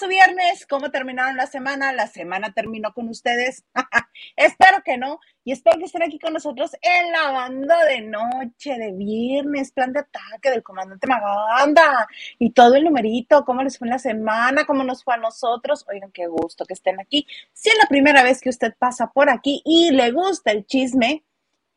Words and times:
¿cómo 0.00 0.08
va 0.08 0.08
su 0.08 0.08
viernes? 0.08 0.66
¿Cómo 0.66 0.90
terminaron 0.90 1.36
la 1.36 1.46
semana? 1.46 1.92
¿La 1.92 2.06
semana 2.06 2.52
terminó 2.52 2.92
con 2.92 3.08
ustedes? 3.08 3.64
espero 4.36 4.78
que 4.84 4.96
no. 4.96 5.20
Y 5.44 5.52
espero 5.52 5.78
que 5.78 5.84
estén 5.84 6.02
aquí 6.02 6.18
con 6.18 6.32
nosotros 6.32 6.72
en 6.80 7.12
la 7.12 7.32
banda 7.32 7.84
de 7.84 8.00
noche, 8.02 8.78
de 8.78 8.92
viernes, 8.92 9.72
plan 9.72 9.92
de 9.92 10.00
ataque 10.00 10.50
del 10.50 10.62
comandante 10.62 11.06
Maganda 11.06 12.06
y 12.38 12.50
todo 12.50 12.76
el 12.76 12.84
numerito, 12.84 13.44
cómo 13.44 13.62
les 13.62 13.78
fue 13.78 13.88
en 13.88 13.92
la 13.92 13.98
semana, 13.98 14.64
cómo 14.66 14.84
nos 14.84 15.02
fue 15.02 15.14
a 15.14 15.18
nosotros. 15.18 15.84
Oigan, 15.88 16.12
qué 16.12 16.26
gusto 16.26 16.64
que 16.64 16.74
estén 16.74 17.00
aquí. 17.00 17.26
Si 17.52 17.68
es 17.68 17.76
la 17.80 17.88
primera 17.88 18.22
vez 18.22 18.40
que 18.40 18.50
usted 18.50 18.74
pasa 18.78 19.10
por 19.12 19.30
aquí 19.30 19.62
y 19.64 19.90
le 19.90 20.12
gusta 20.12 20.52
el 20.52 20.66
chisme, 20.66 21.24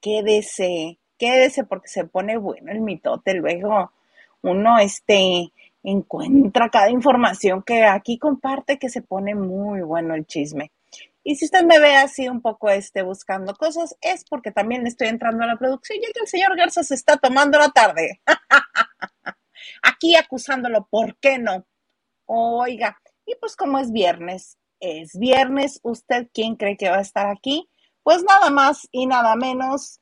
quédese, 0.01 0.99
quédese 1.17 1.63
porque 1.63 1.87
se 1.87 2.05
pone 2.05 2.37
bueno 2.37 2.71
el 2.71 2.81
mitote. 2.81 3.33
Luego 3.33 3.91
uno, 4.41 4.77
este, 4.77 5.53
encuentra 5.83 6.69
cada 6.69 6.89
información 6.89 7.63
que 7.63 7.83
aquí 7.83 8.17
comparte 8.17 8.79
que 8.79 8.89
se 8.89 9.01
pone 9.01 9.35
muy 9.35 9.81
bueno 9.81 10.15
el 10.15 10.25
chisme. 10.25 10.71
Y 11.25 11.35
si 11.35 11.45
usted 11.45 11.63
me 11.63 11.79
ve 11.79 11.95
así 11.95 12.27
un 12.27 12.41
poco 12.41 12.69
este, 12.69 13.01
buscando 13.01 13.53
cosas, 13.55 13.95
es 14.01 14.25
porque 14.25 14.51
también 14.51 14.85
estoy 14.85 15.07
entrando 15.07 15.43
a 15.43 15.47
la 15.47 15.57
producción 15.57 15.99
y 16.01 16.05
el 16.05 16.27
señor 16.27 16.57
Garza 16.57 16.83
se 16.83 16.95
está 16.95 17.17
tomando 17.17 17.57
la 17.57 17.69
tarde. 17.69 18.21
aquí 19.81 20.15
acusándolo, 20.15 20.87
¿por 20.89 21.17
qué 21.17 21.37
no? 21.37 21.65
Oiga, 22.25 22.99
y 23.25 23.35
pues 23.35 23.55
como 23.55 23.79
es 23.79 23.91
viernes, 23.91 24.57
es 24.79 25.17
viernes, 25.17 25.79
¿usted 25.83 26.27
quién 26.33 26.55
cree 26.55 26.75
que 26.75 26.89
va 26.89 26.97
a 26.97 27.01
estar 27.01 27.27
aquí? 27.29 27.69
Pues 28.03 28.23
nada 28.23 28.49
más 28.49 28.87
y 28.91 29.05
nada 29.05 29.35
menos 29.35 30.01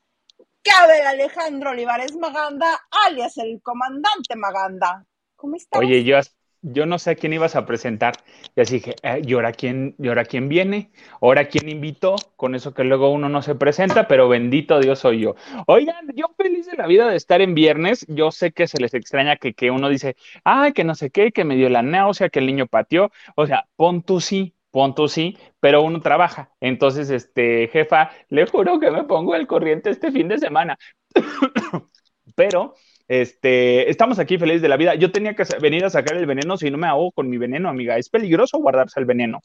que 0.63 0.71
Abel 0.71 1.05
Alejandro 1.05 1.71
Olivares 1.71 2.15
Maganda, 2.15 2.79
alias 3.07 3.37
el 3.37 3.61
comandante 3.61 4.35
Maganda. 4.35 5.05
¿Cómo 5.41 5.55
estás? 5.55 5.81
Oye, 5.81 6.03
yo, 6.03 6.85
no 6.85 6.99
sé 6.99 7.09
a 7.09 7.15
quién 7.15 7.33
ibas 7.33 7.55
a 7.55 7.65
presentar. 7.65 8.13
Y 8.55 8.61
así 8.61 8.75
dije, 8.75 8.93
eh, 9.01 9.23
¿y, 9.25 9.33
ahora 9.33 9.51
quién, 9.53 9.95
¿y 9.97 10.07
ahora 10.07 10.23
quién 10.23 10.49
viene? 10.49 10.91
¿Ahora 11.19 11.47
quién 11.47 11.67
invitó? 11.67 12.15
Con 12.35 12.53
eso 12.53 12.75
que 12.75 12.83
luego 12.83 13.09
uno 13.09 13.27
no 13.27 13.41
se 13.41 13.55
presenta, 13.55 14.07
pero 14.07 14.29
bendito 14.29 14.79
Dios 14.79 14.99
soy 14.99 15.21
yo. 15.21 15.35
Oigan, 15.65 16.11
yo 16.13 16.27
feliz 16.37 16.67
de 16.67 16.77
la 16.77 16.85
vida 16.85 17.09
de 17.09 17.15
estar 17.15 17.41
en 17.41 17.55
viernes. 17.55 18.05
Yo 18.07 18.29
sé 18.29 18.51
que 18.51 18.67
se 18.67 18.79
les 18.79 18.93
extraña 18.93 19.35
que, 19.37 19.55
que 19.55 19.71
uno 19.71 19.89
dice, 19.89 20.15
ay, 20.43 20.73
que 20.73 20.83
no 20.83 20.93
sé 20.93 21.09
qué, 21.09 21.31
que 21.31 21.43
me 21.43 21.55
dio 21.55 21.69
la 21.69 21.81
náusea, 21.81 22.29
que 22.29 22.37
el 22.37 22.45
niño 22.45 22.67
pateó. 22.67 23.09
O 23.35 23.47
sea, 23.47 23.65
pon 23.75 24.03
tú 24.03 24.21
sí, 24.21 24.53
pon 24.69 24.93
tú 24.93 25.07
sí, 25.07 25.39
pero 25.59 25.81
uno 25.81 26.01
trabaja. 26.01 26.51
Entonces, 26.59 27.09
este, 27.09 27.67
jefa, 27.69 28.11
le 28.29 28.45
juro 28.45 28.79
que 28.79 28.91
me 28.91 29.05
pongo 29.05 29.33
el 29.33 29.47
corriente 29.47 29.89
este 29.89 30.11
fin 30.11 30.27
de 30.27 30.37
semana. 30.37 30.77
pero 32.35 32.75
este, 33.11 33.89
estamos 33.89 34.19
aquí 34.19 34.37
felices 34.37 34.61
de 34.61 34.69
la 34.69 34.77
vida. 34.77 34.95
Yo 34.95 35.11
tenía 35.11 35.35
que 35.35 35.43
venir 35.61 35.83
a 35.83 35.89
sacar 35.89 36.15
el 36.15 36.25
veneno 36.25 36.55
si 36.55 36.71
no 36.71 36.77
me 36.77 36.87
ahogo 36.87 37.11
con 37.11 37.29
mi 37.29 37.37
veneno, 37.37 37.67
amiga. 37.67 37.97
¿Es 37.97 38.09
peligroso 38.09 38.57
guardarse 38.59 39.01
el 39.01 39.05
veneno? 39.05 39.41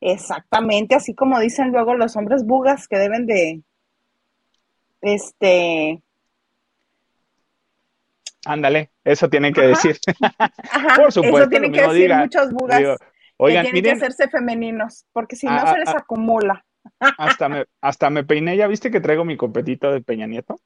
Exactamente, 0.00 0.94
así 0.94 1.12
como 1.12 1.40
dicen 1.40 1.72
luego 1.72 1.96
los 1.96 2.14
hombres 2.14 2.46
bugas 2.46 2.86
que 2.86 2.98
deben 2.98 3.26
de, 3.26 3.62
este... 5.00 6.00
Ándale, 8.46 8.92
eso 9.02 9.28
tienen 9.28 9.52
que 9.52 9.62
decir. 9.62 9.98
Por 10.96 11.10
supuesto, 11.10 11.38
eso 11.40 11.48
tienen 11.48 11.72
que 11.72 11.82
decir 11.82 12.14
muchos 12.14 12.52
bugas. 12.52 12.96
oigan, 13.38 13.66
que 13.66 13.72
tienen 13.72 13.98
que 13.98 14.06
hacerse 14.06 14.28
femeninos, 14.28 15.04
porque 15.12 15.34
si 15.34 15.46
no 15.46 15.54
ah, 15.54 15.72
se 15.72 15.78
les 15.80 15.88
ah, 15.88 15.96
acumula. 15.98 16.64
hasta, 17.18 17.48
me, 17.48 17.64
hasta 17.80 18.08
me 18.08 18.22
peiné, 18.22 18.56
¿ya 18.56 18.68
viste 18.68 18.92
que 18.92 19.00
traigo 19.00 19.24
mi 19.24 19.36
copetito 19.36 19.90
de 19.90 20.00
Peña 20.00 20.28
Nieto? 20.28 20.60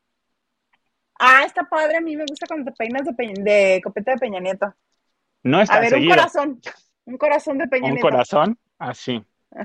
Ah, 1.25 1.45
está 1.45 1.63
padre. 1.63 1.99
A 1.99 2.01
mí 2.01 2.17
me 2.17 2.25
gusta 2.29 2.47
cuando 2.49 2.71
te 2.71 2.77
peinas 2.77 3.05
de, 3.05 3.15
de 3.15 3.81
copeta 3.83 4.11
de 4.13 4.19
Peña 4.19 4.41
Nieto. 4.41 4.75
No 5.45 5.61
está 5.61 5.77
A 5.77 5.81
ver, 5.81 5.95
un 5.95 6.09
corazón. 6.09 6.61
Un 7.05 7.17
corazón 7.17 7.59
de 7.59 7.69
Peña 7.69 7.91
Nieto. 7.91 8.07
Un 8.07 8.11
corazón, 8.11 8.59
así. 8.79 9.25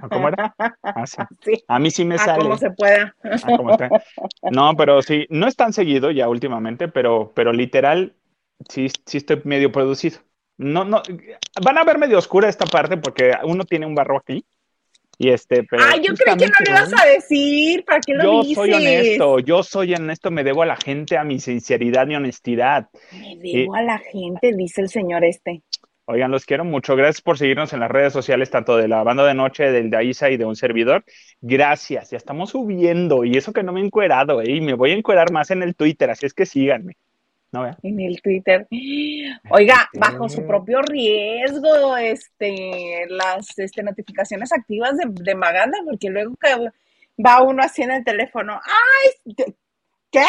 ¿Cómo 0.10 0.28
era? 0.28 0.56
Así. 0.84 1.18
Sí. 1.42 1.64
A 1.68 1.80
mí 1.80 1.90
sí 1.90 2.06
me 2.06 2.20
sale. 2.20 2.44
Como 2.44 2.58
se 2.58 2.70
pueda. 2.72 3.16
no, 4.52 4.76
pero 4.76 5.02
sí, 5.02 5.26
no 5.30 5.48
es 5.48 5.56
tan 5.56 5.74
seguido 5.74 6.12
ya 6.12 6.30
últimamente, 6.30 6.88
pero, 6.90 7.32
pero 7.34 7.52
literal, 7.52 8.14
sí, 8.70 8.88
sí 9.06 9.18
estoy 9.18 9.42
medio 9.44 9.72
producido. 9.72 10.20
No, 10.58 10.84
no, 10.84 11.02
van 11.64 11.78
a 11.78 11.84
ver 11.84 11.98
medio 11.98 12.20
oscura 12.20 12.50
esta 12.50 12.66
parte 12.66 12.98
porque 12.98 13.32
uno 13.44 13.64
tiene 13.64 13.86
un 13.86 13.96
barro 13.96 14.18
aquí 14.18 14.46
y 15.18 15.30
este, 15.30 15.64
pero 15.64 15.84
Ay, 15.84 16.02
yo 16.06 16.14
creí 16.14 16.38
que 16.38 16.46
no 16.46 16.54
lo 16.66 16.72
ibas 16.72 16.94
a 16.94 17.08
decir, 17.08 17.84
¿para 17.86 18.00
qué 18.02 18.14
lo 18.14 18.24
yo 18.24 18.42
dices? 18.42 18.56
Yo 18.56 18.62
soy 18.62 18.74
honesto, 18.74 19.40
yo 19.40 19.64
soy 19.64 19.94
honesto, 19.96 20.30
me 20.30 20.44
debo 20.44 20.62
a 20.62 20.68
la 20.68 20.76
gente, 20.76 21.18
a 21.18 21.24
mi 21.24 21.40
sinceridad 21.40 22.08
y 22.08 22.16
honestidad. 22.16 22.88
Me 23.12 23.36
debo 23.38 23.76
a 23.76 23.82
la 23.82 23.98
gente, 23.98 24.54
dice 24.56 24.82
el 24.82 24.90
señor 24.90 25.24
este. 25.24 25.64
Oigan, 26.10 26.32
los 26.32 26.46
quiero 26.46 26.64
mucho. 26.64 26.96
Gracias 26.96 27.22
por 27.22 27.38
seguirnos 27.38 27.74
en 27.74 27.82
las 27.82 27.92
redes 27.92 28.14
sociales, 28.14 28.50
tanto 28.50 28.78
de 28.78 28.88
la 28.88 29.04
banda 29.04 29.26
de 29.26 29.34
noche, 29.34 29.72
del 29.72 29.90
de 29.90 29.98
Aisa 29.98 30.30
y 30.30 30.38
de 30.38 30.46
un 30.46 30.56
servidor. 30.56 31.04
Gracias, 31.42 32.12
ya 32.12 32.18
estamos 32.18 32.52
subiendo. 32.52 33.26
Y 33.26 33.36
eso 33.36 33.52
que 33.52 33.62
no 33.62 33.74
me 33.74 33.82
he 33.82 33.86
encuerado, 33.86 34.42
¿eh? 34.42 34.52
y 34.52 34.62
me 34.62 34.74
voy 34.74 34.92
a 34.92 34.94
encuerar 34.94 35.34
más 35.34 35.52
en 35.52 35.64
el 35.64 35.76
Twitter, 35.76 36.10
así 36.10 36.26
es 36.26 36.34
que 36.34 36.46
síganme. 36.46 36.94
En 37.82 38.00
el 38.00 38.22
Twitter. 38.22 38.68
Oiga, 39.50 39.90
bajo 39.94 40.30
su 40.30 40.46
propio 40.46 40.82
riesgo, 40.82 41.98
este, 41.98 43.06
las 43.10 43.58
este, 43.58 43.84
notificaciones 43.84 44.52
activas 44.52 44.98
de, 44.98 45.06
de 45.10 45.36
Maganda, 45.36 45.78
porque 45.86 46.10
luego 46.10 46.36
que 46.36 46.50
va 47.24 47.42
uno 47.42 47.64
así 47.64 47.84
en 47.84 47.92
el 47.92 48.04
teléfono, 48.04 48.60
¡ay! 48.64 49.36
¿Qué? 50.12 50.26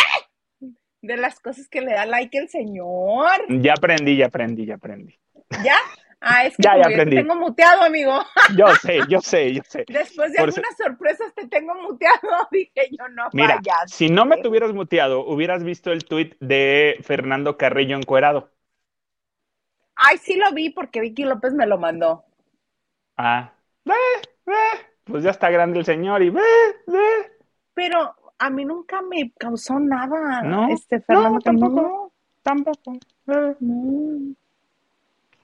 De 1.02 1.16
las 1.16 1.40
cosas 1.40 1.68
que 1.68 1.80
le 1.80 1.92
da 1.92 2.06
like 2.06 2.36
el 2.38 2.48
señor. 2.48 3.32
Ya 3.48 3.74
aprendí, 3.74 4.16
ya 4.16 4.26
aprendí, 4.26 4.66
ya 4.66 4.74
aprendí. 4.74 5.18
¿Ya? 5.64 5.76
Ah, 6.20 6.44
es 6.46 6.56
que 6.56 6.62
ya, 6.64 6.76
ya 6.76 6.88
te 6.88 7.06
tengo 7.06 7.36
muteado, 7.36 7.82
amigo. 7.82 8.18
Yo 8.56 8.66
sé, 8.82 9.00
yo 9.08 9.20
sé, 9.20 9.54
yo 9.54 9.62
sé. 9.68 9.84
Después 9.86 10.32
de 10.32 10.38
algunas 10.40 10.76
sorpresas 10.76 11.32
te 11.34 11.46
tengo 11.46 11.74
muteado, 11.74 12.18
dije 12.50 12.88
yo 12.90 13.08
no. 13.08 13.28
Mira, 13.32 13.60
si 13.86 14.10
no 14.10 14.24
me 14.24 14.38
tuvieras 14.38 14.72
muteado, 14.72 15.24
hubieras 15.24 15.62
visto 15.62 15.92
el 15.92 16.04
tweet 16.04 16.36
de 16.40 16.98
Fernando 17.02 17.56
Carrillo 17.56 17.96
encuerado. 17.96 18.50
Ay, 19.94 20.18
sí 20.18 20.36
lo 20.36 20.52
vi 20.52 20.70
porque 20.70 21.00
Vicky 21.00 21.24
López 21.24 21.52
me 21.54 21.66
lo 21.66 21.78
mandó. 21.78 22.24
Ah, 23.16 23.52
ve, 23.84 23.94
ve, 24.46 24.52
pues 25.04 25.24
ya 25.24 25.30
está 25.30 25.50
grande 25.50 25.78
el 25.80 25.84
señor 25.84 26.22
y 26.22 26.30
ve, 26.30 26.42
ve. 26.86 27.32
Pero 27.74 28.14
a 28.38 28.50
mí 28.50 28.64
nunca 28.64 29.02
me 29.02 29.32
causó 29.38 29.78
nada. 29.78 30.42
No, 30.42 30.68
este 30.68 31.00
Fernando 31.00 31.32
no, 31.32 31.40
tampoco, 31.40 32.12
tampoco. 32.42 32.98
No. 33.60 34.34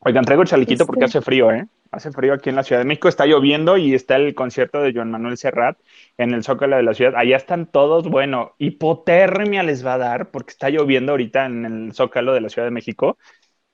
Oigan, 0.07 0.25
traigo 0.25 0.43
el 0.43 0.49
chaliquito 0.49 0.85
porque 0.85 1.07
hace 1.07 1.23
frío, 1.23 1.51
¿eh? 1.51 1.67
Hace 1.91 2.13
frío 2.13 2.35
aquí 2.35 2.51
en 2.51 2.57
la 2.57 2.63
Ciudad 2.63 2.83
de 2.83 2.85
México, 2.85 3.09
está 3.09 3.25
lloviendo 3.25 3.79
y 3.79 3.95
está 3.95 4.17
el 4.17 4.35
concierto 4.35 4.83
de 4.83 4.93
Joan 4.93 5.11
Manuel 5.11 5.39
Serrat 5.39 5.79
en 6.19 6.35
el 6.35 6.45
Zócalo 6.45 6.77
de 6.77 6.83
la 6.83 6.93
ciudad. 6.93 7.15
Allá 7.17 7.37
están 7.37 7.65
todos, 7.65 8.11
bueno, 8.11 8.53
hipotermia 8.59 9.63
les 9.63 9.87
va 9.87 9.95
a 9.95 9.99
dar 9.99 10.31
porque 10.31 10.51
está 10.51 10.69
lloviendo 10.69 11.13
ahorita 11.13 11.47
en 11.47 11.65
el 11.65 11.93
Zócalo 11.95 12.35
de 12.35 12.43
la 12.43 12.51
Ciudad 12.51 12.67
de 12.67 12.73
México, 12.73 13.17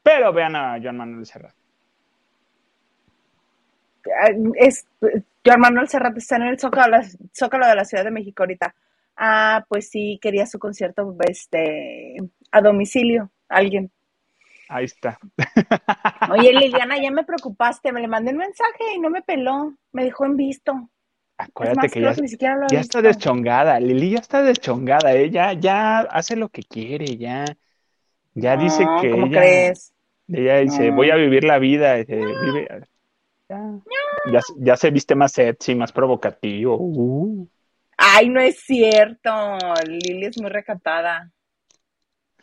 pero 0.05 0.33
vean 0.33 0.55
a 0.55 0.79
Joan 0.81 0.99
Manuel 0.99 1.27
Serrat. 1.27 1.55
Es, 4.55 4.87
Joan 5.45 5.61
Manuel 5.61 5.89
Serrat 5.89 6.17
está 6.17 6.37
en 6.37 6.43
el 6.43 6.61
Zócalo, 6.61 6.99
Zócalo 7.37 7.67
de 7.67 7.75
la 7.75 7.85
Ciudad 7.85 8.05
de 8.05 8.13
México 8.13 8.45
ahorita. 8.45 8.73
Ah, 9.17 9.65
pues 9.69 9.89
sí, 9.89 10.21
quería 10.23 10.47
su 10.47 10.61
concierto 10.61 11.17
este, 11.29 12.17
a 12.53 12.61
domicilio, 12.61 13.31
alguien. 13.49 13.91
Ahí 14.71 14.85
está. 14.85 15.19
Oye, 16.31 16.53
Liliana, 16.53 16.97
ya 17.03 17.11
me 17.11 17.25
preocupaste. 17.25 17.91
Me 17.93 18.01
le 18.01 18.07
mandé 18.07 18.31
un 18.31 18.39
mensaje 18.39 18.95
y 18.95 19.01
no 19.01 19.11
me 19.11 19.21
peló. 19.21 19.75
Me 19.91 20.05
dejó 20.05 20.27
en 20.27 20.37
visto. 20.37 20.89
Acuérdate 21.37 21.89
que 21.89 22.01
ya, 22.01 22.15
ya 22.71 22.81
está 22.81 23.03
deschongada. 23.03 23.81
Lili 23.81 24.11
ya 24.11 24.19
está 24.19 24.43
deschongada. 24.43 25.13
Ella 25.13 25.55
ya 25.55 26.01
hace 26.01 26.37
lo 26.37 26.51
que 26.51 26.63
quiere. 26.63 27.17
Ya, 27.17 27.45
ya 28.35 28.57
dice 28.57 28.87
que. 29.01 29.11
¿Cómo 29.11 29.29
crees? 29.29 29.93
Ella 30.29 30.59
dice: 30.59 30.93
Voy 30.93 31.11
a 31.11 31.17
vivir 31.17 31.43
la 31.43 31.59
vida. 31.59 31.97
ya, 33.49 34.41
ya, 34.57 34.77
se 34.77 34.91
viste 34.91 35.17
más 35.17 35.33
sexy, 35.33 35.75
más 35.75 35.91
provocativo. 35.91 36.77
Uh. 36.79 37.49
Ay, 37.97 38.29
no 38.29 38.41
es 38.41 38.61
cierto. 38.61 39.59
Lili 39.85 40.27
es 40.27 40.41
muy 40.41 40.51
recatada. 40.51 41.33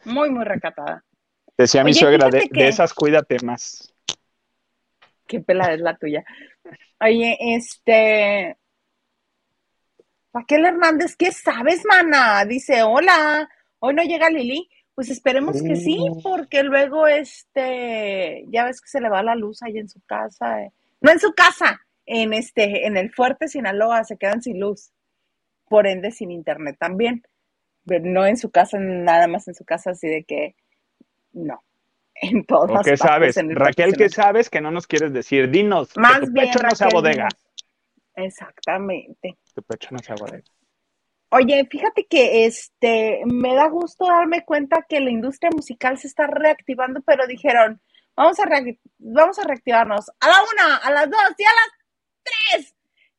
Muy, 0.03 0.29
muy 0.29 0.43
recatada. 0.43 1.05
Decía 1.57 1.83
mi 1.83 1.93
suegra, 1.93 2.29
de, 2.29 2.47
esas 2.53 2.93
cuídate 2.93 3.37
más. 3.43 3.91
Qué 5.25 5.39
pelada 5.39 5.73
es 5.73 5.81
la 5.81 5.97
tuya. 5.97 6.23
Oye, 7.01 7.37
este. 7.39 8.57
Raquel 10.31 10.65
Hernández, 10.65 11.15
¿qué 11.15 11.31
sabes, 11.31 11.83
mana? 11.85 12.45
Dice, 12.45 12.83
hola, 12.83 13.49
hoy 13.79 13.95
no 13.95 14.03
llega 14.03 14.29
Lili. 14.29 14.69
Pues 14.93 15.09
esperemos 15.09 15.61
que 15.61 15.75
sí, 15.75 15.97
mm. 15.97 16.21
porque 16.21 16.63
luego, 16.63 17.07
este, 17.07 18.45
ya 18.49 18.65
ves 18.65 18.81
que 18.81 18.89
se 18.89 19.01
le 19.01 19.09
va 19.09 19.21
la 19.21 19.35
luz 19.35 19.61
ahí 19.63 19.77
en 19.77 19.89
su 19.89 19.99
casa. 20.01 20.61
Eh. 20.61 20.71
No 21.01 21.11
en 21.11 21.19
su 21.19 21.33
casa, 21.33 21.81
en 22.05 22.33
este, 22.33 22.85
en 22.85 22.97
el 22.97 23.11
fuerte 23.11 23.47
Sinaloa 23.47 24.03
se 24.03 24.17
quedan 24.17 24.41
sin 24.41 24.59
luz. 24.59 24.91
Por 25.69 25.87
ende, 25.87 26.11
sin 26.11 26.31
internet 26.31 26.77
también. 26.79 27.23
Pero 27.85 28.05
no 28.05 28.25
en 28.25 28.37
su 28.37 28.51
casa, 28.51 28.79
nada 28.79 29.27
más 29.27 29.47
en 29.47 29.55
su 29.55 29.65
casa, 29.65 29.91
así 29.91 30.07
de 30.07 30.23
que 30.23 30.55
no. 31.37 31.63
En 32.19 32.43
todas 32.45 32.81
¿O 32.81 32.83
qué 32.83 32.97
partes, 32.97 32.99
sabes? 32.99 33.37
en 33.37 33.51
el 33.51 33.55
Raquel, 33.55 33.95
¿qué 33.95 34.09
sabes 34.09 34.49
que 34.49 34.59
no 34.59 34.71
nos 34.71 34.87
quieres 34.87 35.13
decir? 35.13 35.49
Dinos, 35.51 35.93
que 35.93 35.99
Más 35.99 36.19
tu 36.19 36.31
bien, 36.31 36.47
pecho 36.47 36.59
no 36.63 36.71
sea 36.71 36.87
Raquel, 36.87 37.01
bodega. 37.01 37.27
dinos. 37.27 37.55
Exactamente. 38.15 39.37
Tu 39.53 39.61
pecho 39.61 39.89
no 39.91 39.99
sea 39.99 40.15
bodega. 40.15 40.43
Oye, 41.29 41.67
fíjate 41.69 42.05
que 42.07 42.45
este 42.45 43.21
me 43.25 43.53
da 43.53 43.67
gusto 43.67 44.05
darme 44.07 44.45
cuenta 44.45 44.85
que 44.87 44.99
la 44.99 45.11
industria 45.11 45.51
musical 45.53 45.97
se 45.97 46.07
está 46.07 46.25
reactivando, 46.25 47.01
pero 47.01 47.27
dijeron, 47.27 47.81
vamos 48.15 48.39
a 48.39 48.43
vamos 48.97 49.37
a 49.37 49.43
reactivarnos 49.43 50.09
a 50.19 50.27
la 50.27 50.37
una, 50.53 50.77
a 50.77 50.91
las 50.91 51.09
dos 51.09 51.19
y 51.37 51.43
a 51.43 51.49
las 51.49 51.69
tres. 52.23 52.75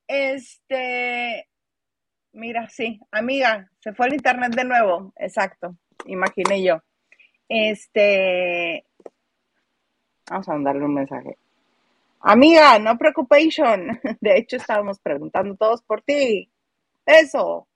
Este, 0.09 1.49
mira, 2.33 2.69
sí, 2.71 2.99
amiga, 3.13 3.71
se 3.79 3.93
fue 3.93 4.07
el 4.07 4.15
internet 4.15 4.55
de 4.57 4.65
nuevo, 4.65 5.13
exacto, 5.17 5.77
imaginé 6.07 6.63
yo. 6.65 6.83
Este, 7.49 8.85
vamos 10.29 10.49
a 10.49 10.53
mandarle 10.53 10.85
un 10.85 10.95
mensaje. 10.95 11.37
Amiga, 12.21 12.79
no 12.79 12.99
preocupación. 12.99 14.01
De 14.21 14.37
hecho, 14.39 14.57
estábamos 14.57 14.99
preguntando 14.99 15.55
todos 15.57 15.83
por 15.83 16.03
ti. 16.03 16.51
Eso. 17.07 17.67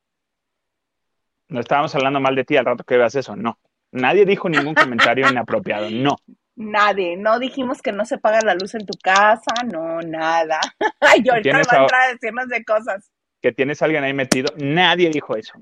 No 1.48 1.60
estábamos 1.60 1.94
hablando 1.94 2.20
mal 2.20 2.34
de 2.34 2.44
ti 2.44 2.56
al 2.56 2.64
rato 2.64 2.84
que 2.84 2.96
veas 2.96 3.14
eso, 3.14 3.36
no. 3.36 3.58
Nadie 3.92 4.24
dijo 4.24 4.48
ningún 4.48 4.74
comentario 4.74 5.26
inapropiado, 5.30 5.90
no. 5.90 6.16
Nadie, 6.54 7.16
no 7.16 7.38
dijimos 7.38 7.80
que 7.80 7.92
no 7.92 8.04
se 8.04 8.18
paga 8.18 8.40
la 8.44 8.54
luz 8.54 8.74
en 8.74 8.84
tu 8.84 8.92
casa, 9.02 9.52
no, 9.72 10.00
nada. 10.02 10.60
Y 11.22 11.28
ahorita 11.28 11.42
¿Tienes 11.42 11.66
va 11.72 11.78
a- 11.78 11.82
entrar 11.82 12.00
a 12.02 12.12
decirnos 12.12 12.48
de 12.48 12.64
cosas. 12.64 13.10
Que 13.40 13.52
tienes 13.52 13.80
a 13.82 13.86
alguien 13.86 14.04
ahí 14.04 14.12
metido, 14.12 14.52
nadie 14.58 15.10
dijo 15.10 15.34
eso. 15.36 15.54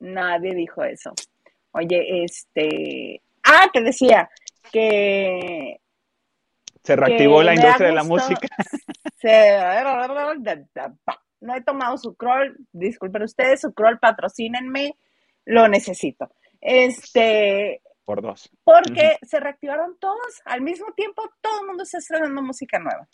Nadie 0.00 0.54
dijo 0.54 0.82
eso. 0.84 1.12
Oye, 1.72 2.24
este. 2.24 3.22
Ah, 3.48 3.68
te 3.72 3.82
decía 3.82 4.28
que. 4.72 5.80
Se 6.84 6.96
reactivó 6.96 7.38
que 7.40 7.44
la 7.44 7.54
industria 7.54 7.88
de 7.88 7.94
la 7.94 8.04
música. 8.04 8.48
se- 9.16 9.58
No 11.40 11.54
he 11.54 11.60
tomado 11.62 11.96
su 11.98 12.14
crawl, 12.16 12.56
disculpen 12.72 13.22
ustedes, 13.22 13.60
su 13.60 13.72
crawl, 13.72 13.98
patrocínenme, 13.98 14.96
lo 15.44 15.68
necesito. 15.68 16.30
Este, 16.60 17.82
Por 18.04 18.22
dos. 18.22 18.50
porque 18.64 19.18
se 19.22 19.38
reactivaron 19.38 19.98
todos 19.98 20.42
al 20.44 20.62
mismo 20.62 20.86
tiempo, 20.96 21.22
todo 21.40 21.60
el 21.60 21.66
mundo 21.68 21.82
está 21.84 21.98
estrenando 21.98 22.42
música 22.42 22.78
nueva. 22.78 23.06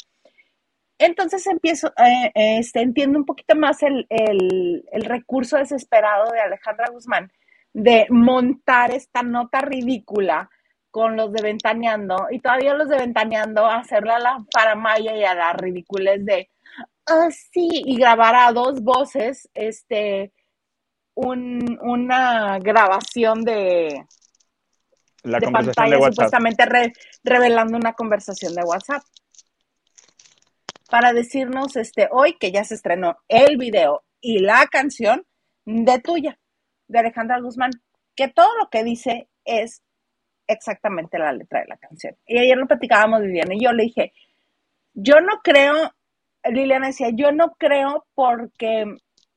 Entonces 0.98 1.44
empiezo, 1.48 1.88
eh, 1.98 2.30
este, 2.34 2.80
entiendo 2.80 3.18
un 3.18 3.24
poquito 3.26 3.56
más 3.56 3.82
el, 3.82 4.06
el- 4.08 4.84
el 4.92 5.04
recurso 5.04 5.56
desesperado 5.58 6.30
de 6.30 6.40
Alejandra 6.40 6.86
Guzmán 6.90 7.30
de 7.74 8.06
montar 8.08 8.92
esta 8.92 9.22
nota 9.22 9.60
ridícula 9.60 10.48
con 10.90 11.16
los 11.16 11.32
de 11.32 11.42
Ventaneando 11.42 12.28
y 12.30 12.38
todavía 12.38 12.72
los 12.74 12.88
de 12.88 12.98
Ventaneando 12.98 13.66
hacerle 13.66 14.12
a 14.12 14.18
la 14.20 14.38
faramaya 14.54 15.14
y 15.16 15.24
a 15.24 15.34
la 15.34 15.52
ridiculez 15.52 16.24
de, 16.24 16.48
ah, 17.06 17.28
sí, 17.30 17.68
y 17.84 17.98
grabar 17.98 18.36
a 18.36 18.52
dos 18.52 18.80
voces, 18.82 19.48
este, 19.54 20.32
un- 21.14 21.78
una 21.82 22.58
grabación 22.60 23.42
de, 23.44 24.06
La 25.24 25.40
de 25.40 25.46
conversación 25.46 25.74
pantalla 25.74 25.90
de 25.96 25.96
WhatsApp. 26.00 26.14
supuestamente 26.14 26.66
re- 26.66 26.92
revelando 27.24 27.76
una 27.76 27.92
conversación 27.94 28.54
de 28.54 28.62
WhatsApp 28.62 29.02
para 30.88 31.12
decirnos 31.12 31.74
este 31.76 32.08
hoy 32.12 32.36
que 32.38 32.52
ya 32.52 32.62
se 32.62 32.74
estrenó 32.74 33.16
el 33.26 33.56
video 33.56 34.04
y 34.20 34.38
la 34.38 34.66
canción 34.68 35.26
de 35.64 35.98
tuya 35.98 36.38
de 36.88 36.98
Alejandra 36.98 37.40
Guzmán 37.40 37.70
que 38.14 38.28
todo 38.28 38.48
lo 38.58 38.68
que 38.70 38.84
dice 38.84 39.28
es 39.44 39.82
exactamente 40.46 41.18
la 41.18 41.32
letra 41.32 41.60
de 41.60 41.66
la 41.68 41.76
canción 41.76 42.16
y 42.26 42.38
ayer 42.38 42.56
lo 42.56 42.66
platicábamos 42.66 43.20
Liliana 43.20 43.54
y 43.54 43.64
yo 43.64 43.72
le 43.72 43.84
dije 43.84 44.12
yo 44.92 45.20
no 45.20 45.40
creo 45.42 45.92
Liliana 46.44 46.88
decía 46.88 47.08
yo 47.12 47.32
no 47.32 47.54
creo 47.58 48.06
porque 48.14 48.84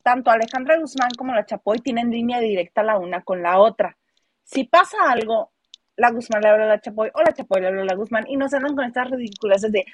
tanto 0.03 0.31
Alejandra 0.31 0.77
Guzmán 0.77 1.11
como 1.17 1.33
la 1.33 1.45
Chapoy 1.45 1.79
tienen 1.79 2.11
línea 2.11 2.39
directa 2.39 2.83
la 2.83 2.97
una 2.97 3.23
con 3.23 3.41
la 3.41 3.59
otra 3.59 3.97
si 4.43 4.65
pasa 4.65 4.97
algo 5.09 5.51
la 5.95 6.11
Guzmán 6.11 6.41
le 6.41 6.49
habla 6.49 6.65
a 6.65 6.67
la 6.67 6.81
Chapoy 6.81 7.09
o 7.13 7.21
la 7.21 7.33
Chapoy 7.33 7.61
le 7.61 7.67
habla 7.67 7.81
a 7.81 7.85
la 7.85 7.95
Guzmán 7.95 8.25
y 8.27 8.37
nos 8.37 8.53
andan 8.53 8.75
con 8.75 8.85
estas 8.85 9.09
ridiculeces 9.09 9.71
de 9.71 9.85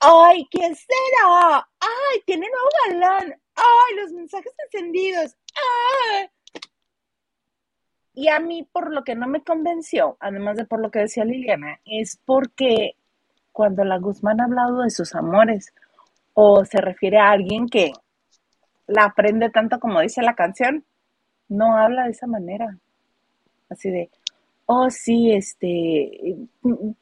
¡Ay, 0.00 0.46
quién 0.50 0.74
será! 0.74 1.68
¡Ay, 1.78 2.22
tiene 2.24 2.46
nuevo 2.48 3.02
galán! 3.02 3.38
¡Ay, 3.54 3.96
los 3.96 4.12
mensajes 4.12 4.52
encendidos! 4.64 5.36
¡Ay! 5.54 6.30
Y 8.14 8.28
a 8.28 8.40
mí, 8.40 8.66
por 8.70 8.92
lo 8.92 9.04
que 9.04 9.14
no 9.14 9.26
me 9.26 9.42
convenció, 9.42 10.16
además 10.20 10.56
de 10.56 10.64
por 10.64 10.80
lo 10.80 10.90
que 10.90 11.00
decía 11.00 11.24
Liliana, 11.24 11.80
es 11.84 12.18
porque 12.24 12.96
cuando 13.52 13.84
la 13.84 13.98
Guzmán 13.98 14.40
ha 14.40 14.44
hablado 14.44 14.82
de 14.82 14.90
sus 14.90 15.14
amores 15.14 15.72
o 16.34 16.64
se 16.64 16.80
refiere 16.80 17.18
a 17.18 17.30
alguien 17.30 17.68
que 17.68 17.92
la 18.86 19.04
aprende 19.04 19.50
tanto 19.50 19.78
como 19.78 20.00
dice 20.00 20.22
la 20.22 20.34
canción, 20.34 20.84
no 21.48 21.76
habla 21.76 22.04
de 22.04 22.10
esa 22.10 22.26
manera. 22.26 22.76
Así 23.68 23.90
de, 23.90 24.10
oh 24.66 24.90
sí, 24.90 25.32
este, 25.32 26.36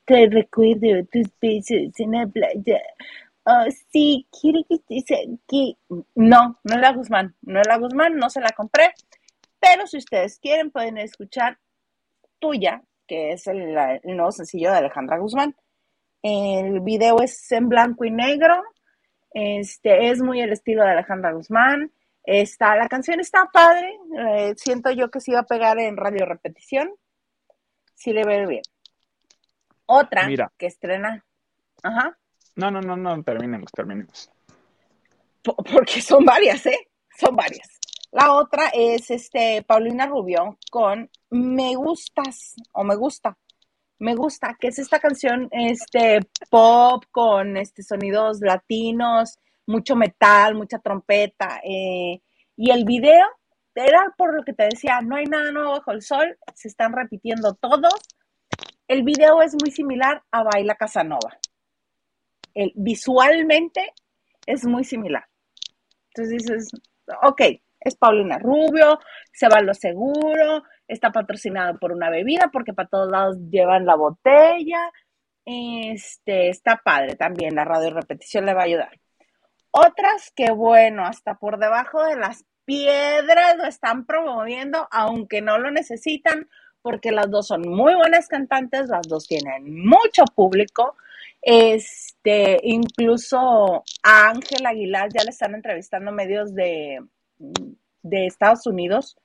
te 0.04 0.26
recuerdo 0.28 1.04
tus 1.10 1.28
besos 1.40 1.98
en 1.98 2.12
la 2.12 2.26
playa. 2.26 2.80
Oh 3.44 3.64
sí, 3.90 4.26
quiero 4.38 4.60
que 4.68 4.74
estés 4.74 5.18
aquí. 5.18 5.76
No, 6.14 6.58
no 6.62 6.74
es 6.74 6.80
la 6.80 6.92
Guzmán, 6.92 7.34
no 7.42 7.60
es 7.60 7.66
la 7.66 7.78
Guzmán, 7.78 8.16
no 8.16 8.28
se 8.28 8.40
la 8.40 8.50
compré. 8.50 8.92
Pero 9.60 9.86
si 9.86 9.98
ustedes 9.98 10.38
quieren, 10.38 10.70
pueden 10.70 10.98
escuchar 10.98 11.58
Tuya, 12.38 12.82
que 13.06 13.32
es 13.32 13.46
el, 13.46 13.74
nuevo 14.04 14.30
sencillo 14.32 14.70
de 14.70 14.78
Alejandra 14.78 15.18
Guzmán. 15.18 15.56
El 16.22 16.80
video 16.80 17.20
es 17.20 17.50
en 17.52 17.68
blanco 17.68 18.04
y 18.04 18.10
negro. 18.10 18.62
Este 19.32 20.10
es 20.10 20.20
muy 20.22 20.40
el 20.40 20.52
estilo 20.52 20.82
de 20.84 20.90
Alejandra 20.90 21.32
Guzmán. 21.32 21.92
Está, 22.24 22.76
la 22.76 22.88
canción 22.88 23.20
está 23.20 23.46
padre. 23.52 23.98
eh, 24.18 24.54
siento 24.56 24.90
yo 24.90 25.10
que 25.10 25.20
se 25.20 25.30
iba 25.32 25.40
a 25.40 25.46
pegar 25.46 25.78
en 25.78 25.96
radio 25.96 26.26
repetición. 26.26 26.92
Sí 27.94 28.12
le 28.12 28.24
veo 28.24 28.46
bien. 28.48 28.62
Otra 29.86 30.26
Mira. 30.26 30.52
que 30.58 30.66
estrena. 30.66 31.24
Ajá. 31.82 32.16
No, 32.56 32.70
no, 32.70 32.80
no, 32.80 32.96
no, 32.96 33.22
terminemos, 33.22 33.70
terminemos. 33.72 34.30
po- 35.42 35.56
porque 35.56 36.00
son 36.02 36.24
varias, 36.24 36.66
¿eh? 36.66 36.88
Son 37.16 37.34
varias. 37.34 37.77
La 38.10 38.32
otra 38.32 38.70
es 38.72 39.10
este 39.10 39.62
Paulina 39.62 40.06
Rubio 40.06 40.58
con 40.70 41.10
Me 41.30 41.74
gustas 41.74 42.56
o 42.72 42.84
Me 42.84 42.96
gusta. 42.96 43.36
Me 44.00 44.14
gusta, 44.14 44.56
que 44.58 44.68
es 44.68 44.78
esta 44.78 45.00
canción 45.00 45.48
este 45.50 46.20
pop 46.50 47.04
con 47.10 47.56
este 47.56 47.82
sonidos 47.82 48.40
latinos, 48.40 49.38
mucho 49.66 49.96
metal, 49.96 50.54
mucha 50.54 50.78
trompeta. 50.78 51.60
eh, 51.64 52.22
y 52.56 52.70
el 52.70 52.84
video 52.84 53.26
era 53.74 54.12
por 54.16 54.34
lo 54.34 54.44
que 54.44 54.52
te 54.52 54.64
decía, 54.64 55.00
no 55.00 55.16
hay 55.16 55.26
nada 55.26 55.52
nuevo 55.52 55.72
bajo 55.72 55.92
el 55.92 56.02
sol, 56.02 56.36
se 56.54 56.68
están 56.68 56.92
repitiendo 56.92 57.54
todos. 57.54 57.94
El 58.88 59.02
video 59.02 59.42
es 59.42 59.54
muy 59.60 59.70
similar 59.70 60.22
a 60.30 60.42
Baila 60.42 60.74
Casanova. 60.74 61.38
El, 62.54 62.72
visualmente 62.74 63.92
es 64.46 64.64
muy 64.64 64.84
similar. 64.84 65.24
Entonces 66.08 66.42
dices, 66.42 66.70
ok, 67.22 67.42
es 67.88 67.96
Paulina 67.96 68.38
Rubio, 68.38 68.98
se 69.32 69.48
va 69.48 69.58
a 69.58 69.62
lo 69.62 69.74
seguro, 69.74 70.62
está 70.86 71.10
patrocinado 71.12 71.78
por 71.78 71.92
una 71.92 72.10
bebida 72.10 72.50
porque 72.52 72.72
para 72.72 72.88
todos 72.88 73.10
lados 73.10 73.36
llevan 73.50 73.86
la 73.86 73.96
botella. 73.96 74.90
Este, 75.44 76.50
está 76.50 76.80
padre 76.84 77.16
también, 77.16 77.54
la 77.54 77.64
radio 77.64 77.90
repetición 77.90 78.46
le 78.46 78.54
va 78.54 78.62
a 78.62 78.64
ayudar. 78.64 78.98
Otras 79.70 80.32
que, 80.34 80.50
bueno, 80.50 81.04
hasta 81.04 81.34
por 81.34 81.58
debajo 81.58 82.04
de 82.04 82.16
las 82.16 82.44
piedras 82.64 83.56
lo 83.56 83.64
están 83.64 84.04
promoviendo, 84.04 84.88
aunque 84.90 85.40
no 85.40 85.58
lo 85.58 85.70
necesitan, 85.70 86.48
porque 86.82 87.12
las 87.12 87.30
dos 87.30 87.46
son 87.46 87.62
muy 87.62 87.94
buenas 87.94 88.28
cantantes, 88.28 88.88
las 88.88 89.06
dos 89.08 89.26
tienen 89.26 89.86
mucho 89.86 90.24
público. 90.34 90.96
Este, 91.40 92.58
incluso 92.62 93.84
a 94.02 94.28
Ángel 94.28 94.66
Aguilar 94.66 95.08
ya 95.12 95.24
le 95.24 95.30
están 95.30 95.54
entrevistando 95.54 96.12
medios 96.12 96.54
de, 96.54 97.00
de 97.38 98.26
Estados 98.26 98.66
Unidos. 98.66 99.16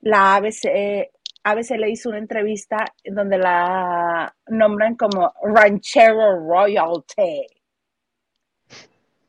La 0.00 0.36
ABC, 0.36 1.10
ABC 1.42 1.70
le 1.78 1.90
hizo 1.90 2.08
una 2.08 2.18
entrevista 2.18 2.84
en 3.04 3.14
donde 3.14 3.38
la 3.38 4.34
nombran 4.48 4.96
como 4.96 5.32
Ranchero 5.42 6.38
Royalty. 6.46 7.46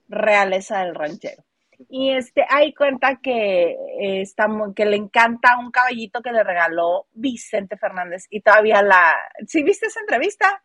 Realeza 0.07 0.79
del 0.83 0.95
ranchero. 0.95 1.43
Y 1.89 2.11
este, 2.11 2.45
ahí 2.47 2.73
cuenta 2.73 3.19
que, 3.21 3.71
eh, 3.71 4.21
está 4.21 4.47
que 4.75 4.85
le 4.85 4.97
encanta 4.97 5.57
un 5.57 5.71
caballito 5.71 6.21
que 6.21 6.31
le 6.31 6.43
regaló 6.43 7.07
Vicente 7.13 7.77
Fernández 7.77 8.27
y 8.29 8.41
todavía 8.41 8.81
la... 8.83 9.15
¿Sí 9.47 9.63
viste 9.63 9.87
esa 9.87 10.01
entrevista? 10.01 10.63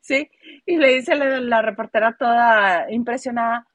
Sí. 0.00 0.28
Y 0.66 0.76
le 0.76 0.94
dice 0.94 1.14
la, 1.14 1.40
la 1.40 1.62
reportera 1.62 2.16
toda 2.18 2.90
impresionada, 2.90 3.66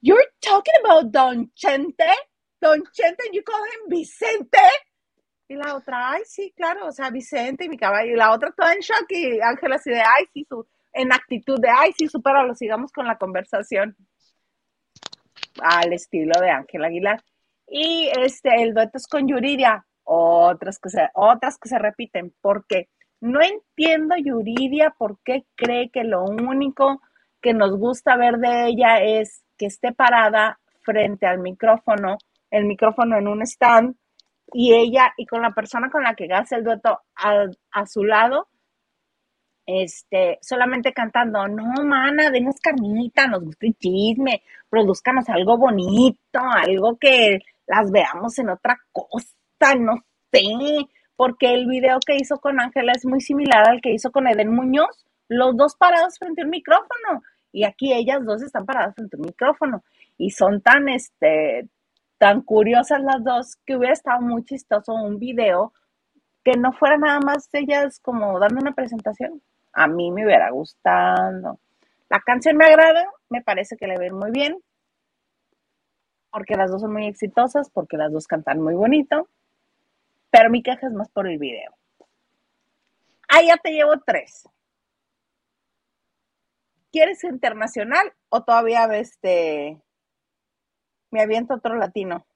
You're 0.00 0.22
talking 0.40 0.74
about 0.84 1.10
Don 1.10 1.52
Chente? 1.54 2.04
Don 2.60 2.82
Chente, 2.92 3.24
you 3.32 3.42
call 3.42 3.62
Vicente? 3.88 4.58
Y 5.48 5.54
la 5.54 5.76
otra, 5.76 6.12
ay, 6.12 6.22
sí, 6.26 6.52
claro, 6.54 6.86
o 6.86 6.92
sea, 6.92 7.10
Vicente 7.10 7.64
y 7.64 7.68
mi 7.68 7.78
caballo. 7.78 8.12
Y 8.12 8.16
la 8.16 8.32
otra 8.32 8.52
toda 8.52 8.74
en 8.74 8.80
shock 8.80 9.06
y 9.10 9.40
Ángela 9.40 9.76
así 9.76 9.90
de, 9.90 10.00
ay, 10.00 10.26
sí, 10.32 10.44
su, 10.48 10.66
en 10.92 11.12
actitud 11.12 11.58
de, 11.60 11.68
ay, 11.70 11.92
sí, 11.96 12.06
lo 12.12 12.54
sigamos 12.54 12.92
con 12.92 13.06
la 13.06 13.16
conversación. 13.16 13.96
Al 15.60 15.92
estilo 15.92 16.38
de 16.40 16.50
Ángela 16.50 16.88
Aguilar. 16.88 17.22
Y 17.66 18.10
este, 18.18 18.62
el 18.62 18.74
dueto 18.74 18.98
es 18.98 19.06
con 19.06 19.28
Yuridia, 19.28 19.86
otras 20.04 20.78
que 20.78 20.90
se, 20.90 21.08
otras 21.14 21.58
que 21.58 21.68
se 21.68 21.78
repiten, 21.78 22.34
porque 22.40 22.88
no 23.20 23.40
entiendo 23.42 24.16
Yuridia 24.16 24.94
por 24.96 25.18
qué 25.22 25.44
cree 25.54 25.90
que 25.90 26.04
lo 26.04 26.24
único 26.24 27.00
que 27.40 27.52
nos 27.52 27.76
gusta 27.76 28.16
ver 28.16 28.38
de 28.38 28.68
ella 28.68 28.98
es 29.02 29.44
que 29.56 29.66
esté 29.66 29.92
parada 29.92 30.58
frente 30.82 31.26
al 31.26 31.38
micrófono, 31.38 32.16
el 32.50 32.64
micrófono 32.64 33.18
en 33.18 33.28
un 33.28 33.42
stand, 33.42 33.96
y 34.52 34.74
ella 34.74 35.12
y 35.16 35.26
con 35.26 35.42
la 35.42 35.50
persona 35.50 35.90
con 35.90 36.02
la 36.02 36.14
que 36.14 36.26
hace 36.32 36.56
el 36.56 36.64
dueto 36.64 37.00
a, 37.16 37.86
su 37.86 38.04
lado, 38.04 38.48
este, 39.66 40.38
solamente 40.40 40.92
cantando, 40.92 41.46
no, 41.48 41.84
mana, 41.84 42.30
denos 42.30 42.56
carnita, 42.60 43.26
nos 43.26 43.44
gusta 43.44 43.66
el 43.66 43.76
chisme, 43.76 44.42
produzcanos 44.70 45.28
algo 45.28 45.58
bonito, 45.58 46.40
algo 46.40 46.96
que 46.96 47.40
las 47.66 47.90
veamos 47.90 48.38
en 48.38 48.48
otra 48.48 48.78
cosa, 48.92 49.74
no 49.78 49.96
sé, 50.32 50.88
porque 51.16 51.52
el 51.52 51.66
video 51.66 51.98
que 52.04 52.16
hizo 52.16 52.38
con 52.38 52.60
Ángela 52.60 52.92
es 52.92 53.04
muy 53.04 53.20
similar 53.20 53.68
al 53.68 53.80
que 53.82 53.92
hizo 53.92 54.10
con 54.10 54.26
Eden 54.26 54.54
Muñoz, 54.54 55.04
los 55.28 55.54
dos 55.56 55.76
parados 55.76 56.18
frente 56.18 56.40
a 56.40 56.44
un 56.44 56.50
micrófono, 56.50 57.22
y 57.52 57.64
aquí 57.64 57.92
ellas 57.92 58.24
dos 58.24 58.42
están 58.42 58.64
paradas 58.64 58.94
frente 58.94 59.16
a 59.16 59.20
un 59.20 59.26
micrófono, 59.26 59.84
y 60.16 60.30
son 60.30 60.62
tan, 60.62 60.88
este, 60.88 61.68
tan 62.18 62.42
curiosas 62.42 63.00
las 63.00 63.22
dos 63.24 63.56
que 63.64 63.76
hubiera 63.76 63.94
estado 63.94 64.20
muy 64.20 64.44
chistoso 64.44 64.92
un 64.92 65.18
video 65.18 65.72
que 66.44 66.52
no 66.52 66.72
fuera 66.72 66.98
nada 66.98 67.20
más 67.20 67.48
ellas 67.52 68.00
como 68.00 68.38
dando 68.38 68.60
una 68.60 68.72
presentación. 68.72 69.42
A 69.72 69.86
mí 69.86 70.10
me 70.10 70.24
hubiera 70.24 70.50
gustado. 70.50 71.60
La 72.08 72.20
canción 72.20 72.56
me 72.56 72.64
agrada, 72.64 73.06
me 73.28 73.42
parece 73.42 73.76
que 73.76 73.86
le 73.86 73.98
ven 73.98 74.14
muy 74.14 74.30
bien, 74.30 74.58
porque 76.30 76.56
las 76.56 76.70
dos 76.70 76.80
son 76.80 76.92
muy 76.92 77.06
exitosas, 77.06 77.70
porque 77.70 77.96
las 77.96 78.12
dos 78.12 78.26
cantan 78.26 78.60
muy 78.60 78.74
bonito, 78.74 79.28
pero 80.30 80.50
mi 80.50 80.62
queja 80.62 80.86
es 80.86 80.92
más 80.92 81.10
por 81.10 81.28
el 81.28 81.38
video. 81.38 81.74
Ah, 83.28 83.42
ya 83.42 83.56
te 83.58 83.72
llevo 83.72 83.92
tres. 84.04 84.48
¿Quieres 86.90 87.22
internacional 87.24 88.12
o 88.30 88.42
todavía 88.42 88.84
este 88.96 89.82
me 91.10 91.22
aviento 91.22 91.54
otro 91.54 91.76
latino. 91.76 92.26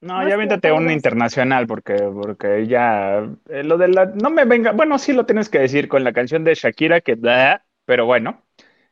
No, 0.00 0.26
ya 0.26 0.34
aviéntate 0.34 0.70
un 0.70 0.90
internacional 0.90 1.66
porque, 1.66 1.94
porque 1.94 2.68
ya 2.68 3.18
eh, 3.48 3.64
lo 3.64 3.76
de 3.78 3.88
la 3.88 4.06
no 4.06 4.30
me 4.30 4.44
venga, 4.44 4.70
bueno, 4.70 4.96
sí 4.98 5.12
lo 5.12 5.26
tienes 5.26 5.48
que 5.48 5.58
decir 5.58 5.88
con 5.88 6.04
la 6.04 6.12
canción 6.12 6.44
de 6.44 6.54
Shakira 6.54 7.00
que 7.00 7.16
da, 7.16 7.64
pero 7.84 8.06
bueno, 8.06 8.44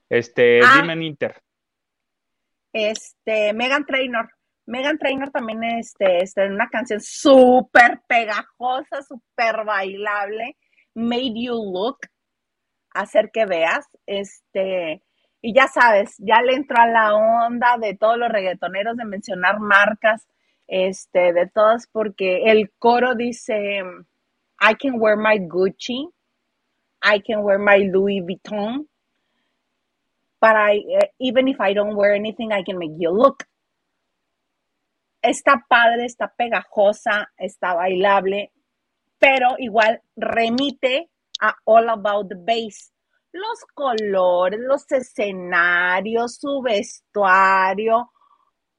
este, 0.08 0.60
ah. 0.64 0.80
dime 0.80 0.94
en 0.94 1.02
Inter. 1.02 1.40
Este, 2.72 3.52
Megan 3.52 3.86
Trainor. 3.86 4.30
Megan 4.66 4.98
Trainor 4.98 5.30
también 5.30 5.62
este, 5.62 6.24
este, 6.24 6.44
en 6.44 6.54
una 6.54 6.68
canción 6.68 7.00
súper 7.00 8.00
pegajosa, 8.08 9.00
súper 9.02 9.64
bailable, 9.64 10.56
Made 10.94 11.34
You 11.36 11.54
Look, 11.72 11.98
hacer 12.90 13.30
que 13.32 13.46
veas, 13.46 13.86
este, 14.06 15.02
y 15.46 15.52
ya 15.54 15.68
sabes, 15.68 16.16
ya 16.18 16.42
le 16.42 16.54
entró 16.54 16.76
a 16.76 16.88
la 16.88 17.14
onda 17.14 17.78
de 17.80 17.94
todos 17.96 18.18
los 18.18 18.28
reggaetoneros 18.28 18.96
de 18.96 19.04
mencionar 19.04 19.60
marcas, 19.60 20.26
este, 20.66 21.32
de 21.32 21.46
todas, 21.46 21.86
porque 21.86 22.50
el 22.50 22.72
coro 22.80 23.14
dice, 23.14 23.80
I 24.60 24.74
can 24.74 25.00
wear 25.00 25.16
my 25.16 25.38
Gucci, 25.38 26.10
I 27.00 27.20
can 27.20 27.44
wear 27.44 27.60
my 27.60 27.78
Louis 27.88 28.22
Vuitton, 28.22 28.88
but 30.40 30.56
I, 30.56 30.78
eh, 30.78 31.10
even 31.20 31.46
if 31.46 31.60
I 31.60 31.74
don't 31.74 31.94
wear 31.94 32.16
anything, 32.16 32.52
I 32.52 32.64
can 32.64 32.76
make 32.76 32.96
you 32.98 33.12
look. 33.12 33.44
Está 35.22 35.64
padre, 35.68 36.06
está 36.06 36.26
pegajosa, 36.36 37.30
está 37.38 37.74
bailable, 37.74 38.50
pero 39.20 39.54
igual 39.60 40.02
remite 40.16 41.08
a 41.40 41.54
All 41.66 41.88
About 41.88 42.30
the 42.30 42.34
Bass 42.34 42.95
los 43.36 43.64
colores, 43.74 44.60
los 44.60 44.90
escenarios, 44.90 46.36
su 46.36 46.62
vestuario, 46.62 48.10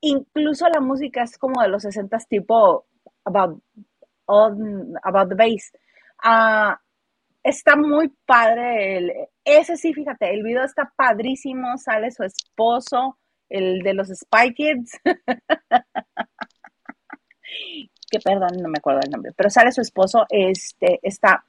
incluso 0.02 0.68
la 0.70 0.82
música 0.82 1.24
es 1.24 1.38
como 1.38 1.62
de 1.62 1.70
los 1.70 1.84
60 1.84 2.18
tipo 2.30 2.86
about, 3.26 3.62
about 4.28 5.30
the 5.30 5.36
bass. 5.36 5.72
Ah, 6.24 6.80
está 7.44 7.76
muy 7.76 8.10
padre. 8.26 9.30
ese 9.44 9.78
sí, 9.78 9.94
fíjate, 9.94 10.34
el 10.34 10.44
video 10.44 10.64
está 10.64 10.92
padrísimo. 10.96 11.78
Sale 11.78 12.12
su 12.12 12.24
esposo, 12.24 13.18
el 13.50 13.80
de 13.80 13.94
los 13.94 14.10
Spy 14.10 14.54
Kids. 14.54 15.00
que 18.10 18.20
perdón, 18.24 18.50
no 18.62 18.70
me 18.70 18.78
acuerdo 18.78 19.02
el 19.04 19.12
nombre, 19.12 19.32
pero 19.36 19.50
sale 19.50 19.72
su 19.72 19.82
esposo. 19.82 20.26
Este 20.30 21.00
está 21.02 21.46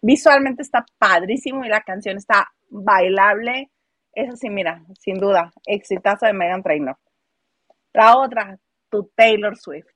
visualmente 0.00 0.62
está 0.62 0.84
padrísimo 0.98 1.64
y 1.64 1.68
la 1.68 1.82
canción 1.82 2.16
está 2.16 2.48
bailable. 2.68 3.70
Eso 4.12 4.36
sí, 4.36 4.50
mira, 4.50 4.82
sin 4.98 5.18
duda, 5.18 5.52
exitazo 5.66 6.26
de 6.26 6.32
Megan 6.32 6.62
Trainor. 6.62 6.96
La 7.92 8.16
otra, 8.18 8.58
tu 8.88 9.10
Taylor 9.14 9.56
Swift. 9.56 9.86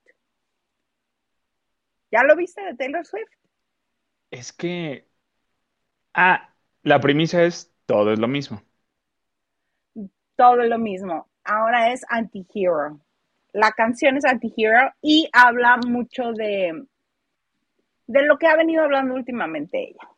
¿Ya 2.10 2.22
lo 2.22 2.36
viste 2.36 2.62
de 2.62 2.74
Taylor 2.74 3.04
Swift? 3.04 3.30
Es 4.30 4.52
que. 4.52 5.08
Ah, 6.12 6.54
la 6.82 7.00
premisa 7.00 7.42
es 7.42 7.74
todo 7.86 8.12
es 8.12 8.18
lo 8.18 8.28
mismo. 8.28 8.62
Todo 10.36 10.62
es 10.62 10.68
lo 10.68 10.78
mismo. 10.78 11.28
Ahora 11.44 11.92
es 11.92 12.04
anti-hero. 12.08 13.00
La 13.52 13.72
canción 13.72 14.16
es 14.16 14.24
anti-hero 14.24 14.92
y 15.00 15.28
habla 15.32 15.76
mucho 15.86 16.32
de 16.32 16.86
de 18.06 18.22
lo 18.22 18.36
que 18.38 18.46
ha 18.46 18.56
venido 18.56 18.82
hablando 18.82 19.14
últimamente 19.14 19.90
ella. 19.90 20.08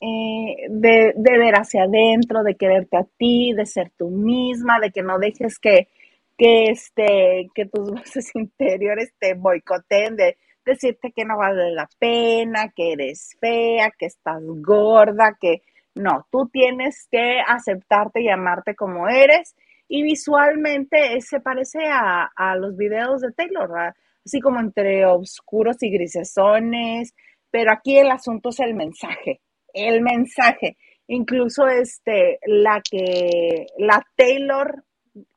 Eh, 0.00 0.66
de, 0.68 1.14
ver 1.14 1.54
hacia 1.54 1.84
adentro, 1.84 2.42
de 2.42 2.56
quererte 2.56 2.96
a 2.96 3.06
ti, 3.16 3.52
de 3.52 3.66
ser 3.66 3.92
tú 3.96 4.10
misma, 4.10 4.80
de 4.80 4.90
que 4.90 5.02
no 5.02 5.18
dejes 5.18 5.60
que, 5.60 5.88
que, 6.36 6.64
este, 6.64 7.48
que 7.54 7.66
tus 7.66 7.90
voces 7.92 8.34
interiores 8.34 9.12
te 9.20 9.34
boicoteen, 9.34 10.16
de 10.16 10.36
decirte 10.64 11.12
que 11.12 11.24
no 11.24 11.38
vale 11.38 11.70
la 11.72 11.88
pena, 11.98 12.72
que 12.74 12.92
eres 12.92 13.36
fea, 13.40 13.92
que 13.96 14.06
estás 14.06 14.42
gorda, 14.44 15.36
que 15.40 15.62
no, 15.94 16.26
tú 16.30 16.48
tienes 16.52 17.06
que 17.10 17.40
aceptarte 17.46 18.22
y 18.22 18.28
amarte 18.28 18.74
como 18.74 19.08
eres. 19.08 19.54
Y 19.88 20.02
visualmente 20.02 21.20
se 21.20 21.40
parece 21.40 21.86
a, 21.86 22.30
a 22.34 22.56
los 22.56 22.76
videos 22.76 23.20
de 23.20 23.32
Taylor, 23.32 23.68
¿verdad? 23.68 23.94
Así 24.24 24.40
como 24.40 24.60
entre 24.60 25.04
oscuros 25.06 25.82
y 25.82 25.90
grisesones, 25.90 27.14
pero 27.50 27.72
aquí 27.72 27.98
el 27.98 28.10
asunto 28.10 28.50
es 28.50 28.60
el 28.60 28.74
mensaje, 28.74 29.40
el 29.74 30.00
mensaje. 30.00 30.76
Incluso 31.08 31.66
este, 31.66 32.38
la 32.46 32.80
que, 32.88 33.66
la 33.76 34.02
Taylor, 34.16 34.84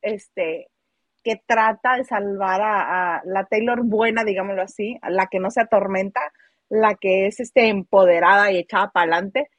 este, 0.00 0.68
que 1.22 1.42
trata 1.44 1.96
de 1.96 2.04
salvar 2.04 2.60
a, 2.62 3.20
la 3.24 3.44
Taylor 3.44 3.82
buena, 3.84 4.24
digámoslo 4.24 4.62
así, 4.62 4.96
la 5.08 5.26
que 5.26 5.40
no 5.40 5.50
se 5.50 5.60
atormenta, 5.60 6.20
la 6.68 6.94
que 6.94 7.26
es 7.26 7.40
este, 7.40 7.68
empoderada 7.68 8.50
y 8.50 8.58
echada 8.58 8.90
para 8.90 9.12
adelante, 9.16 9.50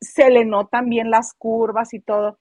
se 0.00 0.30
le 0.30 0.44
notan 0.44 0.88
bien 0.88 1.10
las 1.10 1.34
curvas 1.34 1.92
y 1.92 2.00
todo 2.00 2.38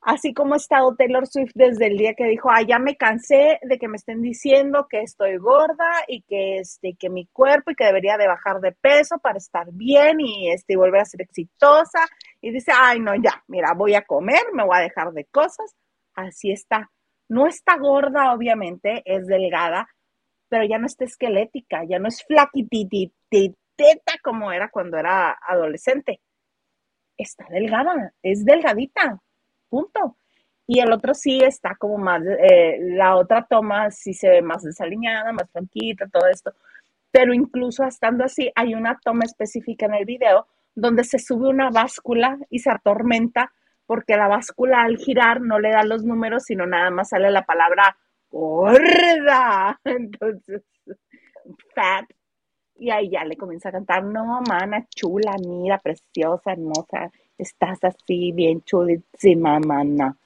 así 0.00 0.32
como 0.32 0.54
ha 0.54 0.56
estado 0.56 0.94
Taylor 0.96 1.26
Swift 1.26 1.52
desde 1.54 1.86
el 1.86 1.96
día 1.96 2.14
que 2.14 2.24
dijo, 2.24 2.50
ah, 2.50 2.62
ya 2.62 2.78
me 2.78 2.96
cansé 2.96 3.58
de 3.62 3.78
que 3.78 3.88
me 3.88 3.96
estén 3.96 4.22
diciendo 4.22 4.86
que 4.88 5.00
estoy 5.00 5.36
gorda 5.38 5.90
y 6.06 6.22
que, 6.22 6.58
este, 6.58 6.94
que 6.98 7.10
mi 7.10 7.26
cuerpo 7.26 7.70
y 7.70 7.74
que 7.74 7.84
debería 7.84 8.16
de 8.16 8.28
bajar 8.28 8.60
de 8.60 8.72
peso 8.72 9.18
para 9.18 9.38
estar 9.38 9.66
bien 9.72 10.20
y, 10.20 10.50
este, 10.50 10.76
volver 10.76 11.02
a 11.02 11.04
ser 11.04 11.22
exitosa. 11.22 12.00
Y 12.40 12.52
dice, 12.52 12.72
ay, 12.74 13.00
no, 13.00 13.14
ya, 13.16 13.42
mira, 13.48 13.74
voy 13.74 13.94
a 13.94 14.02
comer, 14.02 14.42
me 14.52 14.64
voy 14.64 14.78
a 14.78 14.82
dejar 14.82 15.12
de 15.12 15.24
cosas. 15.26 15.74
Así 16.14 16.50
está. 16.50 16.90
No 17.28 17.46
está 17.46 17.76
gorda, 17.78 18.32
obviamente, 18.32 19.02
es 19.04 19.26
delgada, 19.26 19.88
pero 20.48 20.64
ya 20.64 20.78
no 20.78 20.86
está 20.86 21.04
esquelética, 21.04 21.82
ya 21.88 21.98
no 21.98 22.08
es 22.08 22.24
flaquitititeta 22.24 24.14
como 24.22 24.50
era 24.52 24.70
cuando 24.70 24.96
era 24.98 25.36
adolescente. 25.46 26.20
Está 27.18 27.46
delgada, 27.50 28.14
es 28.22 28.44
delgadita, 28.44 29.20
punto. 29.68 30.16
Y 30.66 30.80
el 30.80 30.92
otro 30.92 31.14
sí 31.14 31.40
está 31.42 31.74
como 31.76 31.96
más, 31.98 32.22
eh, 32.26 32.78
la 32.80 33.16
otra 33.16 33.46
toma 33.48 33.90
sí 33.90 34.12
se 34.12 34.28
ve 34.28 34.42
más 34.42 34.62
desaliñada, 34.62 35.32
más 35.32 35.50
tranquila, 35.50 36.06
todo 36.12 36.26
esto. 36.28 36.52
Pero 37.10 37.32
incluso 37.32 37.84
estando 37.84 38.24
así, 38.24 38.50
hay 38.54 38.74
una 38.74 38.98
toma 39.02 39.24
específica 39.24 39.86
en 39.86 39.94
el 39.94 40.04
video 40.04 40.46
donde 40.74 41.04
se 41.04 41.18
sube 41.18 41.48
una 41.48 41.70
báscula 41.70 42.38
y 42.50 42.60
se 42.60 42.70
atormenta 42.70 43.52
porque 43.86 44.16
la 44.16 44.28
báscula 44.28 44.82
al 44.82 44.98
girar 44.98 45.40
no 45.40 45.58
le 45.58 45.70
da 45.70 45.82
los 45.82 46.04
números, 46.04 46.44
sino 46.44 46.66
nada 46.66 46.90
más 46.90 47.08
sale 47.08 47.30
la 47.30 47.44
palabra 47.46 47.96
gorda. 48.30 49.80
Entonces, 49.84 50.62
fat 51.74 52.04
Y 52.76 52.90
ahí 52.90 53.10
ya 53.10 53.24
le 53.24 53.36
comienza 53.36 53.70
a 53.70 53.72
cantar, 53.72 54.04
no, 54.04 54.42
mana, 54.48 54.86
chula, 54.94 55.34
mira, 55.46 55.78
preciosa, 55.78 56.52
hermosa, 56.52 57.10
estás 57.38 57.82
así, 57.84 58.32
bien 58.32 58.62
chulísima, 58.62 59.58
mana. 59.60 60.16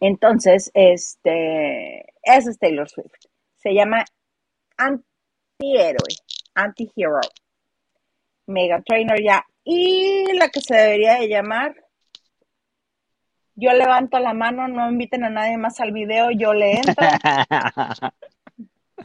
Entonces, 0.00 0.70
este, 0.74 2.00
ese 2.22 2.50
es 2.50 2.58
Taylor 2.58 2.88
Swift. 2.88 3.26
Se 3.56 3.74
llama 3.74 4.04
antihéroe, 4.76 6.14
antihero. 6.54 7.20
Mega 8.46 8.80
Trainer 8.82 9.22
ya. 9.22 9.44
Y 9.64 10.32
la 10.38 10.48
que 10.48 10.60
se 10.60 10.76
debería 10.76 11.18
de 11.18 11.28
llamar, 11.28 11.74
yo 13.56 13.72
levanto 13.72 14.20
la 14.20 14.34
mano, 14.34 14.68
no 14.68 14.88
inviten 14.88 15.24
a 15.24 15.30
nadie 15.30 15.56
más 15.56 15.80
al 15.80 15.90
video, 15.92 16.30
yo 16.30 16.52
le 16.52 16.74
entro. 16.74 16.94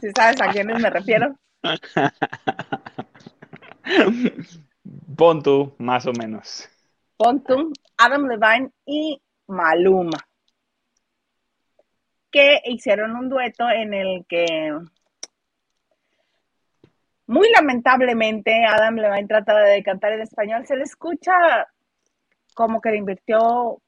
si 0.00 0.10
sabes 0.14 0.40
a 0.40 0.52
quiénes 0.52 0.80
me 0.80 0.90
refiero. 0.90 1.36
Pon 5.16 5.42
tú, 5.42 5.74
más 5.78 6.06
o 6.06 6.12
menos. 6.12 6.68
Pon 7.16 7.42
tú, 7.42 7.72
Adam 7.96 8.26
Levine 8.26 8.70
y 8.86 9.20
Maluma 9.46 10.18
que 12.32 12.60
hicieron 12.64 13.14
un 13.14 13.28
dueto 13.28 13.68
en 13.70 13.94
el 13.94 14.24
que 14.26 14.72
muy 17.26 17.48
lamentablemente 17.52 18.64
Adam 18.64 18.96
Levine 18.96 19.28
trata 19.28 19.56
de 19.58 19.82
cantar 19.82 20.12
en 20.12 20.22
español, 20.22 20.66
se 20.66 20.76
le 20.76 20.82
escucha 20.82 21.32
como 22.54 22.80
que 22.80 22.90
le 22.90 22.96
invirtió 22.96 23.80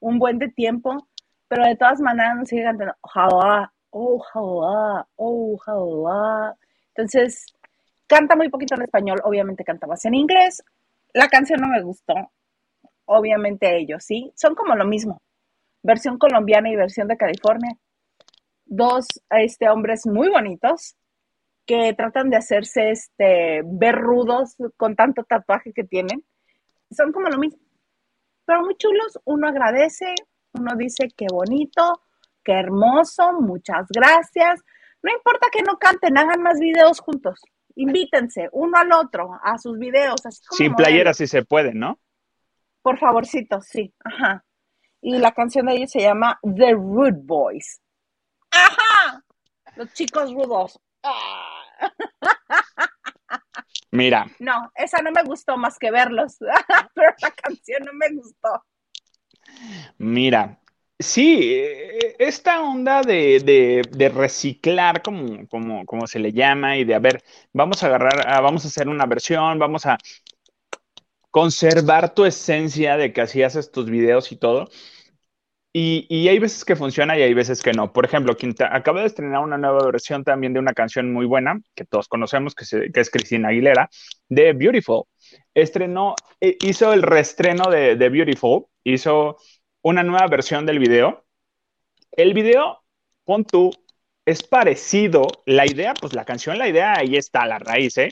un 0.00 0.18
buen 0.18 0.38
de 0.38 0.48
tiempo, 0.48 1.08
pero 1.46 1.64
de 1.64 1.76
todas 1.76 2.00
maneras 2.00 2.36
no 2.36 2.44
sigue 2.44 2.64
cantando 2.64 2.94
Jawa, 3.02 3.72
oh 3.90 4.18
Jawa, 4.18 5.08
oh 5.16 5.56
Jawa. 5.58 6.56
Entonces, 6.94 7.46
canta 8.08 8.34
muy 8.34 8.48
poquito 8.48 8.74
en 8.74 8.82
español, 8.82 9.20
obviamente 9.22 9.64
canta 9.64 9.86
más 9.86 10.04
en 10.04 10.14
inglés. 10.14 10.64
La 11.12 11.28
canción 11.28 11.60
no 11.60 11.68
me 11.68 11.82
gustó, 11.82 12.14
obviamente 13.04 13.76
ellos, 13.76 14.04
¿sí? 14.04 14.32
Son 14.34 14.56
como 14.56 14.74
lo 14.74 14.84
mismo 14.84 15.22
versión 15.82 16.18
colombiana 16.18 16.70
y 16.70 16.76
versión 16.76 17.08
de 17.08 17.16
California. 17.16 17.76
Dos 18.64 19.06
este, 19.30 19.68
hombres 19.68 20.06
muy 20.06 20.28
bonitos 20.28 20.96
que 21.66 21.92
tratan 21.94 22.30
de 22.30 22.36
hacerse 22.36 22.90
este, 22.90 23.62
ver 23.64 24.00
con 24.76 24.96
tanto 24.96 25.24
tatuaje 25.24 25.72
que 25.72 25.84
tienen. 25.84 26.24
Son 26.90 27.12
como 27.12 27.28
lo 27.28 27.38
mismo, 27.38 27.60
pero 28.44 28.62
muy 28.62 28.76
chulos. 28.76 29.18
Uno 29.24 29.48
agradece, 29.48 30.14
uno 30.52 30.74
dice 30.76 31.08
qué 31.16 31.26
bonito, 31.30 32.02
qué 32.42 32.52
hermoso, 32.52 33.32
muchas 33.40 33.86
gracias. 33.88 34.60
No 35.02 35.12
importa 35.12 35.48
que 35.52 35.62
no 35.62 35.78
canten, 35.78 36.18
hagan 36.18 36.42
más 36.42 36.58
videos 36.58 37.00
juntos. 37.00 37.40
Invítense 37.78 38.48
uno 38.52 38.78
al 38.78 38.92
otro 38.92 39.30
a 39.42 39.58
sus 39.58 39.78
videos. 39.78 40.24
Así 40.24 40.42
Sin 40.50 40.74
playera 40.74 41.14
si 41.14 41.26
se 41.26 41.44
puede, 41.44 41.74
¿no? 41.74 41.98
Por 42.82 42.98
favorcito, 42.98 43.60
sí. 43.60 43.94
Ajá 44.04 44.44
y 45.00 45.18
la 45.18 45.32
canción 45.32 45.66
de 45.66 45.74
ellos 45.74 45.90
se 45.90 46.00
llama 46.00 46.38
The 46.42 46.72
Rude 46.72 47.20
Boys. 47.22 47.80
¡Ajá! 48.50 49.22
Los 49.76 49.92
chicos 49.92 50.32
rudos. 50.32 50.80
Ah. 51.02 51.64
Mira. 53.90 54.26
No, 54.38 54.70
esa 54.74 55.00
no 55.02 55.10
me 55.12 55.22
gustó 55.22 55.56
más 55.56 55.78
que 55.78 55.90
verlos, 55.90 56.36
pero 56.94 57.14
la 57.20 57.30
canción 57.30 57.84
no 57.84 57.92
me 57.94 58.14
gustó. 58.14 58.64
Mira, 59.98 60.60
sí, 60.98 61.62
esta 62.18 62.62
onda 62.62 63.02
de, 63.02 63.84
de, 63.90 64.08
reciclar, 64.08 65.02
como, 65.02 65.46
como, 65.48 65.84
como, 65.86 66.06
se 66.06 66.18
le 66.18 66.32
llama, 66.32 66.76
y 66.76 66.84
de, 66.84 66.94
a 66.94 66.98
ver, 66.98 67.22
vamos 67.52 67.82
a 67.82 67.86
agarrar, 67.86 68.42
vamos 68.42 68.64
a 68.64 68.68
hacer 68.68 68.88
una 68.88 69.06
versión, 69.06 69.58
vamos 69.58 69.86
a 69.86 69.98
conservar 71.30 72.14
tu 72.14 72.24
esencia 72.24 72.96
de 72.96 73.12
que 73.12 73.20
así 73.20 73.42
haces 73.42 73.70
tus 73.70 73.88
videos 73.90 74.32
y 74.32 74.36
todo. 74.36 74.68
Y, 75.72 76.26
hay 76.28 76.38
veces 76.40 76.64
que 76.64 76.74
funciona 76.74 77.16
y 77.16 77.22
hay 77.22 77.34
veces 77.34 77.62
que 77.62 77.72
no. 77.72 77.92
Por 77.92 78.04
ejemplo, 78.04 78.36
Quinta 78.36 78.74
acaba 78.74 79.00
de 79.00 79.06
estrenar 79.06 79.40
una 79.44 79.58
nueva 79.58 79.84
versión 79.84 80.24
también 80.24 80.52
de 80.52 80.58
una 80.58 80.72
canción 80.72 81.12
muy 81.12 81.26
buena 81.26 81.60
que 81.74 81.84
todos 81.84 82.08
conocemos, 82.08 82.54
que, 82.54 82.64
es 82.92 83.10
Cristina 83.10 83.48
Aguilera, 83.50 83.88
de 84.28 84.52
Beautiful. 84.54 85.04
Estrenó, 85.54 86.14
eh, 86.40 86.56
hizo 86.62 86.92
el 86.92 87.02
reestreno 87.02 87.70
de, 87.70 87.96
de 87.96 88.08
Beautiful, 88.08 88.64
hizo 88.82 89.36
una 89.82 90.02
nueva 90.02 90.26
versión 90.26 90.66
del 90.66 90.78
video. 90.78 91.24
El 92.12 92.34
video, 92.34 92.82
pon 93.24 93.44
tú, 93.44 93.70
es 94.24 94.42
parecido. 94.42 95.26
La 95.46 95.66
idea, 95.66 95.94
pues 95.94 96.14
la 96.14 96.24
canción, 96.24 96.58
la 96.58 96.68
idea 96.68 96.94
ahí 96.98 97.16
está, 97.16 97.46
la 97.46 97.58
raíz, 97.58 97.98
¿eh? 97.98 98.10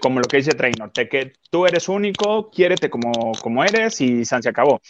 como 0.00 0.20
lo 0.20 0.26
que 0.26 0.38
dice 0.38 0.52
Trainor, 0.52 0.92
de 0.92 1.08
que 1.08 1.32
tú 1.50 1.66
eres 1.66 1.88
único, 1.88 2.50
quiérete 2.50 2.88
como, 2.88 3.32
como 3.42 3.64
eres 3.64 4.00
y 4.00 4.24
se 4.24 4.36
acabó. 4.48 4.80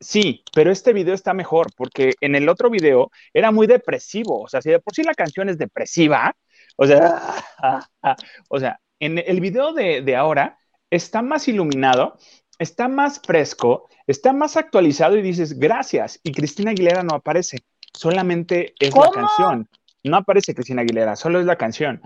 Sí, 0.00 0.44
pero 0.54 0.70
este 0.70 0.92
video 0.92 1.14
está 1.14 1.34
mejor 1.34 1.72
porque 1.76 2.14
en 2.20 2.34
el 2.36 2.48
otro 2.48 2.70
video 2.70 3.10
era 3.32 3.50
muy 3.50 3.66
depresivo, 3.66 4.42
o 4.42 4.48
sea, 4.48 4.62
si 4.62 4.70
de 4.70 4.78
por 4.78 4.94
sí 4.94 5.02
la 5.02 5.14
canción 5.14 5.48
es 5.48 5.58
depresiva, 5.58 6.36
o 6.76 6.86
sea, 6.86 7.34
o 8.48 8.60
sea, 8.60 8.80
en 9.00 9.18
el 9.18 9.40
video 9.40 9.72
de, 9.72 10.02
de 10.02 10.16
ahora 10.16 10.58
está 10.90 11.20
más 11.20 11.48
iluminado, 11.48 12.16
está 12.58 12.88
más 12.88 13.20
fresco, 13.20 13.88
está 14.06 14.32
más 14.32 14.56
actualizado 14.56 15.16
y 15.16 15.22
dices 15.22 15.58
gracias 15.58 16.20
y 16.22 16.32
Cristina 16.32 16.72
Aguilera 16.72 17.02
no 17.02 17.16
aparece, 17.16 17.58
solamente 17.92 18.74
es 18.78 18.94
la 18.94 19.10
canción, 19.10 19.68
no 20.04 20.16
aparece 20.16 20.54
Cristina 20.54 20.82
Aguilera, 20.82 21.16
solo 21.16 21.40
es 21.40 21.46
la 21.46 21.56
canción. 21.56 22.02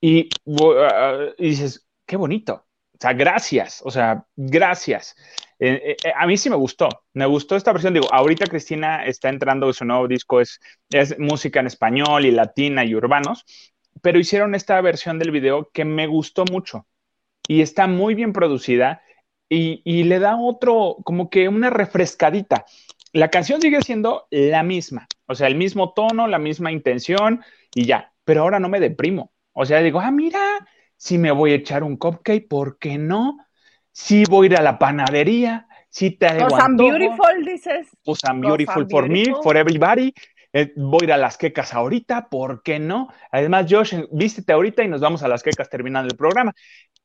Y, 0.00 0.28
uh, 0.44 1.32
y 1.38 1.50
dices, 1.50 1.86
qué 2.06 2.16
bonito. 2.16 2.64
O 2.94 3.00
sea, 3.00 3.12
gracias, 3.12 3.80
o 3.84 3.90
sea, 3.90 4.24
gracias. 4.36 5.14
Eh, 5.60 5.96
eh, 6.04 6.12
a 6.16 6.26
mí 6.26 6.36
sí 6.36 6.50
me 6.50 6.56
gustó, 6.56 6.88
me 7.14 7.26
gustó 7.26 7.56
esta 7.56 7.72
versión. 7.72 7.94
Digo, 7.94 8.12
ahorita 8.12 8.46
Cristina 8.46 9.04
está 9.04 9.28
entrando, 9.28 9.72
su 9.72 9.84
nuevo 9.84 10.08
disco 10.08 10.40
es, 10.40 10.60
es 10.90 11.18
música 11.18 11.60
en 11.60 11.68
español 11.68 12.26
y 12.26 12.32
latina 12.32 12.84
y 12.84 12.94
urbanos, 12.94 13.44
pero 14.02 14.18
hicieron 14.18 14.54
esta 14.54 14.80
versión 14.80 15.18
del 15.18 15.30
video 15.30 15.70
que 15.72 15.84
me 15.84 16.06
gustó 16.06 16.44
mucho 16.44 16.86
y 17.46 17.62
está 17.62 17.86
muy 17.86 18.14
bien 18.14 18.32
producida 18.32 19.02
y, 19.48 19.82
y 19.84 20.04
le 20.04 20.18
da 20.18 20.36
otro, 20.36 20.96
como 21.04 21.30
que 21.30 21.48
una 21.48 21.70
refrescadita. 21.70 22.64
La 23.12 23.30
canción 23.30 23.60
sigue 23.60 23.80
siendo 23.82 24.26
la 24.30 24.62
misma, 24.62 25.06
o 25.26 25.34
sea, 25.34 25.46
el 25.46 25.54
mismo 25.54 25.92
tono, 25.94 26.26
la 26.26 26.38
misma 26.38 26.70
intención 26.72 27.42
y 27.74 27.86
ya, 27.86 28.12
pero 28.24 28.42
ahora 28.42 28.60
no 28.60 28.68
me 28.68 28.80
deprimo. 28.80 29.32
O 29.52 29.64
sea, 29.64 29.80
digo, 29.80 30.00
ah, 30.00 30.10
mira, 30.10 30.40
si 30.96 31.16
me 31.16 31.30
voy 31.30 31.52
a 31.52 31.56
echar 31.56 31.82
un 31.82 31.96
cupcake, 31.96 32.46
¿por 32.46 32.78
qué 32.78 32.98
no? 32.98 33.38
Si 33.90 34.24
voy 34.24 34.46
a 34.46 34.50
ir 34.50 34.56
a 34.56 34.62
la 34.62 34.78
panadería, 34.78 35.66
si 35.88 36.10
te 36.10 36.28
Pues 36.28 36.52
I'm 36.54 36.76
beautiful, 36.76 37.44
dices. 37.44 37.88
Pues 38.04 38.20
I'm 38.24 38.40
beautiful 38.40 38.86
for 38.88 39.08
me, 39.08 39.24
for 39.42 39.56
everybody. 39.56 40.12
Eh, 40.52 40.72
voy 40.76 41.00
a 41.02 41.04
ir 41.04 41.12
a 41.12 41.16
las 41.16 41.36
quecas 41.36 41.74
ahorita, 41.74 42.28
¿por 42.28 42.62
qué 42.62 42.78
no? 42.78 43.08
Además, 43.30 43.66
Josh, 43.68 43.94
vístete 44.12 44.52
ahorita 44.52 44.82
y 44.82 44.88
nos 44.88 45.00
vamos 45.00 45.22
a 45.22 45.28
las 45.28 45.42
quecas 45.42 45.68
terminando 45.68 46.08
el 46.10 46.16
programa. 46.16 46.54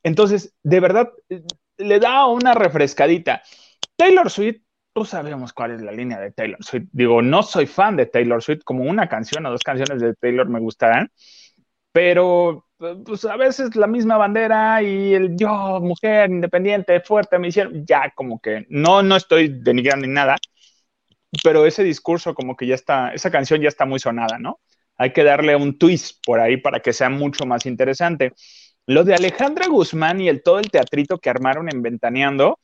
Entonces, 0.02 0.54
de 0.62 0.80
verdad, 0.80 1.10
eh, 1.28 1.42
le 1.78 2.00
da 2.00 2.26
una 2.26 2.54
refrescadita. 2.54 3.42
Taylor 3.96 4.30
Swift, 4.30 4.62
tú 4.92 5.04
sabemos 5.04 5.52
cuál 5.52 5.72
es 5.72 5.82
la 5.82 5.92
línea 5.92 6.20
de 6.20 6.32
Taylor 6.32 6.62
Swift. 6.62 6.88
Digo, 6.92 7.22
no 7.22 7.42
soy 7.42 7.66
fan 7.66 7.96
de 7.96 8.06
Taylor 8.06 8.42
Swift, 8.42 8.62
como 8.64 8.84
una 8.84 9.08
canción 9.08 9.44
o 9.46 9.50
dos 9.50 9.62
canciones 9.62 10.00
de 10.00 10.14
Taylor 10.14 10.48
me 10.48 10.60
gustarán, 10.60 11.10
pero 11.92 12.66
pues 13.04 13.24
a 13.24 13.36
veces 13.36 13.76
la 13.76 13.86
misma 13.86 14.16
bandera 14.16 14.82
y 14.82 15.14
el 15.14 15.36
yo, 15.36 15.80
mujer, 15.80 16.30
independiente, 16.30 17.00
fuerte, 17.00 17.38
me 17.38 17.48
hicieron, 17.48 17.84
ya 17.86 18.10
como 18.14 18.40
que 18.40 18.66
no, 18.68 19.02
no 19.02 19.16
estoy 19.16 19.48
denigrando 19.48 20.06
ni 20.06 20.12
nada, 20.12 20.36
pero 21.42 21.66
ese 21.66 21.82
discurso 21.82 22.34
como 22.34 22.56
que 22.56 22.66
ya 22.66 22.74
está, 22.74 23.12
esa 23.14 23.30
canción 23.30 23.60
ya 23.60 23.68
está 23.68 23.86
muy 23.86 24.00
sonada, 24.00 24.38
¿no? 24.38 24.60
Hay 24.96 25.12
que 25.12 25.24
darle 25.24 25.56
un 25.56 25.78
twist 25.78 26.24
por 26.24 26.40
ahí 26.40 26.56
para 26.56 26.80
que 26.80 26.92
sea 26.92 27.08
mucho 27.08 27.46
más 27.46 27.66
interesante. 27.66 28.32
Lo 28.86 29.04
de 29.04 29.14
Alejandra 29.14 29.66
Guzmán 29.68 30.20
y 30.20 30.28
el 30.28 30.42
todo 30.42 30.58
el 30.58 30.70
teatrito 30.70 31.18
que 31.18 31.30
armaron 31.30 31.68
en 31.70 31.82
Ventaneando, 31.82 32.58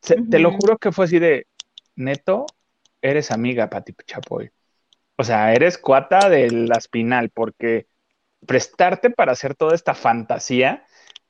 te 0.00 0.38
lo 0.38 0.52
juro 0.52 0.78
que 0.78 0.92
fue 0.92 1.06
así 1.06 1.18
de, 1.18 1.46
neto, 1.96 2.46
eres 3.00 3.30
amiga, 3.30 3.70
Pati 3.70 3.94
Chapoy. 4.06 4.50
O 5.16 5.24
sea, 5.24 5.52
eres 5.54 5.78
cuata 5.78 6.28
de 6.28 6.50
la 6.50 6.76
espinal, 6.76 7.30
porque 7.30 7.86
prestarte 8.46 9.10
para 9.10 9.32
hacer 9.32 9.54
toda 9.54 9.74
esta 9.74 9.94
fantasía, 9.94 10.84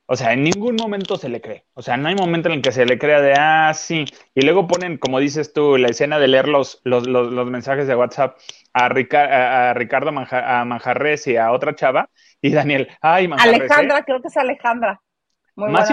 o 0.07 0.15
sea, 0.15 0.33
en 0.33 0.43
ningún 0.43 0.75
momento 0.75 1.17
se 1.17 1.29
le 1.29 1.41
cree. 1.41 1.65
O 1.73 1.81
sea, 1.81 1.97
no 1.97 2.07
hay 2.07 2.15
momento 2.15 2.49
en 2.49 2.55
el 2.55 2.61
que 2.61 2.71
se 2.71 2.85
le 2.85 2.99
crea 2.99 3.21
de, 3.21 3.33
ah, 3.37 3.73
sí. 3.73 4.05
Y 4.35 4.41
luego 4.41 4.67
ponen, 4.67 4.97
como 4.97 5.19
dices 5.19 5.51
tú, 5.51 5.77
la 5.77 5.87
escena 5.87 6.19
de 6.19 6.27
leer 6.27 6.47
los, 6.47 6.79
los, 6.83 7.07
mensajes 7.49 7.87
de 7.87 7.95
WhatsApp 7.95 8.37
a, 8.73 8.85
a, 8.85 9.73
Ricardo 9.73 10.09
a 10.09 10.65
Manjarres 10.65 11.27
y 11.27 11.37
a 11.37 11.51
otra 11.51 11.75
chava. 11.75 12.09
Y 12.41 12.51
Daniel, 12.51 12.89
ay, 13.01 13.27
Manjarres. 13.27 13.61
Alejandra, 13.61 14.03
creo 14.03 14.21
que 14.21 14.27
es 14.27 14.37
Alejandra. 14.37 15.01
Muy 15.55 15.71
más, 15.71 15.89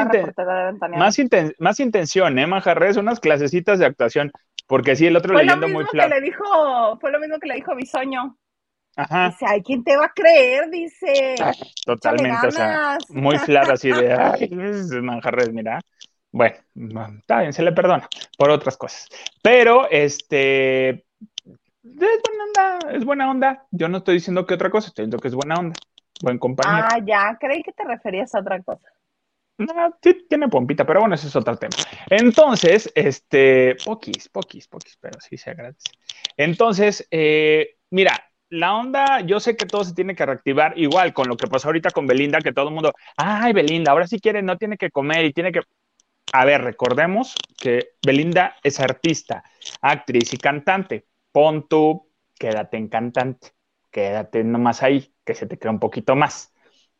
más, 0.90 1.18
más 1.58 1.80
intención, 1.80 2.38
¿eh, 2.38 2.46
Manjarres? 2.46 2.96
Unas 2.96 3.20
clasecitas 3.20 3.78
de 3.78 3.86
actuación. 3.86 4.32
Porque 4.66 4.96
sí, 4.96 5.06
el 5.06 5.16
otro 5.16 5.34
leyendo 5.34 5.68
muy 5.68 5.84
flaco. 5.84 6.08
Le 6.08 6.20
dijo, 6.20 6.98
fue 7.00 7.12
lo 7.12 7.20
mismo 7.20 7.38
que 7.38 7.48
le 7.48 7.54
dijo 7.54 7.74
Bisoño 7.74 8.36
Ajá. 8.96 9.30
Dice, 9.30 9.46
ay, 9.48 9.62
¿quién 9.62 9.82
te 9.84 9.96
va 9.96 10.06
a 10.06 10.12
creer? 10.12 10.68
Dice. 10.70 11.34
Totalmente, 11.84 12.46
o 12.46 12.50
sea, 12.50 12.98
muy 13.08 13.38
flat 13.38 13.70
así 13.70 13.90
de, 13.90 14.12
ay, 14.18 14.50
es 14.50 14.90
manjarres, 14.90 15.52
mira. 15.52 15.80
Bueno, 16.30 16.56
está 17.18 17.40
bien, 17.40 17.52
se 17.52 17.62
le 17.62 17.72
perdona 17.72 18.08
por 18.38 18.50
otras 18.50 18.76
cosas. 18.76 19.08
Pero, 19.42 19.88
este, 19.90 20.88
es 20.90 21.04
buena 21.84 22.44
onda, 22.46 22.78
es 22.92 23.04
buena 23.04 23.30
onda. 23.30 23.66
Yo 23.70 23.88
no 23.88 23.98
estoy 23.98 24.14
diciendo 24.14 24.46
que 24.46 24.54
otra 24.54 24.70
cosa, 24.70 24.88
estoy 24.88 25.04
diciendo 25.04 25.20
que 25.20 25.28
es 25.28 25.34
buena 25.34 25.56
onda. 25.56 25.76
Buen 26.22 26.38
compañero. 26.38 26.86
Ah, 26.88 26.98
ya, 27.04 27.36
creí 27.38 27.62
que 27.62 27.72
te 27.72 27.84
referías 27.84 28.32
a 28.34 28.40
otra 28.40 28.62
cosa. 28.62 28.88
No, 29.58 29.96
sí, 30.00 30.24
tiene 30.28 30.48
pompita, 30.48 30.86
pero 30.86 31.00
bueno, 31.00 31.16
ese 31.16 31.26
es 31.26 31.36
otro 31.36 31.56
tema. 31.56 31.74
Entonces, 32.08 32.90
este, 32.94 33.76
poquis, 33.84 34.28
poquis, 34.28 34.68
poquis, 34.68 34.96
pero 35.00 35.20
sí 35.20 35.36
se 35.36 35.50
agradece. 35.50 35.90
Entonces, 36.36 37.06
eh, 37.10 37.76
mira, 37.90 38.12
la 38.50 38.74
onda, 38.74 39.20
yo 39.20 39.40
sé 39.40 39.56
que 39.56 39.66
todo 39.66 39.84
se 39.84 39.94
tiene 39.94 40.14
que 40.14 40.24
reactivar, 40.24 40.78
igual 40.78 41.12
con 41.12 41.26
lo 41.26 41.36
que 41.36 41.48
pasó 41.48 41.68
ahorita 41.68 41.90
con 41.90 42.06
Belinda, 42.06 42.38
que 42.38 42.52
todo 42.52 42.68
el 42.68 42.74
mundo, 42.74 42.92
ay, 43.16 43.52
Belinda, 43.52 43.92
ahora 43.92 44.06
sí 44.06 44.20
quiere, 44.20 44.42
no 44.42 44.58
tiene 44.58 44.76
que 44.76 44.90
comer 44.90 45.24
y 45.24 45.32
tiene 45.32 45.50
que... 45.50 45.60
A 46.32 46.44
ver, 46.44 46.62
recordemos 46.62 47.34
que 47.58 47.90
Belinda 48.04 48.56
es 48.62 48.78
artista, 48.78 49.42
actriz 49.80 50.32
y 50.32 50.38
cantante. 50.38 51.04
Pon 51.32 51.68
tú, 51.68 52.08
quédate 52.38 52.76
en 52.76 52.88
cantante, 52.88 53.48
quédate 53.90 54.44
nomás 54.44 54.82
ahí, 54.82 55.11
que 55.24 55.34
se 55.34 55.46
te 55.46 55.58
crea 55.58 55.72
un 55.72 55.80
poquito 55.80 56.14
más. 56.16 56.52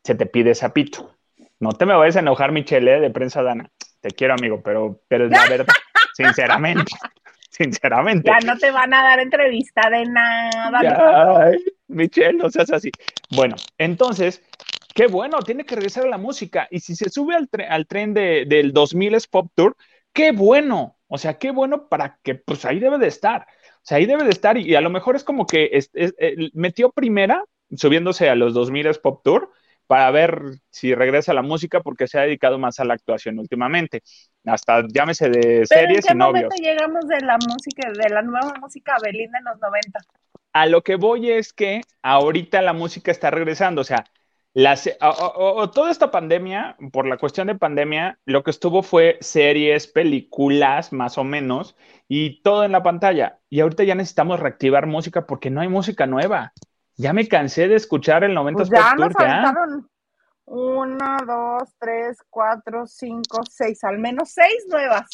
Se 0.04 0.14
te 0.14 0.26
pide 0.26 0.54
sapito. 0.54 1.16
No 1.60 1.70
te 1.72 1.86
me 1.86 1.94
vayas 1.94 2.16
a 2.16 2.20
enojar, 2.20 2.52
Michelle, 2.52 2.96
¿eh? 2.96 3.00
de 3.00 3.10
prensa 3.10 3.42
Dana. 3.42 3.70
Te 4.00 4.10
quiero, 4.10 4.34
amigo, 4.34 4.60
pero, 4.62 5.00
pero 5.08 5.26
es 5.26 5.30
la 5.30 5.48
verdad, 5.48 5.66
sinceramente. 6.14 6.92
Sinceramente. 7.54 8.30
Ya 8.30 8.38
no 8.46 8.58
te 8.58 8.70
van 8.70 8.94
a 8.94 9.02
dar 9.02 9.20
entrevista 9.20 9.90
de 9.90 10.06
nada. 10.06 10.82
Ya, 10.82 11.36
ay, 11.44 11.62
Michelle, 11.86 12.32
no 12.32 12.48
seas 12.50 12.72
así. 12.72 12.90
Bueno, 13.36 13.56
entonces, 13.76 14.42
qué 14.94 15.06
bueno, 15.06 15.38
tiene 15.40 15.64
que 15.64 15.74
regresar 15.74 16.04
a 16.06 16.08
la 16.08 16.16
música. 16.16 16.66
Y 16.70 16.80
si 16.80 16.96
se 16.96 17.10
sube 17.10 17.34
al, 17.34 17.50
tre- 17.50 17.66
al 17.68 17.86
tren 17.86 18.14
de, 18.14 18.46
del 18.46 18.72
2000 18.72 19.14
es 19.16 19.26
Pop 19.26 19.50
Tour, 19.54 19.76
qué 20.14 20.32
bueno. 20.32 20.96
O 21.08 21.18
sea, 21.18 21.38
qué 21.38 21.50
bueno 21.50 21.88
para 21.90 22.18
que, 22.22 22.36
pues 22.36 22.64
ahí 22.64 22.78
debe 22.80 22.96
de 22.96 23.08
estar. 23.08 23.42
O 23.42 23.82
sea, 23.84 23.98
ahí 23.98 24.06
debe 24.06 24.24
de 24.24 24.30
estar. 24.30 24.56
Y, 24.56 24.74
a 24.74 24.80
lo 24.80 24.88
mejor 24.88 25.14
es 25.14 25.22
como 25.22 25.46
que 25.46 25.68
es- 25.74 25.90
es- 25.92 26.14
eh, 26.18 26.48
metió 26.54 26.90
primera, 26.90 27.44
subiéndose 27.76 28.28
a 28.30 28.34
los 28.34 28.54
2000 28.54 28.86
es 28.86 28.98
Pop 28.98 29.22
Tour, 29.24 29.50
para 29.86 30.10
ver 30.10 30.40
si 30.70 30.94
regresa 30.94 31.32
a 31.32 31.34
la 31.34 31.42
música, 31.42 31.80
porque 31.80 32.06
se 32.08 32.18
ha 32.18 32.22
dedicado 32.22 32.58
más 32.58 32.80
a 32.80 32.84
la 32.84 32.94
actuación 32.94 33.38
últimamente. 33.38 34.02
Hasta 34.44 34.86
llámese 34.88 35.28
de 35.28 35.66
Pero 35.68 35.80
¿en 35.82 35.86
series 35.88 36.04
qué 36.04 36.10
y 36.10 36.14
novios. 36.14 36.52
momento 36.52 36.56
llegamos 36.62 37.06
de 37.08 37.20
la 37.20 37.36
música, 37.38 37.90
de 37.92 38.08
la 38.10 38.22
nueva 38.22 38.54
música 38.60 38.96
Belinda 39.02 39.38
en 39.38 39.44
los 39.44 39.60
90? 39.60 40.00
a 40.52 40.66
lo 40.66 40.82
que 40.82 40.96
voy 40.96 41.30
es 41.30 41.52
que 41.52 41.82
ahorita 42.02 42.62
la 42.62 42.72
música 42.72 43.10
está 43.10 43.30
regresando, 43.30 43.80
o 43.82 43.84
sea, 43.84 44.04
las, 44.54 44.86
o- 45.00 45.08
o- 45.08 45.56
o 45.62 45.70
toda 45.70 45.90
esta 45.90 46.10
pandemia, 46.10 46.76
por 46.92 47.06
la 47.06 47.16
cuestión 47.16 47.46
de 47.46 47.54
pandemia, 47.54 48.18
lo 48.26 48.42
que 48.44 48.50
estuvo 48.50 48.82
fue 48.82 49.16
series, 49.20 49.86
películas, 49.86 50.92
más 50.92 51.16
o 51.16 51.24
menos, 51.24 51.74
y 52.08 52.42
todo 52.42 52.64
en 52.64 52.72
la 52.72 52.82
pantalla. 52.82 53.38
Y 53.48 53.60
ahorita 53.60 53.84
ya 53.84 53.94
necesitamos 53.94 54.40
reactivar 54.40 54.86
música 54.86 55.26
porque 55.26 55.48
no 55.50 55.60
hay 55.62 55.68
música 55.68 56.06
nueva. 56.06 56.52
Ya 56.96 57.12
me 57.12 57.26
cansé 57.26 57.68
de 57.68 57.76
escuchar 57.76 58.24
el 58.24 58.34
90 58.34 58.64
Pues 58.64 58.70
ya 58.70 58.94
nos 58.94 59.12
ya. 59.18 59.18
aventaron 59.18 59.88
una, 60.44 61.16
dos, 61.26 61.68
tres, 61.78 62.18
cuatro, 62.28 62.86
cinco, 62.86 63.40
seis, 63.48 63.82
al 63.84 63.98
menos 63.98 64.30
seis 64.30 64.64
nuevas. 64.68 65.08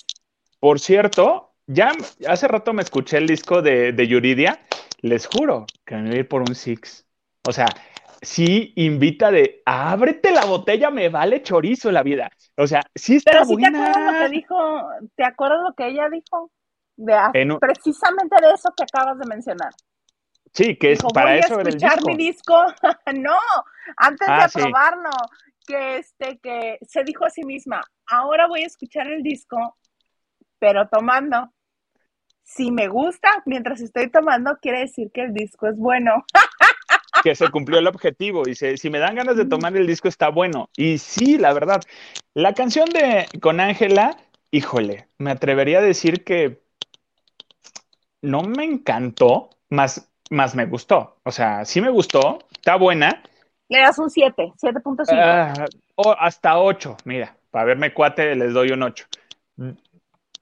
Por 0.61 0.81
cierto, 0.81 1.53
ya 1.67 1.93
hace 2.27 2.49
rato 2.49 2.73
me 2.73 2.83
escuché 2.83 3.19
el 3.19 3.27
disco 3.27 3.63
de, 3.63 3.93
de 3.93 4.09
Yuridia, 4.09 4.61
les 5.03 5.27
juro 5.27 5.67
que 5.87 5.95
me 5.97 6.09
voy 6.09 6.17
a 6.17 6.21
ir 6.21 6.29
por 6.29 6.43
un 6.43 6.55
Six. 6.55 7.07
O 7.49 7.53
sea, 7.53 7.67
sí 8.21 8.73
invita 8.77 9.31
de 9.31 9.63
ábrete 9.65 10.33
la 10.33 10.45
botella, 10.45 10.91
me 10.91 11.09
vale 11.09 11.43
chorizo 11.43 11.93
la 11.93 12.03
vida. 12.03 12.31
O 12.57 12.67
sea, 12.67 12.83
sí 12.95 13.17
está 13.17 13.33
Pero 13.33 13.45
si 13.45 13.57
te 13.57 13.67
buena. 13.67 13.79
acuerdas 13.79 14.13
lo 14.13 14.19
que 14.19 14.29
dijo, 14.35 14.89
¿te 15.17 15.25
acuerdas 15.25 15.59
lo 15.69 15.75
que 15.75 15.87
ella 15.89 16.09
dijo? 16.11 16.51
De, 16.97 17.15
a- 17.15 17.31
En 17.33 17.53
un- 17.53 17.59
precisamente 17.61 18.37
de 18.43 18.53
eso 18.53 18.73
que 18.77 18.83
acabas 18.83 19.19
de 19.19 19.27
mencionar. 19.27 19.71
Sí, 20.59 20.75
que 20.77 20.91
es 20.91 20.99
Dijo, 20.99 21.11
para 21.11 21.31
voy 21.31 21.39
eso 21.39 21.57
a 21.57 21.63
el 21.63 21.69
escuchar 21.69 21.95
disco. 21.99 22.09
mi 22.11 22.17
disco. 22.17 22.67
no, 23.15 23.39
antes 23.97 24.29
Ah, 24.29 24.43
de 24.43 24.49
sí. 24.49 24.59
aprobarlo, 24.59 25.11
que 25.65 25.99
este, 25.99 26.39
que 26.41 26.79
se 26.83 27.05
dijo 27.05 27.25
a 27.25 27.31
sí 27.31 27.45
misma, 27.45 27.81
ahora 28.09 28.49
voy 28.49 28.65
a 28.65 28.67
escuchar 28.67 29.07
el 29.07 29.23
disco, 29.23 29.77
pero 30.59 30.89
tomando. 30.89 31.53
Si 32.43 32.73
me 32.73 32.89
gusta, 32.89 33.29
mientras 33.47 33.81
estoy 33.81 34.11
tomando, 34.11 34.57
quiere 34.61 34.81
decir 34.81 35.13
que 35.15 35.21
el 35.21 35.33
disco 35.33 35.69
es 35.69 35.79
bueno. 35.79 36.25
que 37.23 37.37
se 37.37 37.49
cumplió 37.51 37.79
el 37.79 37.87
objetivo. 37.87 38.43
Dice, 38.43 38.77
si 38.79 38.91
me 38.91 38.99
dan 38.99 39.15
ganas 39.15 39.37
de 39.37 39.45
tomar 39.45 39.77
el 39.77 39.87
disco, 39.87 40.09
está 40.09 40.29
bueno. 40.31 40.71
Y 40.77 40.99
sí, 40.99 41.39
la 41.39 41.53
verdad. 41.53 41.83
La 42.35 42.55
canción 42.55 42.89
de 42.89 43.29
con 43.41 43.61
Ángela, 43.61 44.17
híjole, 44.51 45.07
me 45.19 45.31
atrevería 45.31 45.79
a 45.79 45.83
decir 45.83 46.25
que 46.25 46.63
no 48.23 48.43
me 48.43 48.65
encantó, 48.65 49.51
más, 49.71 50.08
más 50.31 50.55
me 50.55 50.67
gustó. 50.67 51.17
O 51.25 51.31
sea, 51.31 51.65
sí 51.65 51.81
me 51.81 51.91
gustó, 51.91 52.39
está 52.53 52.77
buena. 52.77 53.23
Le 53.69 53.81
das 53.81 53.99
un 53.99 54.11
7, 54.11 54.53
7.5. 54.57 55.07
Ah, 55.11 55.67
o 55.97 56.15
hasta 56.19 56.59
8, 56.59 56.97
mira, 57.05 57.37
para 57.51 57.67
verme 57.67 57.93
cuate 57.93 58.35
les 58.35 58.53
doy 58.53 58.71
un 58.73 58.83
8. 58.83 59.07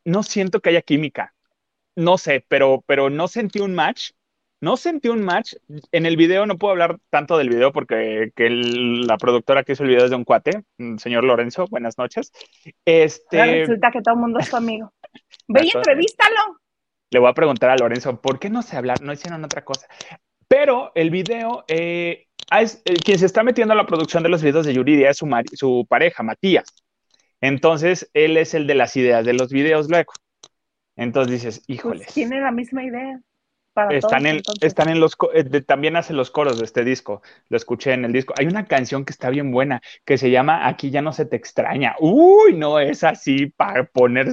No 0.05 0.23
siento 0.23 0.61
que 0.61 0.71
haya 0.71 0.83
química. 0.83 1.35
No 1.97 2.19
sé, 2.19 2.45
pero, 2.47 2.85
pero 2.87 3.11
no 3.11 3.27
sentí 3.27 3.61
un 3.61 3.75
match. 3.75 4.11
No 4.61 4.77
sentí 4.77 5.09
un 5.09 5.23
match. 5.23 5.55
En 5.93 6.07
el 6.07 6.17
video 6.17 6.47
no 6.47 6.57
puedo 6.57 6.73
hablar 6.73 6.99
tanto 7.11 7.37
del 7.37 7.49
video 7.49 7.73
porque 7.73 8.31
que 8.35 8.47
el- 8.47 9.07
la 9.07 9.17
productora 9.19 9.65
que 9.65 9.73
hizo 9.73 9.83
el 9.83 9.91
video 9.91 10.05
es 10.05 10.11
de 10.11 10.17
un 10.17 10.25
cuate, 10.25 10.63
mm, 10.79 10.97
señor 10.99 11.25
Lorenzo, 11.25 11.67
buenas 11.69 11.99
noches. 11.99 12.33
Ahora 12.65 12.75
Este, 12.85 13.37
Resulta 13.61 13.91
que 13.91 14.01
todo 14.03 14.15
el 14.15 14.21
mundo 14.21 14.39
es 14.39 14.49
tu 14.51 14.57
amigo. 14.57 14.93
Ve 15.49 15.61
y 15.65 15.71
entrevístalo. 15.77 16.59
Le 17.11 17.19
voy 17.19 17.29
a 17.31 17.35
preguntar 17.35 17.71
a 17.71 17.77
Lorenzo, 17.77 18.21
¿por 18.21 18.39
qué 18.39 18.51
no 18.51 18.63
se 18.63 18.77
hablar? 18.77 19.01
No 19.01 19.13
hicieron 19.13 19.45
otra 19.45 19.65
cosa. 19.65 19.87
Pero 20.49 20.93
el 20.95 21.11
video, 21.11 21.65
eh, 21.69 22.27
ah, 22.51 22.63
es- 22.63 22.83
eh, 22.85 22.95
quien 23.03 23.19
se 23.19 23.27
está 23.27 23.43
metiendo 23.43 23.75
a 23.75 23.77
la 23.77 23.87
producción 23.87 24.23
de 24.23 24.29
los 24.29 24.43
videos 24.43 24.67
de 24.67 24.75
Yuridia 24.75 25.11
es 25.11 25.19
su, 25.19 25.87
pareja, 25.89 26.23
Matías. 26.23 26.65
Entonces, 27.41 28.11
él 28.15 28.37
es 28.37 28.55
el 28.55 28.67
de 28.67 28.75
las 28.75 28.97
ideas 28.97 29.25
de 29.25 29.33
los 29.35 29.51
videos 29.51 29.89
luego. 29.89 30.13
Entonces 30.97 31.33
dices, 31.33 31.59
Pues 31.59 31.79
híjoles. 31.79 32.15
tiene 32.15 32.41
la 32.41 32.51
misma 32.51 32.85
idea. 32.85 33.21
Para 33.75 33.93
Están 33.93 34.23
todos, 34.23 34.31
en, 34.31 34.37
entonces. 34.39 34.69
están 34.71 34.89
en 34.89 35.01
los, 35.01 35.17
eh, 35.35 35.43
de- 35.45 35.61
también 35.61 35.97
hace 35.97 36.15
los 36.15 36.31
coros 36.31 36.59
de 36.59 36.65
este 36.65 36.83
disco, 36.83 37.21
lo 37.51 37.59
escuché 37.59 37.93
en 37.93 38.07
el 38.07 38.13
disco. 38.13 38.33
Hay 38.39 38.47
una 38.47 38.65
canción 38.65 39.05
que 39.05 39.13
está 39.13 39.29
bien 39.29 39.51
buena, 39.53 39.83
que 40.07 40.17
se 40.17 40.31
llama 40.31 40.67
Aquí 40.67 40.91
ya 40.91 41.03
no 41.03 41.13
se 41.13 41.27
te 41.27 41.37
extraña. 41.37 41.95
Uy, 42.01 42.55
no 42.55 42.81
es 42.81 43.05
así 43.05 43.47
para 43.55 43.85
poner... 43.85 44.33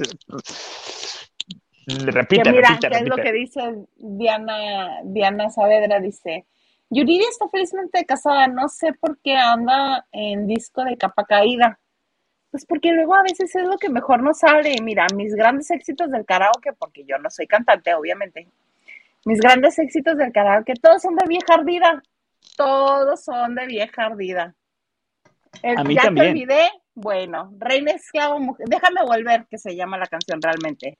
Repite, 1.86 2.50
mira, 2.50 2.68
repite, 2.68 2.88
¿qué 2.88 2.96
es 2.96 3.08
lo 3.08 3.16
que 3.16 3.32
dice 3.32 3.60
Diana, 3.96 5.00
Diana 5.04 5.50
Saavedra? 5.50 6.00
Dice, 6.00 6.46
Yuridia 6.90 7.28
está 7.28 7.48
felizmente 7.48 8.04
casada, 8.06 8.46
no 8.46 8.68
sé 8.68 8.92
por 8.94 9.18
qué 9.20 9.36
anda 9.36 10.06
en 10.12 10.46
disco 10.46 10.84
de 10.84 10.96
capa 10.96 11.24
caída. 11.24 11.78
Pues 12.50 12.64
porque 12.66 12.92
luego 12.92 13.14
a 13.16 13.22
veces 13.22 13.54
es 13.54 13.64
lo 13.64 13.76
que 13.78 13.88
mejor 13.88 14.22
nos 14.22 14.38
sale. 14.38 14.76
Mira, 14.80 15.06
mis 15.16 15.34
grandes 15.34 15.70
éxitos 15.72 16.10
del 16.10 16.24
karaoke, 16.24 16.72
porque 16.72 17.04
yo 17.04 17.18
no 17.18 17.28
soy 17.28 17.46
cantante, 17.48 17.92
obviamente. 17.94 18.46
Mis 19.24 19.40
grandes 19.40 19.78
éxitos 19.78 20.16
del 20.16 20.30
karaoke, 20.32 20.74
todos 20.74 21.02
son 21.02 21.16
de 21.16 21.26
vieja 21.26 21.54
ardida. 21.54 22.02
Todos 22.56 23.24
son 23.24 23.56
de 23.56 23.66
vieja 23.66 24.04
ardida. 24.06 24.54
El, 25.62 25.78
A 25.78 25.82
mí 25.84 25.94
ya 25.96 26.02
también. 26.02 26.26
te 26.26 26.30
olvidé. 26.30 26.70
Bueno, 26.94 27.52
Reina 27.58 27.90
Esclavo, 27.90 28.38
Mujer- 28.38 28.68
déjame 28.68 29.02
volver, 29.04 29.46
que 29.50 29.58
se 29.58 29.74
llama 29.74 29.98
la 29.98 30.06
canción 30.06 30.40
realmente. 30.40 30.98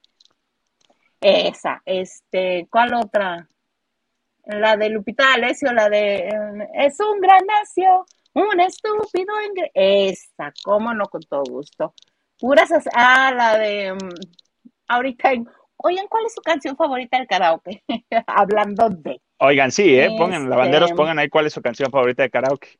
Esa, 1.27 1.81
este, 1.87 2.69
¿cuál 2.71 2.93
otra? 2.93 3.49
La 4.45 4.77
de 4.77 4.91
Lupita 4.91 5.25
D'Alessio, 5.31 5.73
la 5.73 5.89
de 5.89 6.17
eh, 6.29 6.69
Es 6.75 7.01
un 7.01 7.19
gran 7.19 7.41
nacio, 7.47 8.05
un 8.35 8.61
estúpido 8.61 9.33
ingre- 9.49 9.71
Esa, 9.73 10.53
cómo 10.63 10.93
no, 10.93 11.07
con 11.07 11.23
todo 11.23 11.45
gusto. 11.49 11.95
Puras, 12.39 12.71
as- 12.73 12.89
ah, 12.95 13.33
la 13.35 13.57
de 13.57 13.95
mm, 13.95 13.99
ahorita, 14.89 15.33
en- 15.33 15.49
oigan, 15.79 16.07
¿cuál 16.09 16.27
es 16.27 16.35
su 16.35 16.43
canción 16.43 16.77
favorita 16.77 17.17
del 17.17 17.27
karaoke? 17.27 17.83
Hablando 18.27 18.91
de. 18.91 19.23
Oigan, 19.39 19.71
sí, 19.73 19.99
¿eh? 19.99 20.15
Pongan, 20.19 20.43
Este- 20.43 20.51
lavanderos, 20.51 20.93
pongan 20.93 21.19
ahí 21.19 21.31
cuál 21.31 21.47
es 21.47 21.55
su 21.55 21.63
canción 21.63 21.91
favorita 21.91 22.23
de 22.23 22.29
karaoke. 22.31 22.79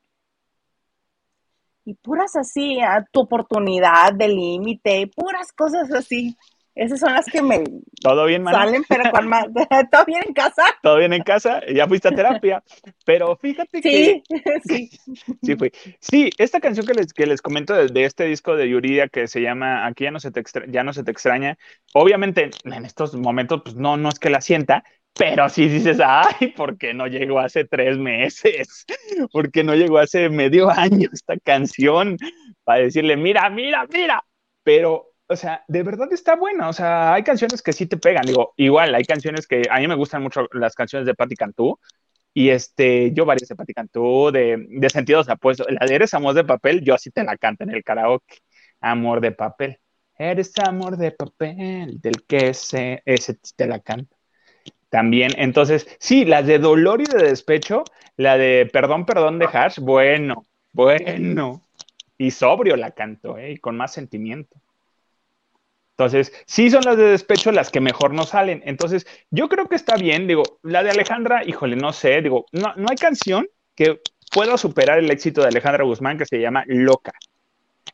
Y 1.83 1.93
puras 1.95 2.35
así, 2.35 2.79
a 2.81 3.03
tu 3.11 3.21
oportunidad 3.21 4.13
de 4.13 4.27
límite, 4.27 5.07
puras 5.15 5.51
cosas 5.51 5.91
así. 5.91 6.35
Esas 6.75 6.99
son 6.99 7.13
las 7.13 7.25
que 7.25 7.41
me 7.41 7.63
¿Todo 8.01 8.25
bien, 8.25 8.45
salen, 8.45 8.83
pero 8.87 9.09
con 9.09 9.27
más. 9.27 9.45
¿Todo 9.91 10.05
bien 10.05 10.23
en 10.27 10.33
casa? 10.33 10.63
¿Todo 10.81 10.97
bien 10.97 11.13
en 11.13 11.23
casa? 11.23 11.61
¿Ya 11.73 11.87
fuiste 11.87 12.09
a 12.09 12.11
terapia? 12.13 12.63
Pero 13.05 13.37
fíjate 13.37 13.83
que... 13.85 14.21
Sí, 14.21 14.23
sí. 14.67 14.89
Sí, 15.41 15.55
fui. 15.55 15.71
Sí, 15.99 16.29
esta 16.37 16.59
canción 16.59 16.85
que 16.85 16.93
les, 16.93 17.13
que 17.13 17.25
les 17.25 17.41
comento 17.41 17.73
de, 17.73 17.87
de 17.87 18.05
este 18.05 18.25
disco 18.25 18.55
de 18.55 18.69
Yuridia 18.69 19.07
que 19.07 19.27
se 19.27 19.41
llama 19.41 19.85
Aquí 19.87 20.03
ya 20.03 20.11
no 20.11 20.19
se 20.19 20.31
te 20.31 20.39
extra- 20.39 20.65
ya 20.67 20.83
no 20.83 20.93
se 20.93 21.03
te 21.03 21.11
extraña, 21.11 21.57
obviamente 21.93 22.49
en 22.63 22.85
estos 22.85 23.15
momentos 23.15 23.61
pues 23.63 23.75
no, 23.75 23.97
no 23.97 24.09
es 24.09 24.19
que 24.19 24.29
la 24.29 24.41
sienta, 24.41 24.83
pero 25.13 25.47
sí 25.49 25.67
dices, 25.69 25.99
ay, 26.03 26.47
¿por 26.55 26.77
qué 26.77 26.93
no 26.93 27.07
llegó 27.07 27.39
hace 27.39 27.65
tres 27.65 27.97
meses? 27.97 28.85
¿Por 29.31 29.51
qué 29.51 29.63
no 29.63 29.75
llegó 29.75 29.99
hace 29.99 30.29
medio 30.29 30.69
año 30.71 31.09
esta 31.13 31.37
canción? 31.39 32.17
Para 32.63 32.81
decirle, 32.81 33.17
mira, 33.17 33.49
mira, 33.49 33.85
mira. 33.91 34.23
Pero, 34.63 35.11
o 35.27 35.35
sea, 35.35 35.63
de 35.67 35.83
verdad 35.83 36.11
está 36.11 36.35
buena. 36.35 36.69
O 36.69 36.73
sea, 36.73 37.13
hay 37.13 37.23
canciones 37.23 37.61
que 37.61 37.73
sí 37.73 37.85
te 37.85 37.97
pegan. 37.97 38.25
Digo, 38.25 38.53
igual, 38.57 38.93
hay 38.95 39.03
canciones 39.03 39.47
que 39.47 39.63
a 39.69 39.79
mí 39.79 39.87
me 39.87 39.95
gustan 39.95 40.23
mucho 40.23 40.47
las 40.53 40.75
canciones 40.75 41.05
de 41.05 41.15
Patti 41.15 41.35
Cantú. 41.35 41.79
Y 42.33 42.49
este, 42.49 43.13
yo 43.13 43.25
varias 43.25 43.47
de 43.49 43.55
Patti 43.55 43.73
Cantú, 43.73 44.31
de, 44.31 44.65
de 44.69 44.89
sentidos 44.89 45.29
apuestos. 45.29 45.67
La 45.69 45.85
de 45.87 45.95
Eres 45.95 46.13
Amor 46.13 46.33
de 46.33 46.43
Papel, 46.43 46.81
yo 46.81 46.93
así 46.93 47.11
te 47.11 47.23
la 47.23 47.37
canto 47.37 47.63
en 47.63 47.71
el 47.71 47.83
karaoke. 47.83 48.39
Amor 48.81 49.21
de 49.21 49.31
Papel. 49.31 49.79
Eres 50.17 50.53
amor 50.59 50.95
de 50.97 51.11
papel, 51.11 51.99
del 51.99 52.23
que 52.25 52.49
ese, 52.49 53.01
ese 53.05 53.37
te 53.55 53.67
la 53.67 53.79
canto. 53.79 54.15
También, 54.89 55.31
entonces, 55.35 55.87
sí, 55.99 56.23
las 56.23 56.47
de 56.47 56.57
dolor 56.57 57.01
y 57.01 57.05
de 57.05 57.21
despecho, 57.21 57.83
la 58.15 58.37
de 58.37 58.69
perdón, 58.71 59.05
perdón 59.05 59.39
de 59.39 59.49
Hash, 59.51 59.79
bueno, 59.79 60.45
bueno. 60.71 61.61
Y 62.17 62.31
sobrio 62.31 62.77
la 62.77 62.91
canto, 62.91 63.37
¿eh? 63.37 63.51
Y 63.51 63.57
con 63.57 63.75
más 63.75 63.91
sentimiento. 63.91 64.55
Entonces, 65.97 66.33
sí 66.45 66.69
son 66.69 66.81
las 66.83 66.97
de 66.97 67.05
despecho 67.05 67.53
las 67.53 67.69
que 67.69 67.79
mejor 67.79 68.13
nos 68.13 68.29
salen. 68.29 68.61
Entonces, 68.65 69.07
yo 69.31 69.47
creo 69.47 69.67
que 69.69 69.75
está 69.75 69.95
bien. 69.95 70.27
Digo, 70.27 70.43
la 70.61 70.83
de 70.83 70.91
Alejandra, 70.91 71.43
híjole, 71.45 71.77
no 71.77 71.93
sé. 71.93 72.21
Digo, 72.21 72.45
no, 72.51 72.73
no 72.75 72.87
hay 72.89 72.97
canción 72.97 73.47
que 73.75 74.01
pueda 74.33 74.57
superar 74.57 74.99
el 74.99 75.09
éxito 75.09 75.41
de 75.41 75.47
Alejandra 75.47 75.85
Guzmán 75.85 76.17
que 76.17 76.25
se 76.25 76.39
llama 76.41 76.65
Loca. 76.67 77.13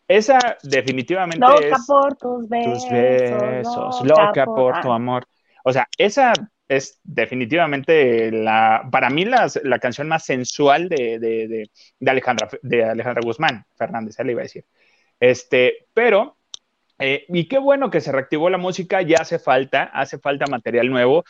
Esa 0.08 0.58
definitivamente 0.64 1.40
Loca 1.46 1.76
es 1.76 1.86
por 1.88 2.16
tus 2.18 2.50
besos. 2.50 2.82
tus 2.84 2.90
besos, 2.92 4.02
loca 4.04 4.46
por 4.46 4.82
tu 4.82 4.92
ah, 4.92 4.96
amor. 4.96 5.26
O 5.64 5.72
sea, 5.72 5.88
esa 5.98 6.34
es 6.68 7.00
definitivamente 7.04 8.32
la, 8.32 8.88
para 8.92 9.10
mí 9.10 9.26
las- 9.26 9.60
la 9.64 9.78
canción 9.80 10.08
más 10.08 10.26
sensual 10.26 10.90
de, 10.90 11.20
de- 11.20 11.48
de- 11.48 11.70
de 12.00 12.12
Alejandra, 12.12 12.50
de 12.62 12.84
Alejandra 12.84 13.22
Guzmán, 13.24 13.66
Fernández, 13.76 14.20
él 14.20 14.32
iba 14.32 14.42
a 14.42 14.44
decir. 14.44 14.66
Este, 15.20 15.86
pero, 15.94 16.38
eh, 17.02 17.26
y 17.30 17.48
qué 17.48 17.58
bueno 17.58 17.90
que 17.90 18.02
se 18.02 18.12
reactivó 18.12 18.50
la 18.50 18.58
música, 18.58 19.02
ya 19.02 19.18
hace 19.22 19.40
falta, 19.40 19.84
hace 19.84 20.20
falta 20.20 20.46
material 20.48 20.90
nuevo. 20.90 21.24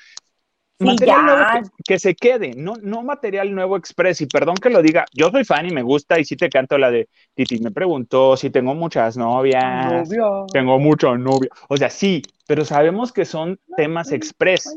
Sí, 0.80 0.86
Material 0.86 1.26
nuevo 1.26 1.44
que, 1.54 1.94
que 1.94 2.00
se 2.00 2.16
quede, 2.16 2.54
no, 2.56 2.74
no 2.82 3.04
material 3.04 3.54
nuevo 3.54 3.78
express. 3.78 4.22
Y 4.22 4.26
perdón 4.26 4.56
que 4.56 4.72
lo 4.72 4.82
diga, 4.82 5.06
yo 5.14 5.30
soy 5.30 5.46
fan 5.46 5.68
y 5.68 5.72
me 5.72 5.84
gusta, 5.84 6.20
y 6.20 6.26
sí 6.26 6.36
te 6.36 6.50
canto 6.50 6.78
la 6.78 6.90
de 6.90 7.08
Titi 7.36 7.60
me 7.60 7.72
preguntó 7.72 8.36
si 8.36 8.50
tengo 8.50 8.74
muchas 8.74 9.16
novias. 9.16 10.10
Novio. 10.10 10.48
Tengo 10.52 10.80
mucho 10.80 11.16
novio. 11.18 11.50
O 11.70 11.78
sea, 11.78 11.90
sí, 11.90 12.24
pero 12.48 12.66
sabemos 12.66 13.14
que 13.14 13.26
son 13.26 13.60
temas 13.78 14.12
express. 14.12 14.76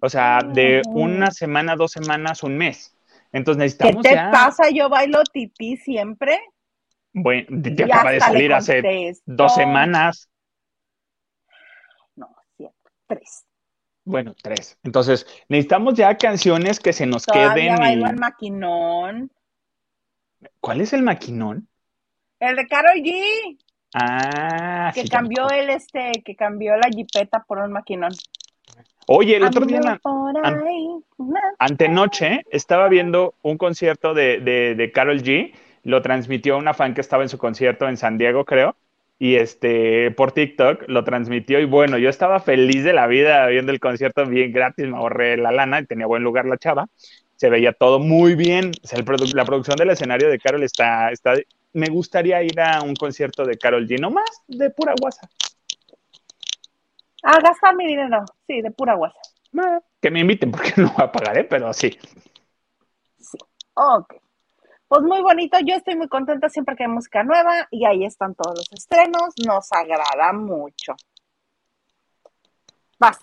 O 0.00 0.08
sea, 0.08 0.40
de 0.42 0.80
una 0.86 1.30
semana, 1.30 1.76
dos 1.76 1.92
semanas, 1.92 2.42
un 2.42 2.56
mes. 2.56 2.96
Entonces 3.32 3.74
¿Qué 3.76 3.84
necesitamos 3.84 4.02
te 4.02 4.14
ya. 4.14 4.30
pasa? 4.30 4.70
Yo 4.70 4.88
bailo 4.88 5.22
tití 5.24 5.76
siempre. 5.76 6.40
Bueno, 7.14 7.62
te 7.62 7.84
acaba 7.84 8.10
de 8.10 8.20
salir 8.20 8.52
hace 8.52 8.82
dos 9.24 9.54
semanas. 9.54 10.28
No, 12.16 12.34
cierto, 12.56 12.90
tres. 13.06 13.44
Bueno, 14.04 14.34
tres. 14.42 14.76
Entonces, 14.82 15.24
necesitamos 15.48 15.94
ya 15.94 16.16
canciones 16.18 16.80
que 16.80 16.92
se 16.92 17.06
nos 17.06 17.24
Todavía 17.24 17.76
queden. 17.76 18.00
y- 18.00 18.04
el 18.04 18.16
maquinón. 18.16 19.30
¿Cuál 20.60 20.80
es 20.80 20.92
el 20.92 21.02
maquinón? 21.02 21.68
El 22.40 22.56
de 22.56 22.66
Karol 22.66 22.96
G, 22.96 23.58
Ah, 23.94 24.90
que 24.92 25.02
sí, 25.02 25.08
cambió 25.08 25.48
el 25.50 25.70
este, 25.70 26.10
que 26.24 26.34
cambió 26.34 26.76
la 26.76 26.88
jipeta 26.88 27.44
por 27.46 27.58
un 27.58 27.72
maquinón. 27.72 28.10
Oye, 29.06 29.36
el 29.36 29.44
otro 29.44 29.64
día, 29.64 29.80
la- 29.80 30.00
an- 30.42 30.64
antenoche, 31.58 32.42
estaba 32.50 32.88
viendo 32.88 33.34
un 33.42 33.56
concierto 33.56 34.14
de, 34.14 34.40
de, 34.40 34.74
de 34.74 34.92
Karol 34.92 35.22
G. 35.22 35.54
Lo 35.84 36.02
transmitió 36.02 36.56
una 36.58 36.74
fan 36.74 36.94
que 36.94 37.00
estaba 37.00 37.22
en 37.22 37.28
su 37.28 37.38
concierto 37.38 37.88
en 37.88 37.96
San 37.96 38.18
Diego, 38.18 38.44
creo. 38.44 38.76
Y 39.18 39.36
este, 39.36 40.10
por 40.10 40.32
TikTok 40.32 40.84
lo 40.88 41.04
transmitió. 41.04 41.60
Y 41.60 41.66
bueno, 41.66 41.98
yo 41.98 42.08
estaba 42.10 42.40
feliz 42.40 42.82
de 42.84 42.92
la 42.92 43.06
vida 43.06 43.46
viendo 43.46 43.70
el 43.70 43.78
concierto 43.80 44.26
bien 44.26 44.52
gratis. 44.52 44.86
Me 44.86 44.96
ahorré 44.96 45.36
la 45.36 45.52
lana 45.52 45.80
y 45.80 45.86
tenía 45.86 46.06
buen 46.06 46.22
lugar 46.24 46.46
la 46.46 46.58
chava. 46.58 46.88
Se 47.36 47.48
veía 47.50 47.72
todo 47.72 48.00
muy 48.00 48.34
bien. 48.34 48.72
O 48.82 48.86
sea, 48.86 48.98
el 48.98 49.04
produ- 49.04 49.32
la 49.34 49.44
producción 49.44 49.76
del 49.76 49.90
escenario 49.90 50.28
de 50.28 50.38
Carol 50.38 50.62
está, 50.62 51.10
está. 51.10 51.34
Me 51.72 51.88
gustaría 51.88 52.42
ir 52.42 52.60
a 52.60 52.82
un 52.82 52.94
concierto 52.94 53.44
de 53.44 53.56
Carol 53.58 53.86
G, 53.86 54.00
nomás 54.00 54.24
de 54.48 54.70
pura 54.70 54.94
guasa. 55.00 55.28
A 57.22 57.38
gastar 57.40 57.74
mi 57.76 57.86
dinero. 57.86 58.24
Sí, 58.46 58.60
de 58.62 58.70
pura 58.70 58.94
guasa. 58.94 59.18
Ah, 59.58 59.80
Que 60.00 60.10
me 60.10 60.20
inviten 60.20 60.50
porque 60.50 60.72
no 60.76 60.88
voy 60.96 61.04
a 61.04 61.12
pagar, 61.12 61.38
¿eh? 61.38 61.44
pero 61.44 61.72
sí. 61.72 61.96
Ok. 63.74 64.14
Pues 64.94 65.06
muy 65.06 65.22
bonito, 65.22 65.58
yo 65.66 65.74
estoy 65.74 65.96
muy 65.96 66.06
contenta 66.06 66.48
siempre 66.48 66.76
que 66.76 66.84
hay 66.84 66.88
música 66.88 67.24
nueva 67.24 67.66
y 67.72 67.84
ahí 67.84 68.04
están 68.04 68.36
todos 68.36 68.56
los 68.56 68.72
estrenos, 68.72 69.34
nos 69.44 69.72
agrada 69.72 70.32
mucho. 70.32 70.94
Vas. 73.00 73.18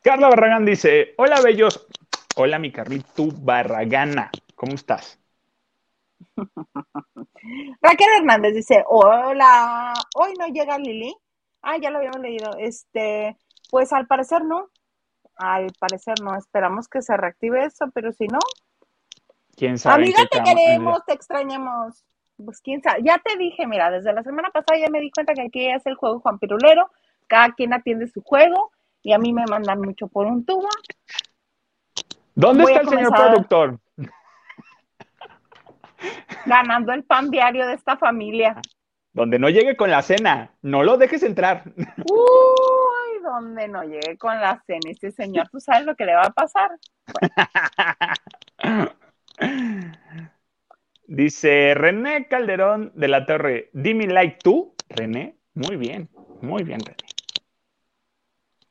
Carla 0.00 0.28
Barragán 0.28 0.64
dice: 0.64 1.14
Hola, 1.18 1.40
bellos. 1.42 1.88
Hola, 2.36 2.60
mi 2.60 2.70
Carlito 2.70 3.24
Barragana. 3.32 4.30
¿Cómo 4.54 4.74
estás? 4.74 5.18
Raquel 7.82 8.08
Hernández 8.18 8.54
dice, 8.54 8.84
hola, 8.86 9.94
hoy 10.14 10.34
no 10.38 10.46
llega 10.46 10.78
Lili. 10.78 11.12
Ah, 11.62 11.78
ya 11.78 11.90
lo 11.90 11.98
habíamos 11.98 12.20
leído. 12.20 12.52
Este, 12.60 13.36
pues 13.72 13.92
al 13.92 14.06
parecer 14.06 14.44
no. 14.44 14.70
Al 15.34 15.66
parecer 15.80 16.20
no. 16.22 16.38
Esperamos 16.38 16.86
que 16.86 17.02
se 17.02 17.16
reactive 17.16 17.64
eso, 17.64 17.86
pero 17.92 18.12
si 18.12 18.28
no, 18.28 18.38
¿Quién 19.56 19.78
sabe? 19.78 20.04
amiga, 20.04 20.26
te 20.30 20.42
queremos, 20.42 21.04
te 21.04 21.12
extrañamos. 21.12 22.04
Pues 22.44 22.60
quién 22.60 22.82
sabe. 22.82 23.02
Ya 23.04 23.18
te 23.18 23.36
dije, 23.36 23.66
mira, 23.66 23.90
desde 23.90 24.12
la 24.12 24.22
semana 24.22 24.50
pasada 24.50 24.80
ya 24.80 24.90
me 24.90 25.00
di 25.00 25.10
cuenta 25.10 25.34
que 25.34 25.42
aquí 25.42 25.68
es 25.68 25.84
el 25.86 25.94
juego 25.94 26.20
Juan 26.20 26.38
Pirulero. 26.38 26.90
Cada 27.26 27.52
quien 27.52 27.72
atiende 27.72 28.08
su 28.08 28.22
juego 28.22 28.72
y 29.02 29.12
a 29.12 29.18
mí 29.18 29.32
me 29.32 29.44
mandan 29.46 29.80
mucho 29.80 30.08
por 30.08 30.26
un 30.26 30.44
tubo. 30.44 30.68
¿Dónde 32.34 32.64
Voy 32.64 32.72
está 32.72 32.82
el 32.82 32.88
señor 32.88 33.14
productor? 33.14 33.78
ganando 36.46 36.92
el 36.92 37.04
pan 37.04 37.30
diario 37.30 37.66
de 37.66 37.74
esta 37.74 37.96
familia. 37.96 38.60
Donde 39.12 39.38
no 39.38 39.50
llegue 39.50 39.76
con 39.76 39.90
la 39.90 40.02
cena. 40.02 40.50
No 40.62 40.82
lo 40.82 40.96
dejes 40.96 41.22
entrar. 41.22 41.62
Uy, 41.76 43.22
donde 43.22 43.68
no 43.68 43.84
llegue 43.84 44.16
con 44.18 44.40
la 44.40 44.62
cena 44.66 44.90
ese 44.90 45.12
señor, 45.12 45.48
¿tú 45.50 45.60
sabes 45.60 45.84
lo 45.84 45.94
que 45.94 46.06
le 46.06 46.14
va 46.14 46.22
a 46.22 46.30
pasar? 46.30 46.70
Dice 51.06 51.74
René 51.74 52.26
Calderón 52.28 52.92
de 52.94 53.08
la 53.08 53.26
Torre, 53.26 53.70
dime 53.72 54.06
like 54.06 54.38
tú, 54.42 54.74
René. 54.88 55.36
Muy 55.54 55.76
bien, 55.76 56.08
muy 56.40 56.62
bien, 56.62 56.80
René. 56.80 56.96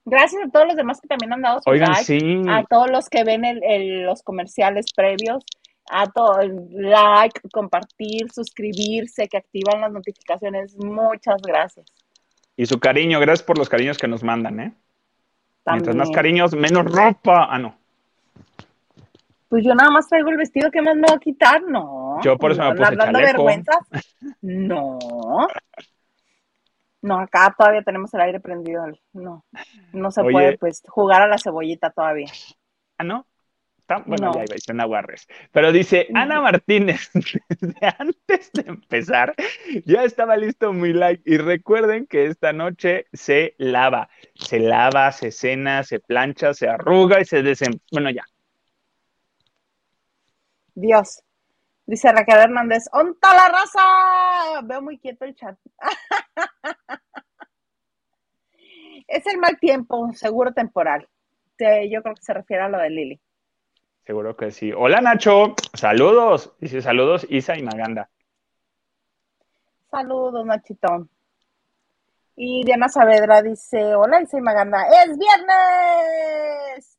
Gracias 0.05 0.41
a 0.43 0.49
todos 0.49 0.65
los 0.67 0.75
demás 0.75 0.99
que 0.99 1.07
también 1.07 1.31
han 1.33 1.41
dado 1.41 1.61
su 1.61 1.69
Oigan, 1.69 1.91
like, 1.91 2.03
sí, 2.03 2.19
a 2.49 2.63
todos 2.63 2.89
los 2.89 3.07
que 3.09 3.23
ven 3.23 3.45
el- 3.45 3.63
el- 3.63 4.03
los 4.03 4.23
comerciales 4.23 4.87
previos, 4.95 5.43
a 5.91 6.07
todo 6.07 6.39
like, 6.71 7.39
compartir, 7.51 8.31
suscribirse, 8.31 9.27
que 9.27 9.37
activan 9.37 9.81
las 9.81 9.91
notificaciones. 9.91 10.75
Muchas 10.77 11.41
gracias. 11.41 11.85
y 12.57 12.65
su 12.65 12.79
cariño, 12.79 13.19
gracias 13.19 13.43
por 13.43 13.57
los 13.57 13.69
cariños 13.69 13.97
que 13.97 14.07
nos 14.07 14.23
mandan, 14.23 14.59
¿eh? 14.59 14.73
Mientras 15.65 15.95
más 15.95 16.11
cariños, 16.11 16.53
menos 16.53 16.85
ropa. 16.85 17.47
Ah, 17.49 17.57
no. 17.57 17.75
Pues 19.51 19.65
yo 19.65 19.75
nada 19.75 19.89
más 19.91 20.07
traigo 20.07 20.29
el 20.29 20.37
vestido 20.37 20.71
que 20.71 20.81
más 20.81 20.95
me 20.95 21.07
va 21.09 21.15
a 21.15 21.19
quitar, 21.19 21.61
no. 21.63 22.21
Yo 22.23 22.37
por 22.37 22.53
eso 22.53 22.61
me 22.61 22.69
¿No 22.69 22.75
puse 22.77 22.95
chaleco. 22.95 23.19
vergüenzas? 23.19 23.77
No. 24.41 24.97
No, 27.01 27.19
acá 27.19 27.53
todavía 27.57 27.81
tenemos 27.81 28.13
el 28.13 28.21
aire 28.21 28.39
prendido. 28.39 28.85
No, 29.11 29.43
no 29.91 30.09
se 30.09 30.21
Oye. 30.21 30.31
puede 30.31 30.57
pues 30.57 30.81
jugar 30.87 31.21
a 31.23 31.27
la 31.27 31.37
cebollita 31.37 31.89
todavía. 31.89 32.31
Ah, 32.97 33.03
no. 33.03 33.27
Está- 33.79 34.03
bueno, 34.05 34.27
No. 34.27 34.33
ya 34.35 34.43
iba 34.43 34.53
a 34.53 34.55
decir 34.55 34.73
una 34.73 34.85
guarres. 34.85 35.27
Pero 35.51 35.73
dice. 35.73 36.07
Ana 36.15 36.39
Martínez, 36.39 37.09
desde 37.49 37.75
antes 37.99 38.51
de 38.53 38.61
empezar, 38.69 39.35
ya 39.85 40.05
estaba 40.05 40.37
listo 40.37 40.71
mi 40.71 40.93
like. 40.93 41.23
Y 41.25 41.37
recuerden 41.39 42.07
que 42.07 42.27
esta 42.27 42.53
noche 42.53 43.07
se 43.11 43.53
lava. 43.57 44.07
Se 44.35 44.59
lava, 44.59 45.11
se 45.11 45.31
cena, 45.31 45.83
se 45.83 45.99
plancha, 45.99 46.53
se 46.53 46.69
arruga 46.69 47.19
y 47.19 47.25
se 47.25 47.43
desen... 47.43 47.81
Bueno, 47.91 48.11
ya. 48.11 48.23
Dios. 50.81 51.23
Dice 51.85 52.11
Raquel 52.11 52.39
Hernández, 52.39 52.85
¡onta 52.91 53.33
la 53.33 53.47
raza! 53.47 54.61
Veo 54.63 54.81
muy 54.81 54.97
quieto 54.97 55.25
el 55.25 55.35
chat. 55.35 55.57
es 59.07 59.27
el 59.27 59.37
mal 59.37 59.59
tiempo, 59.59 60.11
seguro 60.13 60.53
temporal. 60.53 61.07
Yo 61.59 62.01
creo 62.01 62.15
que 62.15 62.23
se 62.23 62.33
refiere 62.33 62.63
a 62.63 62.69
lo 62.69 62.79
de 62.79 62.89
Lili. 62.89 63.21
Seguro 64.03 64.35
que 64.35 64.49
sí. 64.49 64.71
Hola 64.75 64.99
Nacho, 64.99 65.55
saludos. 65.73 66.53
Dice 66.59 66.81
saludos 66.81 67.27
Isa 67.29 67.55
y 67.55 67.61
Maganda. 67.61 68.09
Saludos, 69.91 70.45
Nachito. 70.45 71.09
Y 72.37 72.63
Diana 72.63 72.87
Saavedra 72.87 73.41
dice, 73.41 73.93
hola, 73.93 74.21
Isa 74.21 74.37
y 74.37 74.41
Maganda, 74.41 74.83
¡es 74.87 75.17
viernes! 75.17 76.90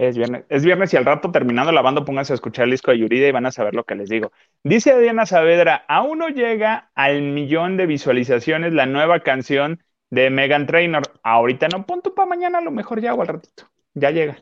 Es 0.00 0.16
viernes, 0.16 0.46
es 0.48 0.64
viernes 0.64 0.94
y 0.94 0.96
al 0.96 1.04
rato 1.04 1.30
terminando 1.30 1.72
lavando, 1.72 2.06
pónganse 2.06 2.32
a 2.32 2.34
escuchar 2.34 2.64
el 2.64 2.70
disco 2.70 2.90
de 2.90 3.00
Yurida 3.00 3.28
y 3.28 3.32
van 3.32 3.44
a 3.44 3.52
saber 3.52 3.74
lo 3.74 3.84
que 3.84 3.94
les 3.94 4.08
digo. 4.08 4.32
Dice 4.64 4.98
Diana 4.98 5.26
Saavedra, 5.26 5.84
aún 5.88 6.20
no 6.20 6.30
llega 6.30 6.90
al 6.94 7.20
millón 7.20 7.76
de 7.76 7.84
visualizaciones 7.84 8.72
la 8.72 8.86
nueva 8.86 9.20
canción 9.20 9.82
de 10.08 10.30
Megan 10.30 10.66
Trainor. 10.66 11.02
Ahorita 11.22 11.68
no, 11.68 11.84
punto 11.84 12.14
para 12.14 12.26
mañana, 12.26 12.58
a 12.58 12.62
lo 12.62 12.70
mejor 12.70 13.02
ya 13.02 13.12
o 13.12 13.20
al 13.20 13.28
ratito. 13.28 13.64
Ya 13.92 14.10
llega. 14.10 14.38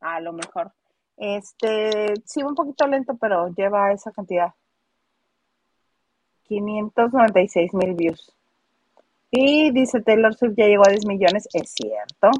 A 0.00 0.22
lo 0.22 0.32
mejor. 0.32 0.72
Este, 1.18 2.14
sí, 2.24 2.42
un 2.42 2.54
poquito 2.54 2.86
lento, 2.86 3.18
pero 3.20 3.48
lleva 3.48 3.92
esa 3.92 4.10
cantidad. 4.10 4.54
596 6.44 7.74
mil 7.74 7.92
views. 7.92 8.34
Y 9.30 9.70
dice 9.70 10.00
Taylor 10.00 10.32
Swift 10.32 10.54
ya 10.56 10.66
llegó 10.66 10.86
a 10.86 10.90
10 10.90 11.04
millones, 11.04 11.46
es 11.52 11.74
cierto. 11.74 12.30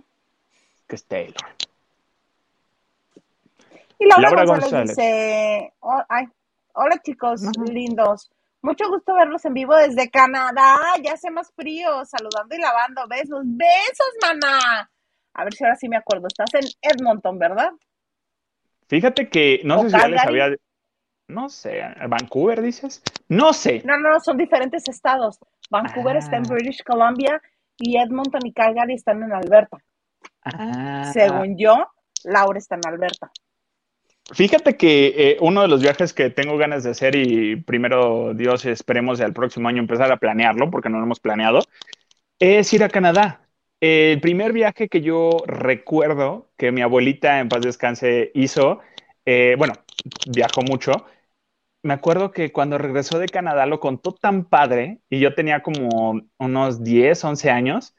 Que 0.92 0.96
es 0.96 1.06
Taylor. 1.06 1.34
Y 3.98 4.04
Laura, 4.04 4.44
González, 4.44 4.90
dice, 4.90 5.72
oh, 5.80 6.02
ay, 6.06 6.26
hola 6.74 7.00
chicos 7.02 7.40
lindos, 7.66 8.30
mucho 8.60 8.90
gusto 8.90 9.14
verlos 9.14 9.42
en 9.46 9.54
vivo 9.54 9.74
desde 9.74 10.10
Canadá, 10.10 10.76
ya 11.02 11.14
hace 11.14 11.30
más 11.30 11.50
frío, 11.56 12.04
saludando 12.04 12.54
y 12.54 12.58
lavando, 12.58 13.08
besos, 13.08 13.40
besos, 13.44 14.06
maná. 14.20 14.90
A 15.32 15.44
ver 15.44 15.54
si 15.54 15.64
ahora 15.64 15.76
sí 15.76 15.88
me 15.88 15.96
acuerdo, 15.96 16.26
estás 16.26 16.52
en 16.52 16.68
Edmonton, 16.82 17.38
¿verdad? 17.38 17.70
Fíjate 18.86 19.30
que 19.30 19.62
no 19.64 19.84
sé 19.84 19.88
si 19.88 19.98
ya 19.98 20.08
les 20.08 20.26
había, 20.26 20.54
no 21.28 21.48
sé, 21.48 21.80
Vancouver 22.06 22.60
dices, 22.60 23.02
no 23.30 23.54
sé. 23.54 23.80
No, 23.86 23.96
no, 23.96 24.10
no, 24.10 24.20
son 24.20 24.36
diferentes 24.36 24.86
estados. 24.90 25.38
Vancouver 25.70 26.16
está 26.16 26.36
en 26.36 26.44
ah. 26.44 26.52
British 26.52 26.82
Columbia 26.84 27.40
y 27.78 27.96
Edmonton 27.96 28.44
y 28.44 28.52
Calgary 28.52 28.92
están 28.92 29.22
en 29.22 29.32
Alberta. 29.32 29.78
Ah. 30.44 31.10
Según 31.12 31.56
yo, 31.56 31.86
Laura 32.24 32.58
está 32.58 32.76
en 32.76 32.86
Alberta. 32.86 33.30
Fíjate 34.32 34.76
que 34.76 35.14
eh, 35.16 35.36
uno 35.40 35.62
de 35.62 35.68
los 35.68 35.82
viajes 35.82 36.14
que 36.14 36.30
tengo 36.30 36.56
ganas 36.56 36.84
de 36.84 36.90
hacer 36.90 37.16
y 37.16 37.56
primero 37.56 38.34
Dios 38.34 38.64
esperemos 38.64 39.20
al 39.20 39.32
próximo 39.32 39.68
año 39.68 39.80
empezar 39.80 40.10
a 40.12 40.16
planearlo 40.16 40.70
porque 40.70 40.88
no 40.88 40.98
lo 40.98 41.04
hemos 41.04 41.20
planeado, 41.20 41.60
es 42.38 42.72
ir 42.72 42.84
a 42.84 42.88
Canadá. 42.88 43.48
El 43.80 44.20
primer 44.20 44.52
viaje 44.52 44.88
que 44.88 45.00
yo 45.00 45.42
recuerdo 45.46 46.50
que 46.56 46.70
mi 46.70 46.82
abuelita 46.82 47.40
en 47.40 47.48
paz 47.48 47.62
descanse 47.62 48.30
hizo, 48.34 48.78
eh, 49.26 49.56
bueno, 49.58 49.74
viajó 50.28 50.62
mucho, 50.62 51.04
me 51.82 51.94
acuerdo 51.94 52.30
que 52.30 52.52
cuando 52.52 52.78
regresó 52.78 53.18
de 53.18 53.26
Canadá 53.26 53.66
lo 53.66 53.80
contó 53.80 54.12
tan 54.12 54.44
padre 54.44 55.00
y 55.10 55.18
yo 55.18 55.34
tenía 55.34 55.62
como 55.62 56.22
unos 56.38 56.84
10, 56.84 57.24
11 57.24 57.50
años 57.50 57.96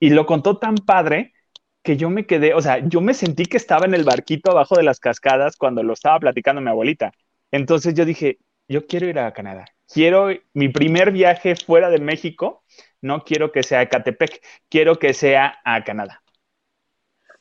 y 0.00 0.10
lo 0.10 0.24
contó 0.24 0.58
tan 0.58 0.74
padre 0.76 1.34
que 1.86 1.96
yo 1.96 2.10
me 2.10 2.26
quedé, 2.26 2.52
o 2.52 2.60
sea, 2.60 2.78
yo 2.78 3.00
me 3.00 3.14
sentí 3.14 3.44
que 3.46 3.56
estaba 3.56 3.86
en 3.86 3.94
el 3.94 4.02
barquito 4.02 4.50
abajo 4.50 4.74
de 4.74 4.82
las 4.82 4.98
cascadas 4.98 5.56
cuando 5.56 5.84
lo 5.84 5.92
estaba 5.92 6.18
platicando 6.18 6.60
mi 6.60 6.68
abuelita. 6.68 7.12
Entonces 7.52 7.94
yo 7.94 8.04
dije, 8.04 8.40
yo 8.66 8.88
quiero 8.88 9.06
ir 9.06 9.20
a 9.20 9.32
Canadá. 9.32 9.66
Quiero 9.86 10.30
mi 10.52 10.68
primer 10.68 11.12
viaje 11.12 11.54
fuera 11.54 11.88
de 11.88 12.00
México, 12.00 12.64
no 13.00 13.22
quiero 13.22 13.52
que 13.52 13.62
sea 13.62 13.78
a 13.78 13.86
Catepec, 13.86 14.42
quiero 14.68 14.96
que 14.96 15.14
sea 15.14 15.60
a 15.64 15.84
Canadá. 15.84 16.24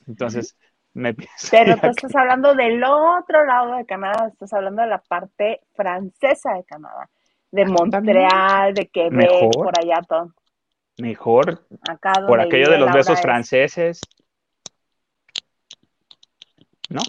Entonces, 0.05 0.55
me 0.93 1.15
Pero 1.15 1.77
tú 1.77 1.87
estás 1.87 2.15
hablando 2.15 2.53
del 2.53 2.83
otro 2.83 3.45
lado 3.45 3.77
de 3.77 3.85
Canadá, 3.87 4.27
estás 4.31 4.53
hablando 4.53 4.83
de 4.83 4.89
la 4.89 4.99
parte 4.99 5.61
francesa 5.73 6.53
de 6.53 6.63
Canadá, 6.65 7.09
de 7.49 7.63
ah, 7.63 7.65
Montreal, 7.65 8.73
de 8.75 8.85
Quebec, 8.89 9.51
por 9.55 9.73
allá 9.75 10.01
todo. 10.07 10.35
Mejor. 10.99 11.65
por 12.27 12.39
aquello 12.39 12.69
de 12.69 12.77
los 12.77 12.93
besos 12.93 13.19
franceses. 13.19 14.01
¿No? 16.89 17.01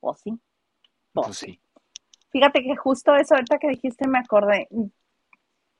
¿O 0.00 0.14
sí? 0.14 0.38
Pues 1.12 1.36
sí. 1.36 1.60
Fíjate 2.30 2.62
que 2.62 2.76
justo 2.76 3.14
eso 3.14 3.34
ahorita 3.34 3.58
que 3.58 3.68
dijiste 3.68 4.08
me 4.08 4.18
acordé. 4.18 4.68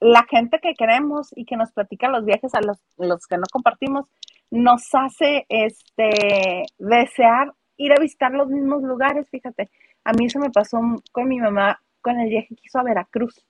La 0.01 0.25
gente 0.25 0.61
que 0.61 0.75
queremos 0.75 1.31
y 1.35 1.45
que 1.45 1.57
nos 1.57 1.73
platica 1.73 2.09
los 2.09 2.25
viajes 2.25 2.55
a 2.55 2.61
los, 2.61 2.79
los 2.97 3.27
que 3.27 3.37
no 3.37 3.45
compartimos, 3.51 4.07
nos 4.51 4.83
hace 4.95 5.47
este 5.49 6.67
desear 6.79 7.53
ir 7.77 7.93
a 7.93 8.01
visitar 8.01 8.31
los 8.33 8.49
mismos 8.49 8.83
lugares, 8.83 9.29
fíjate. 9.31 9.71
A 10.05 10.13
mí 10.13 10.27
eso 10.27 10.39
me 10.39 10.51
pasó 10.51 10.79
con 11.11 11.29
mi 11.29 11.41
mamá 11.41 11.81
con 12.01 12.21
el 12.21 12.29
viaje 12.29 12.55
que 12.55 12.63
hizo 12.65 12.79
a 12.79 12.85
Veracruz. 12.85 13.45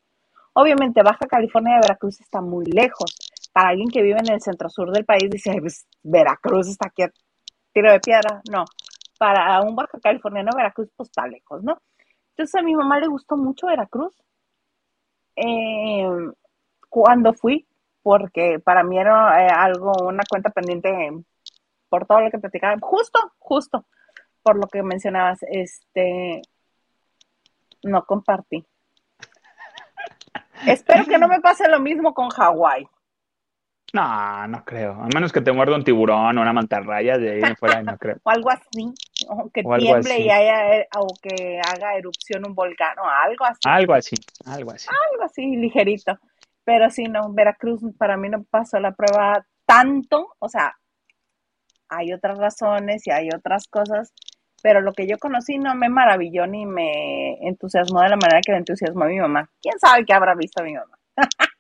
Obviamente 0.55 1.03
Baja 1.03 1.27
California 1.27 1.75
de 1.75 1.81
Veracruz 1.81 2.21
está 2.21 2.41
muy 2.41 2.65
lejos. 2.67 3.17
Para 3.53 3.71
alguien 3.71 3.89
que 3.89 4.03
vive 4.03 4.19
en 4.19 4.33
el 4.33 4.41
centro 4.41 4.69
sur 4.69 4.93
del 4.93 5.05
país 5.05 5.29
dice, 5.29 5.57
pues, 5.61 5.87
Veracruz 6.03 6.69
está 6.69 6.89
aquí 6.89 7.03
a 7.03 7.13
tiro 7.73 7.93
de 7.93 8.01
piedra. 8.01 8.41
No, 8.51 8.65
para 9.19 9.61
un 9.63 9.77
baja 9.77 9.99
californiano 10.01 10.51
Veracruz, 10.57 10.91
pues 10.97 11.09
está 11.09 11.27
lejos, 11.27 11.63
¿no? 11.63 11.81
Entonces 12.31 12.55
a 12.55 12.63
mi 12.63 12.75
mamá 12.75 12.99
le 12.99 13.09
gustó 13.09 13.37
mucho 13.37 13.67
Veracruz. 13.67 14.15
Eh, 15.37 16.09
cuando 16.89 17.33
fui, 17.33 17.67
porque 18.03 18.61
para 18.61 18.85
mí 18.85 18.99
era 18.99 19.45
eh, 19.45 19.49
algo, 19.51 19.93
una 20.07 20.23
cuenta 20.29 20.51
pendiente 20.51 21.11
por 21.89 22.07
todo 22.07 22.21
lo 22.21 22.31
que 22.31 22.39
platicaba, 22.39 22.77
justo, 22.81 23.19
justo, 23.39 23.87
por 24.43 24.57
lo 24.57 24.67
que 24.67 24.83
mencionabas, 24.83 25.41
este, 25.43 26.43
no 27.83 28.05
compartí. 28.05 28.65
Espero 30.67 31.05
que 31.05 31.19
no 31.19 31.29
me 31.29 31.41
pase 31.41 31.69
lo 31.69 31.81
mismo 31.81 32.15
con 32.15 32.31
Hawái. 32.31 32.89
No, 33.95 34.49
no 34.49 34.65
creo. 34.65 34.93
A 34.95 35.07
menos 35.15 35.33
que 35.33 35.41
te 35.41 35.53
muerda 35.53 35.77
un 35.77 35.85
tiburón 35.85 36.37
o 36.37 36.43
una 36.43 36.53
mantarraya, 36.53 37.17
de 37.17 37.31
ahí 37.31 37.41
en 37.43 37.55
fuera 37.55 37.81
no 37.81 37.97
creo. 37.97 38.17
o 38.25 38.31
algo 38.31 38.51
así. 38.51 38.93
O 39.29 39.49
que 39.51 39.63
tiemble 39.63 40.19
y 40.19 40.31
haya, 40.31 40.79
eh, 40.79 40.89
o 40.99 41.07
que 41.23 41.61
haga 41.65 41.97
erupción 41.97 42.45
un 42.45 42.57
volcán 42.57 42.99
o 42.99 43.09
algo 43.09 43.45
así. 43.45 43.61
Algo 43.65 43.95
así, 43.95 44.17
algo 44.47 44.73
así. 44.73 44.89
Algo 45.13 45.25
así, 45.25 45.57
ligerito. 45.57 46.19
Pero 46.65 46.91
sí, 46.91 47.05
no, 47.05 47.33
Veracruz 47.33 47.83
para 47.97 48.17
mí 48.17 48.29
no 48.29 48.43
pasó 48.43 48.81
la 48.81 48.91
prueba 48.91 49.47
tanto. 49.65 50.35
O 50.41 50.49
sea, 50.49 50.75
hay 51.89 52.13
otras 52.13 52.37
razones 52.37 53.07
y 53.07 53.13
hay 53.13 53.29
otras 53.33 53.69
cosas, 53.69 54.13
pero 54.61 54.81
lo 54.81 54.93
que 54.93 55.07
yo 55.07 55.19
conocí 55.19 55.59
no 55.59 55.73
me 55.77 55.89
maravilló 55.89 56.49
ni 56.49 56.67
me 56.67 57.35
entusiasmó 57.47 58.01
de 58.01 58.09
la 58.09 58.17
manera 58.17 58.41
que 58.45 58.51
me 58.51 58.59
entusiasmó 58.59 59.05
a 59.05 59.09
mi 59.09 59.21
mamá. 59.21 59.49
¿Quién 59.63 59.79
sabe 59.79 60.05
qué 60.05 60.15
habrá 60.15 60.35
visto 60.35 60.65
mi 60.65 60.75
mamá? 60.75 60.99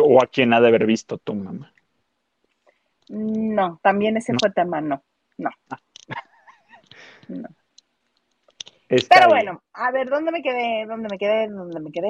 ¿O 0.00 0.22
a 0.22 0.26
quién 0.26 0.52
ha 0.52 0.60
de 0.60 0.68
haber 0.68 0.86
visto 0.86 1.18
tu 1.18 1.34
mamá? 1.34 1.72
No, 3.08 3.80
también 3.82 4.16
ese 4.16 4.34
fue 4.38 4.50
tema, 4.50 4.80
no, 4.80 5.02
no. 5.38 5.50
Ah. 5.70 5.78
Pero 8.88 9.28
bueno, 9.28 9.62
a 9.74 9.90
ver, 9.92 10.08
¿dónde 10.08 10.32
me 10.32 10.42
quedé? 10.42 10.86
¿Dónde 10.86 11.08
me 11.10 11.18
quedé? 11.18 11.48
¿Dónde 11.48 11.80
me 11.80 11.92
quedé? 11.92 12.08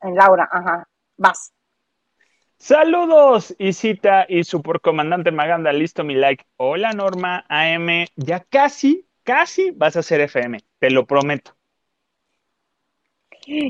En 0.00 0.14
Laura, 0.14 0.48
ajá, 0.50 0.88
vas. 1.16 1.52
Saludos, 2.56 3.54
Isita 3.58 4.24
y 4.28 4.44
supercomandante 4.44 5.30
Maganda, 5.30 5.72
listo 5.72 6.04
mi 6.04 6.14
like. 6.14 6.44
Hola 6.56 6.92
Norma, 6.92 7.44
AM, 7.48 8.06
ya 8.16 8.40
casi, 8.40 9.06
casi 9.22 9.70
vas 9.72 9.96
a 9.96 10.02
ser 10.02 10.22
FM, 10.22 10.60
te 10.78 10.90
lo 10.90 11.06
prometo. 11.06 11.53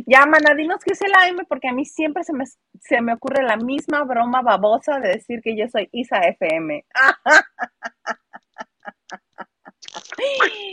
Ya, 0.06 0.26
mana, 0.26 0.54
dinos 0.54 0.78
qué 0.84 0.92
es 0.92 1.02
el 1.02 1.12
AM, 1.14 1.46
porque 1.48 1.68
a 1.68 1.72
mí 1.72 1.84
siempre 1.84 2.24
se 2.24 2.32
me, 2.32 2.44
se 2.80 3.00
me 3.00 3.14
ocurre 3.14 3.42
la 3.42 3.56
misma 3.56 4.04
broma 4.04 4.42
babosa 4.42 5.00
de 5.00 5.10
decir 5.10 5.40
que 5.42 5.56
yo 5.56 5.66
soy 5.68 5.88
Isa 5.92 6.18
FM. 6.20 6.84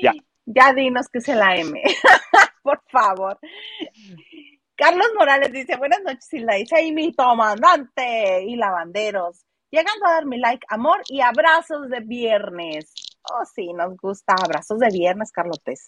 ya. 0.01 0.13
ya 0.45 0.73
dinos 0.73 1.07
qué 1.09 1.19
es 1.19 1.29
el 1.29 1.41
AM, 1.41 1.73
por 2.63 2.81
favor. 2.91 3.39
Carlos 4.75 5.07
Morales 5.17 5.51
dice, 5.51 5.77
buenas 5.77 6.01
noches, 6.03 6.33
Isla 6.33 6.57
Isa 6.57 6.81
y 6.81 6.91
mi 6.91 7.13
comandante 7.13 8.43
y 8.43 8.55
lavanderos. 8.55 9.45
Llegando 9.69 10.05
a 10.07 10.13
dar 10.13 10.25
mi 10.25 10.37
like, 10.37 10.65
amor 10.69 11.01
y 11.07 11.21
abrazos 11.21 11.89
de 11.89 12.01
viernes. 12.01 12.91
Oh, 13.31 13.45
sí, 13.45 13.71
nos 13.73 13.95
gusta. 13.95 14.33
Abrazos 14.33 14.79
de 14.79 14.89
viernes, 14.89 15.31
Carlotes. 15.31 15.87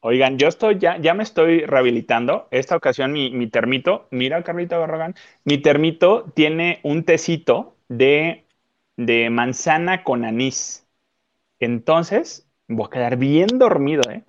Oigan, 0.00 0.38
yo 0.38 0.46
estoy 0.46 0.78
ya, 0.78 0.96
ya 0.98 1.12
me 1.14 1.24
estoy 1.24 1.64
rehabilitando. 1.64 2.46
Esta 2.50 2.76
ocasión 2.76 3.12
mi, 3.12 3.46
termito, 3.48 4.06
mira 4.10 4.42
Carlita 4.44 4.78
Barragán, 4.78 5.14
mi 5.44 5.58
termito 5.58 6.30
tiene 6.34 6.78
un 6.84 7.04
tecito 7.04 7.76
de, 7.88 8.46
de 8.96 9.28
manzana 9.30 10.04
con 10.04 10.24
anís. 10.24 10.86
Entonces, 11.58 12.48
voy 12.68 12.86
a 12.86 12.90
quedar 12.90 13.16
bien 13.16 13.58
dormido, 13.58 14.08
¿eh? 14.10 14.24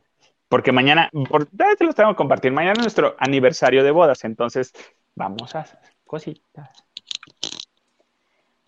Porque 0.48 0.72
mañana, 0.72 1.12
por, 1.30 1.46
te 1.46 1.86
los 1.86 1.94
tengo 1.94 2.10
que 2.10 2.16
compartir, 2.16 2.52
mañana 2.52 2.74
es 2.74 2.80
nuestro 2.80 3.16
aniversario 3.20 3.84
de 3.84 3.92
bodas, 3.92 4.24
entonces 4.24 4.74
vamos 5.14 5.54
a 5.56 5.60
hacer 5.60 5.80
cositas. 6.04 6.70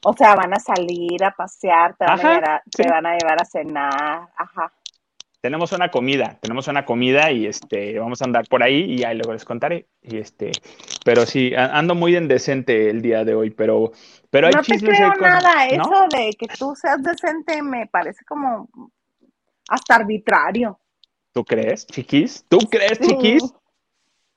O 0.03 0.13
sea, 0.13 0.35
van 0.35 0.53
a 0.53 0.59
salir 0.59 1.23
a 1.23 1.31
pasear, 1.31 1.95
te 1.95 2.05
van, 2.05 2.19
a, 2.19 2.61
te 2.69 2.87
van 2.87 3.05
a 3.07 3.17
llevar 3.17 3.41
a 3.41 3.45
cenar, 3.45 4.29
ajá. 4.35 4.71
Tenemos 5.41 5.71
una 5.71 5.89
comida, 5.89 6.37
tenemos 6.39 6.67
una 6.67 6.85
comida 6.85 7.31
y 7.31 7.47
este, 7.47 7.97
vamos 7.97 8.21
a 8.21 8.25
andar 8.25 8.47
por 8.47 8.61
ahí 8.61 8.83
y 8.93 9.03
ahí 9.03 9.17
luego 9.17 9.33
les 9.33 9.43
contaré. 9.43 9.87
Y 10.01 10.17
este, 10.17 10.51
pero 11.03 11.25
sí, 11.25 11.53
ando 11.55 11.95
muy 11.95 12.15
indecente 12.15 12.89
el 12.91 13.01
día 13.01 13.25
de 13.25 13.33
hoy, 13.33 13.49
pero, 13.49 13.91
pero 14.29 14.47
hay 14.47 14.53
no 14.53 14.61
te 14.61 14.77
creo 14.77 15.13
nada, 15.19 15.65
eso 15.67 16.07
de 16.15 16.33
que 16.37 16.47
tú 16.47 16.75
seas 16.75 17.01
decente 17.01 17.61
me 17.63 17.87
parece 17.87 18.23
como 18.25 18.69
hasta 19.67 19.95
arbitrario. 19.95 20.79
¿Tú 21.33 21.43
crees, 21.43 21.87
chiquis? 21.87 22.45
¿Tú 22.47 22.59
crees, 22.69 22.99
chiquis? 22.99 23.43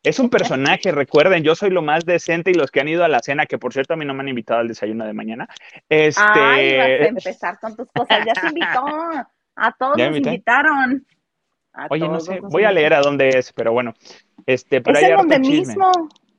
Es 0.02 0.18
un 0.18 0.30
personaje, 0.30 0.90
recuerden, 0.90 1.42
yo 1.42 1.54
soy 1.54 1.68
lo 1.68 1.82
más 1.82 2.06
decente 2.06 2.50
y 2.50 2.54
los 2.54 2.70
que 2.70 2.80
han 2.80 2.88
ido 2.88 3.04
a 3.04 3.08
la 3.08 3.20
cena, 3.20 3.44
que 3.44 3.58
por 3.58 3.74
cierto 3.74 3.92
a 3.92 3.96
mí 3.98 4.06
no 4.06 4.14
me 4.14 4.22
han 4.22 4.28
invitado 4.28 4.60
al 4.60 4.68
desayuno 4.68 5.04
de 5.04 5.12
mañana. 5.12 5.48
Este... 5.88 6.22
Ay, 6.24 6.78
vas 6.78 6.86
a 6.86 7.06
empezar 7.06 7.60
con 7.60 7.76
tus 7.76 7.88
cosas, 7.88 8.24
ya 8.24 8.34
se 8.40 8.46
invitó. 8.46 8.86
A 9.56 9.72
todos 9.72 9.96
nos 9.96 10.16
invitaron. 10.16 11.06
Oye, 11.90 12.08
no 12.08 12.20
sé, 12.20 12.40
voy 12.40 12.64
a 12.64 12.72
leer 12.72 12.94
a 12.94 13.00
dónde 13.00 13.30
es, 13.30 13.52
pero 13.52 13.72
bueno. 13.72 13.94
Este, 14.46 14.80
pero 14.80 14.98
es 14.98 15.04
en 15.04 15.16
donde 15.16 15.38
mismo. 15.38 15.90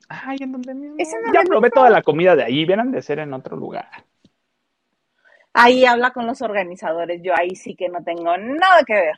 Ay, 0.07 0.37
en 0.41 0.51
donde 0.51 0.73
mismo. 0.73 1.17
ya 1.33 1.41
probé 1.41 1.69
toda 1.69 1.89
la 1.89 2.01
comida 2.01 2.35
de 2.35 2.43
ahí, 2.43 2.65
vieran 2.65 2.91
de 2.91 3.01
ser 3.01 3.19
en 3.19 3.33
otro 3.33 3.57
lugar. 3.57 3.89
Ahí 5.53 5.85
habla 5.85 6.11
con 6.11 6.27
los 6.27 6.41
organizadores, 6.41 7.21
yo 7.23 7.33
ahí 7.35 7.55
sí 7.55 7.75
que 7.75 7.89
no 7.89 8.03
tengo 8.03 8.37
nada 8.37 8.83
que 8.85 8.93
ver. 8.93 9.15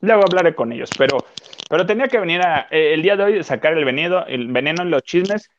Luego 0.00 0.22
hablaré 0.22 0.54
con 0.54 0.70
ellos, 0.72 0.90
pero, 0.96 1.18
pero 1.68 1.86
tenía 1.86 2.08
que 2.08 2.18
venir 2.18 2.42
a, 2.42 2.68
eh, 2.70 2.94
el 2.94 3.02
día 3.02 3.16
de 3.16 3.24
hoy 3.24 3.44
sacar 3.44 3.72
el 3.72 3.84
veneno, 3.84 4.24
el 4.26 4.52
veneno 4.52 4.82
en 4.82 4.90
los 4.90 5.02
chismes. 5.02 5.50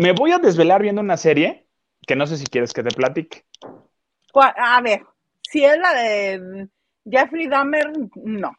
Me 0.00 0.12
voy 0.12 0.32
a 0.32 0.38
desvelar 0.38 0.82
viendo 0.82 1.00
una 1.00 1.16
serie 1.16 1.66
que 2.06 2.16
no 2.16 2.26
sé 2.26 2.36
si 2.36 2.46
quieres 2.46 2.72
que 2.72 2.82
te 2.82 2.94
platique. 2.94 3.44
A 4.34 4.80
ver, 4.80 5.02
si 5.50 5.64
es 5.64 5.78
la 5.78 5.94
de 5.94 6.68
Jeffrey 7.10 7.48
Dahmer, 7.48 7.90
no. 8.16 8.52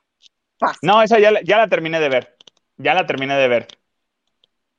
No, 0.81 1.01
esa 1.01 1.19
ya, 1.19 1.41
ya, 1.41 1.57
la 1.57 1.67
terminé 1.67 1.99
de 1.99 2.09
ver. 2.09 2.37
Ya 2.77 2.93
la 2.93 3.05
terminé 3.05 3.35
de 3.35 3.47
ver. 3.47 3.67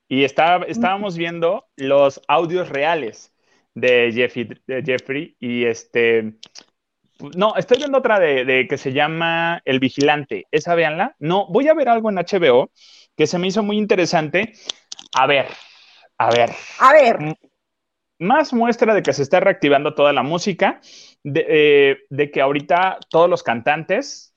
Y 0.09 0.25
está, 0.25 0.57
estábamos 0.67 1.17
viendo 1.17 1.69
los 1.77 2.21
audios 2.29 2.69
reales 2.69 3.33
de 3.75 4.13
Jeffrey, 4.13 4.49
de 4.67 4.83
Jeffrey 4.83 5.37
y 5.39 5.65
este 5.65 6.35
no, 7.37 7.55
estoy 7.57 7.79
viendo 7.79 7.99
otra 7.99 8.19
de, 8.19 8.67
que 8.69 8.79
se 8.79 8.93
llama 8.93 9.61
El 9.65 9.79
Vigilante. 9.79 10.47
Esa 10.51 10.75
véanla. 10.75 11.15
No, 11.19 11.47
voy 11.49 11.69
a 11.69 11.75
ver 11.75 11.89
algo 11.89 12.11
en 12.11 12.17
HBO 12.17 12.71
que 13.17 13.27
se 13.27 13.39
me 13.39 13.49
hizo 13.49 13.63
muy 13.63 13.77
interesante. 13.77 14.55
A 15.13 15.27
ver, 15.27 15.47
a 16.19 16.31
ver. 16.31 16.51
A 16.79 16.93
ver. 16.93 17.37
Más 18.21 18.53
muestra 18.53 18.95
de 18.95 19.03
que 19.03 19.13
se 19.13 19.23
está 19.23 19.41
reactivando 19.41 19.95
toda 19.95 20.13
la 20.13 20.23
música, 20.23 20.81
de, 21.25 21.99
eh, 22.11 22.31
que 22.31 22.41
ahorita 22.41 22.99
todos 23.09 23.29
los 23.29 23.43
cantantes, 23.43 24.35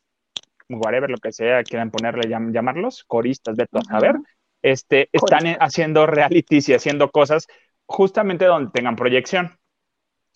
whatever 0.70 1.10
lo 1.10 1.18
que 1.18 1.32
sea, 1.32 1.64
quieran 1.64 1.92
ponerle, 1.92 2.30
llamarlos, 2.30 3.04
coristas, 3.04 3.56
de 3.56 3.68
a 3.90 4.00
ver, 4.00 4.16
este, 4.62 5.10
están 5.12 5.58
haciendo 5.60 6.08
realities 6.08 6.70
y 6.70 6.74
haciendo 6.74 7.12
cosas 7.12 7.46
justamente 7.86 8.46
donde 8.46 8.72
tengan 8.72 8.96
proyección 8.96 9.60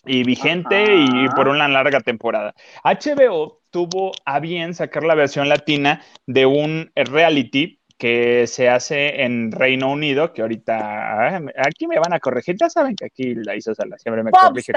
y 0.04 0.24
vigente 0.24 0.96
y 0.96 1.28
por 1.34 1.48
una 1.48 1.68
larga 1.68 2.00
temporada. 2.00 2.54
HBO 2.84 3.62
tuvo 3.70 4.12
a 4.24 4.40
bien 4.40 4.74
sacar 4.74 5.04
la 5.04 5.14
versión 5.14 5.48
latina 5.48 6.02
de 6.26 6.46
un 6.46 6.90
reality 6.94 7.77
que 7.98 8.46
se 8.46 8.68
hace 8.68 9.22
en 9.22 9.52
Reino 9.52 9.90
Unido, 9.90 10.32
que 10.32 10.42
ahorita 10.42 10.76
ah, 10.76 11.40
aquí 11.56 11.86
me 11.86 11.98
van 11.98 12.12
a 12.12 12.20
corregir, 12.20 12.56
ya 12.58 12.70
saben 12.70 12.94
que 12.94 13.06
aquí 13.06 13.34
la 13.34 13.56
hizo 13.56 13.74
Sala, 13.74 13.98
siempre 13.98 14.22
me 14.22 14.30
corrige. 14.30 14.72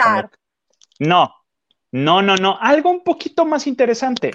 No, 0.99 1.34
no, 1.91 2.22
no, 2.22 2.36
no, 2.36 2.57
algo 2.59 2.89
un 2.89 3.03
poquito 3.03 3.45
más 3.45 3.67
interesante. 3.67 4.32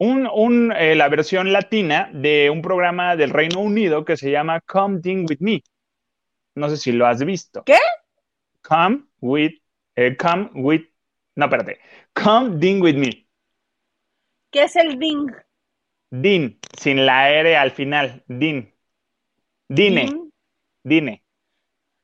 Un, 0.00 0.72
eh, 0.76 0.94
la 0.94 1.08
versión 1.08 1.52
latina 1.52 2.08
de 2.14 2.50
un 2.50 2.62
programa 2.62 3.16
del 3.16 3.30
Reino 3.30 3.60
Unido 3.60 4.04
que 4.04 4.16
se 4.16 4.30
llama 4.30 4.60
Come 4.60 5.00
Ding 5.00 5.26
With 5.28 5.40
Me. 5.40 5.62
No 6.54 6.68
sé 6.68 6.76
si 6.76 6.92
lo 6.92 7.06
has 7.06 7.24
visto. 7.24 7.64
¿Qué? 7.64 7.78
Come 8.62 9.06
With 9.20 9.54
eh, 9.98 10.16
come 10.16 10.50
with. 10.54 10.82
No, 11.34 11.46
espérate. 11.46 11.80
Come 12.14 12.60
ding 12.60 12.80
with 12.80 12.94
me. 12.94 13.26
¿Qué 14.52 14.62
es 14.62 14.76
el 14.76 14.96
ding? 14.96 15.26
Din, 16.10 16.58
sin 16.78 17.06
la 17.06 17.30
R 17.30 17.56
al 17.56 17.70
final. 17.70 18.22
Din. 18.26 18.74
Dine. 19.68 20.30
Dine. 20.82 21.22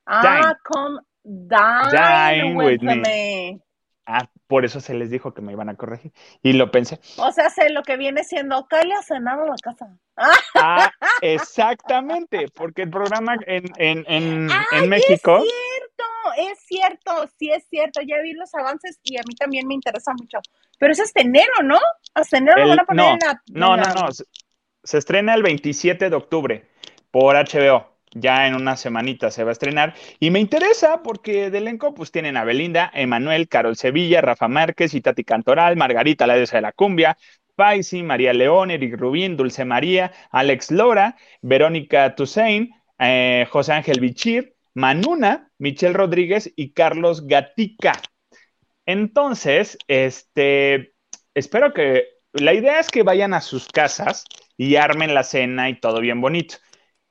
Ah, 0.06 0.54
come 0.62 1.00
dine, 1.24 2.54
with, 2.54 2.82
me. 2.82 3.60
Ah, 4.06 4.28
por 4.46 4.66
eso 4.66 4.80
se 4.80 4.92
les 4.92 5.10
dijo 5.10 5.32
que 5.32 5.40
me 5.40 5.52
iban 5.52 5.70
a 5.70 5.76
corregir. 5.76 6.12
Y 6.42 6.52
lo 6.52 6.70
pensé. 6.70 7.00
O 7.16 7.32
sea, 7.32 7.48
sé 7.48 7.70
lo 7.70 7.82
que 7.82 7.96
viene 7.96 8.22
siendo, 8.22 8.66
Calle 8.66 8.92
a 8.92 9.02
cenar 9.02 9.40
a 9.40 9.46
la 9.46 9.56
casa. 9.62 9.98
Ah, 10.56 10.92
exactamente, 11.22 12.46
porque 12.54 12.82
el 12.82 12.90
programa 12.90 13.36
en, 13.46 13.64
en, 13.76 14.04
en, 14.06 14.48
en 14.72 14.88
México 14.88 15.38
es 15.38 15.73
cierto, 16.66 17.28
sí 17.38 17.50
es 17.50 17.66
cierto, 17.68 18.00
ya 18.00 18.20
vi 18.22 18.32
los 18.32 18.54
avances 18.54 18.98
y 19.02 19.16
a 19.16 19.22
mí 19.26 19.34
también 19.34 19.66
me 19.66 19.74
interesa 19.74 20.12
mucho. 20.12 20.38
Pero 20.78 20.92
es 20.92 21.00
hasta 21.00 21.20
enero, 21.20 21.62
¿no? 21.62 21.78
Hasta 22.14 22.38
enero 22.38 22.62
lo 22.62 22.68
van 22.68 22.80
a 22.80 22.84
poner 22.84 23.04
no, 23.04 23.12
en 23.12 23.18
la... 23.18 23.42
No, 23.52 23.76
no, 23.76 23.94
no, 23.94 24.12
se, 24.12 24.98
estrena 24.98 25.34
el 25.34 25.42
27 25.42 26.10
de 26.10 26.16
octubre 26.16 26.68
por 27.10 27.36
HBO. 27.36 27.94
Ya 28.16 28.46
en 28.46 28.54
una 28.54 28.76
semanita 28.76 29.30
se 29.32 29.42
va 29.42 29.50
a 29.50 29.52
estrenar. 29.52 29.94
Y 30.20 30.30
me 30.30 30.38
interesa 30.38 31.02
porque 31.02 31.50
de 31.50 31.58
elenco 31.58 31.94
pues 31.94 32.12
tienen 32.12 32.36
a 32.36 32.44
Belinda, 32.44 32.90
Emanuel, 32.94 33.48
Carol 33.48 33.76
Sevilla, 33.76 34.20
Rafa 34.20 34.46
Márquez, 34.46 34.94
Itati 34.94 35.24
Cantoral, 35.24 35.76
Margarita 35.76 36.26
la 36.26 36.36
diosa 36.36 36.58
de 36.58 36.62
la 36.62 36.72
cumbia, 36.72 37.16
Faisy, 37.56 38.02
María 38.02 38.32
León, 38.32 38.70
Eric 38.70 38.96
Rubín, 38.96 39.36
Dulce 39.36 39.64
María, 39.64 40.12
Alex 40.30 40.70
Lora, 40.70 41.16
Verónica 41.42 42.14
Toussaint, 42.14 42.70
eh, 42.98 43.46
José 43.50 43.72
Ángel 43.72 44.00
Bichir, 44.00 44.53
Manuna, 44.74 45.50
Michelle 45.58 45.94
Rodríguez 45.94 46.52
y 46.56 46.72
Carlos 46.72 47.26
Gatica. 47.26 48.00
Entonces, 48.86 49.78
este, 49.86 50.94
espero 51.34 51.72
que 51.72 52.08
la 52.32 52.52
idea 52.52 52.80
es 52.80 52.90
que 52.90 53.02
vayan 53.02 53.32
a 53.32 53.40
sus 53.40 53.68
casas 53.68 54.24
y 54.56 54.76
armen 54.76 55.14
la 55.14 55.22
cena 55.22 55.68
y 55.70 55.78
todo 55.80 56.00
bien 56.00 56.20
bonito. 56.20 56.56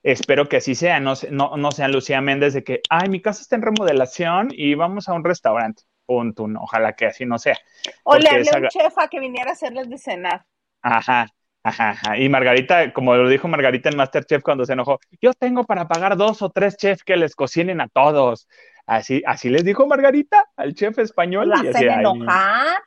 Espero 0.04 0.50
que 0.50 0.58
así 0.58 0.76
sea, 0.76 1.00
no, 1.00 1.14
no, 1.32 1.56
no 1.56 1.72
sean 1.72 1.94
Lucía 1.94 2.20
Méndez 2.20 2.54
de 2.54 2.64
que, 2.64 2.82
ay, 2.90 3.08
mi 3.08 3.22
casa 3.22 3.42
está 3.42 3.56
en 3.56 3.62
remodelación 3.62 4.50
y 4.52 4.76
vamos 4.76 5.08
a 5.08 5.14
un 5.14 5.24
restaurante. 5.24 5.84
Punto, 6.06 6.46
ojalá 6.60 6.94
que 6.94 7.06
así 7.06 7.26
no 7.26 7.40
sea. 7.40 7.58
O 8.04 8.18
le 8.18 8.30
hablé 8.30 8.50
a 8.50 8.58
un 8.58 8.68
chef 8.68 8.98
a 8.98 9.08
que 9.08 9.22
viniera 9.22 9.52
a 9.52 9.54
hacerles 9.54 9.90
de 9.90 9.98
cenar. 9.98 10.46
Ajá, 10.82 11.28
Ajá, 11.64 12.18
Y 12.18 12.28
Margarita, 12.28 12.92
como 12.92 13.16
lo 13.16 13.30
dijo 13.30 13.48
Margarita 13.48 13.90
en 13.90 13.96
Masterchef 13.96 14.44
cuando 14.44 14.66
se 14.66 14.74
enojó, 14.74 15.00
yo 15.22 15.34
tengo 15.34 15.64
para 15.64 15.88
pagar 15.88 16.18
dos 16.18 16.42
o 16.42 16.50
tres 16.50 16.76
chefs 16.76 17.06
que 17.06 17.16
les 17.16 17.36
cocinen 17.36 17.80
a 17.80 17.88
todos. 17.88 18.50
Así, 18.86 19.24
así 19.26 19.50
les 19.50 19.64
dijo 19.64 19.88
Margarita 19.88 20.46
al 20.58 20.74
chef 20.74 21.00
español. 21.00 21.48
La 21.48 21.62
hacen 21.62 21.90
enojar. 21.90 22.84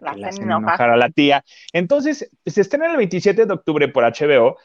La 0.00 0.28
hacen 0.28 0.44
enojar 0.44 0.90
a 0.90 0.96
la 0.96 1.10
tía. 1.10 1.44
Entonces, 1.72 2.30
se 2.46 2.60
estrena 2.60 2.92
el 2.92 2.96
27 2.98 3.46
de 3.46 3.52
octubre 3.52 3.88
por 3.88 4.04
HBO. 4.04 4.56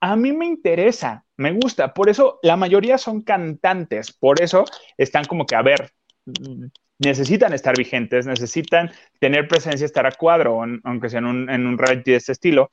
A 0.00 0.14
mí 0.14 0.32
me 0.32 0.46
interesa, 0.46 1.24
me 1.36 1.50
gusta. 1.50 1.92
Por 1.92 2.08
eso 2.08 2.38
la 2.44 2.56
mayoría 2.56 2.98
son 2.98 3.22
cantantes. 3.22 4.12
Por 4.12 4.40
eso 4.40 4.64
están 4.96 5.24
como 5.24 5.44
que, 5.44 5.56
a 5.56 5.62
ver, 5.62 5.90
necesitan 7.00 7.52
estar 7.52 7.76
vigentes, 7.76 8.26
necesitan 8.26 8.92
tener 9.18 9.48
presencia, 9.48 9.84
estar 9.84 10.06
a 10.06 10.12
cuadro, 10.12 10.62
aunque 10.84 11.08
sea 11.10 11.18
en 11.18 11.26
un, 11.26 11.50
en 11.50 11.66
un 11.66 11.78
reality 11.78 12.12
de 12.12 12.18
este 12.18 12.30
estilo 12.30 12.70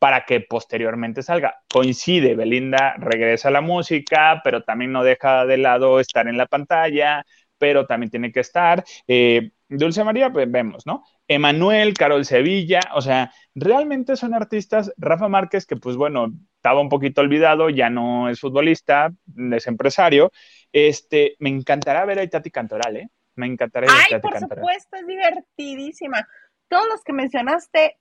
para 0.00 0.24
que 0.24 0.40
posteriormente 0.40 1.22
salga. 1.22 1.62
Coincide, 1.70 2.34
Belinda 2.34 2.94
regresa 2.96 3.48
a 3.48 3.52
la 3.52 3.60
música, 3.60 4.40
pero 4.42 4.64
también 4.64 4.92
no 4.92 5.04
deja 5.04 5.44
de 5.44 5.58
lado 5.58 6.00
estar 6.00 6.26
en 6.26 6.38
la 6.38 6.46
pantalla, 6.46 7.22
pero 7.58 7.86
también 7.86 8.10
tiene 8.10 8.32
que 8.32 8.40
estar. 8.40 8.82
Eh, 9.06 9.50
Dulce 9.68 10.02
María, 10.02 10.32
pues 10.32 10.50
vemos, 10.50 10.86
¿no? 10.86 11.04
Emanuel, 11.28 11.92
Carol 11.92 12.24
Sevilla, 12.24 12.80
o 12.94 13.02
sea, 13.02 13.30
realmente 13.54 14.16
son 14.16 14.32
artistas. 14.32 14.90
Rafa 14.96 15.28
Márquez, 15.28 15.66
que 15.66 15.76
pues 15.76 15.96
bueno, 15.96 16.32
estaba 16.56 16.80
un 16.80 16.88
poquito 16.88 17.20
olvidado, 17.20 17.68
ya 17.68 17.90
no 17.90 18.30
es 18.30 18.40
futbolista, 18.40 19.12
es 19.52 19.66
empresario. 19.66 20.32
Este, 20.72 21.36
me 21.40 21.50
encantará 21.50 22.06
ver 22.06 22.20
a 22.20 22.24
Itati 22.24 22.50
Cantoral, 22.50 22.96
¿eh? 22.96 23.08
Me 23.34 23.46
encantará 23.46 23.86
ver 23.86 23.94
a 23.94 24.06
Itati 24.08 24.14
Ay, 24.14 24.20
por 24.40 24.40
supuesto, 24.40 24.96
es 24.96 25.06
divertidísima. 25.06 26.26
Todos 26.68 26.88
los 26.88 27.04
que 27.04 27.12
mencionaste 27.12 27.98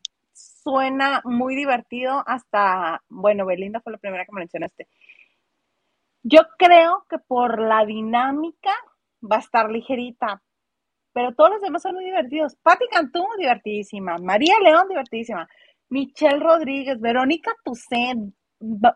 suena 0.64 1.22
muy 1.24 1.56
divertido 1.56 2.24
hasta, 2.26 3.04
bueno, 3.10 3.46
Belinda 3.46 3.82
fue 3.82 3.94
la 3.94 3.98
primera 3.98 4.26
que 4.26 4.32
mencionaste. 4.32 4.88
Yo 6.24 6.42
creo 6.58 7.06
que 7.10 7.18
por 7.18 7.60
la 7.62 7.86
dinámica 7.86 8.72
va 9.22 9.38
a 9.38 9.40
estar 9.40 9.70
ligerita, 9.70 10.42
pero 11.14 11.34
todos 11.34 11.52
los 11.52 11.62
demás 11.62 11.82
son 11.82 11.96
muy 11.96 12.06
divertidos. 12.06 12.56
Patti 12.62 12.86
Cantú, 12.92 13.26
divertidísima. 13.38 14.18
María 14.18 14.56
León, 14.62 14.88
divertidísima. 14.90 15.48
Michelle 15.90 16.40
Rodríguez, 16.40 17.00
Verónica 17.00 17.52
Tucet, 17.64 18.18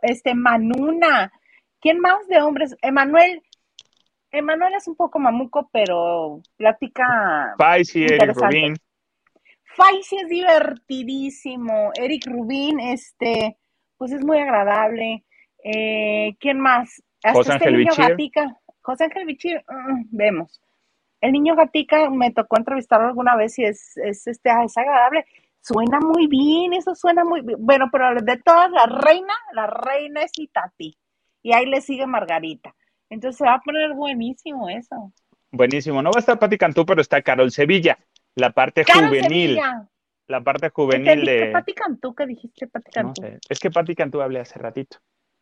este, 0.02 0.36
Manuna. 0.36 1.32
¿Quién 1.80 2.00
más 2.00 2.28
de 2.28 2.42
hombres? 2.42 2.76
Emanuel. 2.82 3.42
Emanuel 4.32 4.74
es 4.76 4.88
un 4.88 4.96
poco 4.96 5.20
mamuco, 5.20 5.70
pero 5.72 6.42
plática. 6.58 7.56
Faisy, 7.58 8.06
Eric 8.06 8.38
Faisy 9.76 10.18
es 10.18 10.30
divertidísimo. 10.30 11.92
Eric 11.96 12.26
Rubin, 12.28 12.80
este, 12.80 13.58
pues 13.98 14.12
es 14.12 14.24
muy 14.24 14.40
agradable. 14.40 15.24
Eh, 15.64 16.36
¿Quién 16.40 16.60
más? 16.60 17.02
Hasta 17.24 17.34
José 17.34 17.54
este 17.54 17.66
Ángel 17.66 17.78
niño 17.80 17.92
Gatica. 17.96 18.58
José 18.82 19.06
Ángel 19.06 19.26
Bichir, 19.26 19.64
mm, 19.68 20.04
vemos. 20.12 20.62
El 21.22 21.32
niño 21.32 21.56
Gatica 21.56 22.10
me 22.10 22.32
tocó 22.32 22.58
entrevistarlo 22.58 23.08
alguna 23.08 23.36
vez 23.36 23.58
y 23.58 23.64
es, 23.64 23.96
es, 23.98 24.28
este, 24.28 24.50
ah, 24.50 24.64
es 24.66 24.78
agradable. 24.78 25.26
Suena 25.62 26.00
muy 26.02 26.28
bien, 26.28 26.74
eso 26.74 26.94
suena 26.94 27.24
muy 27.24 27.42
bien. 27.42 27.58
Bueno, 27.62 27.88
pero 27.92 28.14
de 28.22 28.38
todas, 28.38 28.70
la 28.72 28.86
reina, 28.86 29.34
la 29.54 29.68
reina 29.68 30.22
es 30.24 30.32
Itati. 30.38 30.98
Y 31.42 31.54
ahí 31.54 31.66
le 31.66 31.80
sigue 31.80 32.06
Margarita. 32.06 32.76
Entonces 33.10 33.38
se 33.38 33.46
va 33.46 33.56
a 33.56 33.62
poner 33.62 33.94
buenísimo 33.94 34.70
eso. 34.70 35.14
Buenísimo. 35.52 36.02
No 36.02 36.10
va 36.10 36.18
a 36.18 36.20
estar 36.20 36.40
Pati 36.40 36.58
Cantú, 36.58 36.86
pero 36.86 37.00
está 37.00 37.22
Carol 37.22 37.52
Sevilla, 37.52 37.98
la 38.36 38.52
parte 38.52 38.84
juvenil. 38.84 39.60
La 40.28 40.42
parte 40.42 40.70
juvenil 40.70 41.26
de. 41.26 41.52
Pati 41.52 41.76
dijiste, 42.28 42.68
Pati 42.68 42.92
Cantú? 42.92 43.22
No 43.22 43.28
sé. 43.28 43.40
Es 43.50 43.60
que 43.60 43.70
Pati 43.70 43.96
Cantú 43.96 44.22
hablé 44.22 44.40
hace 44.40 44.58
ratito. 44.58 44.98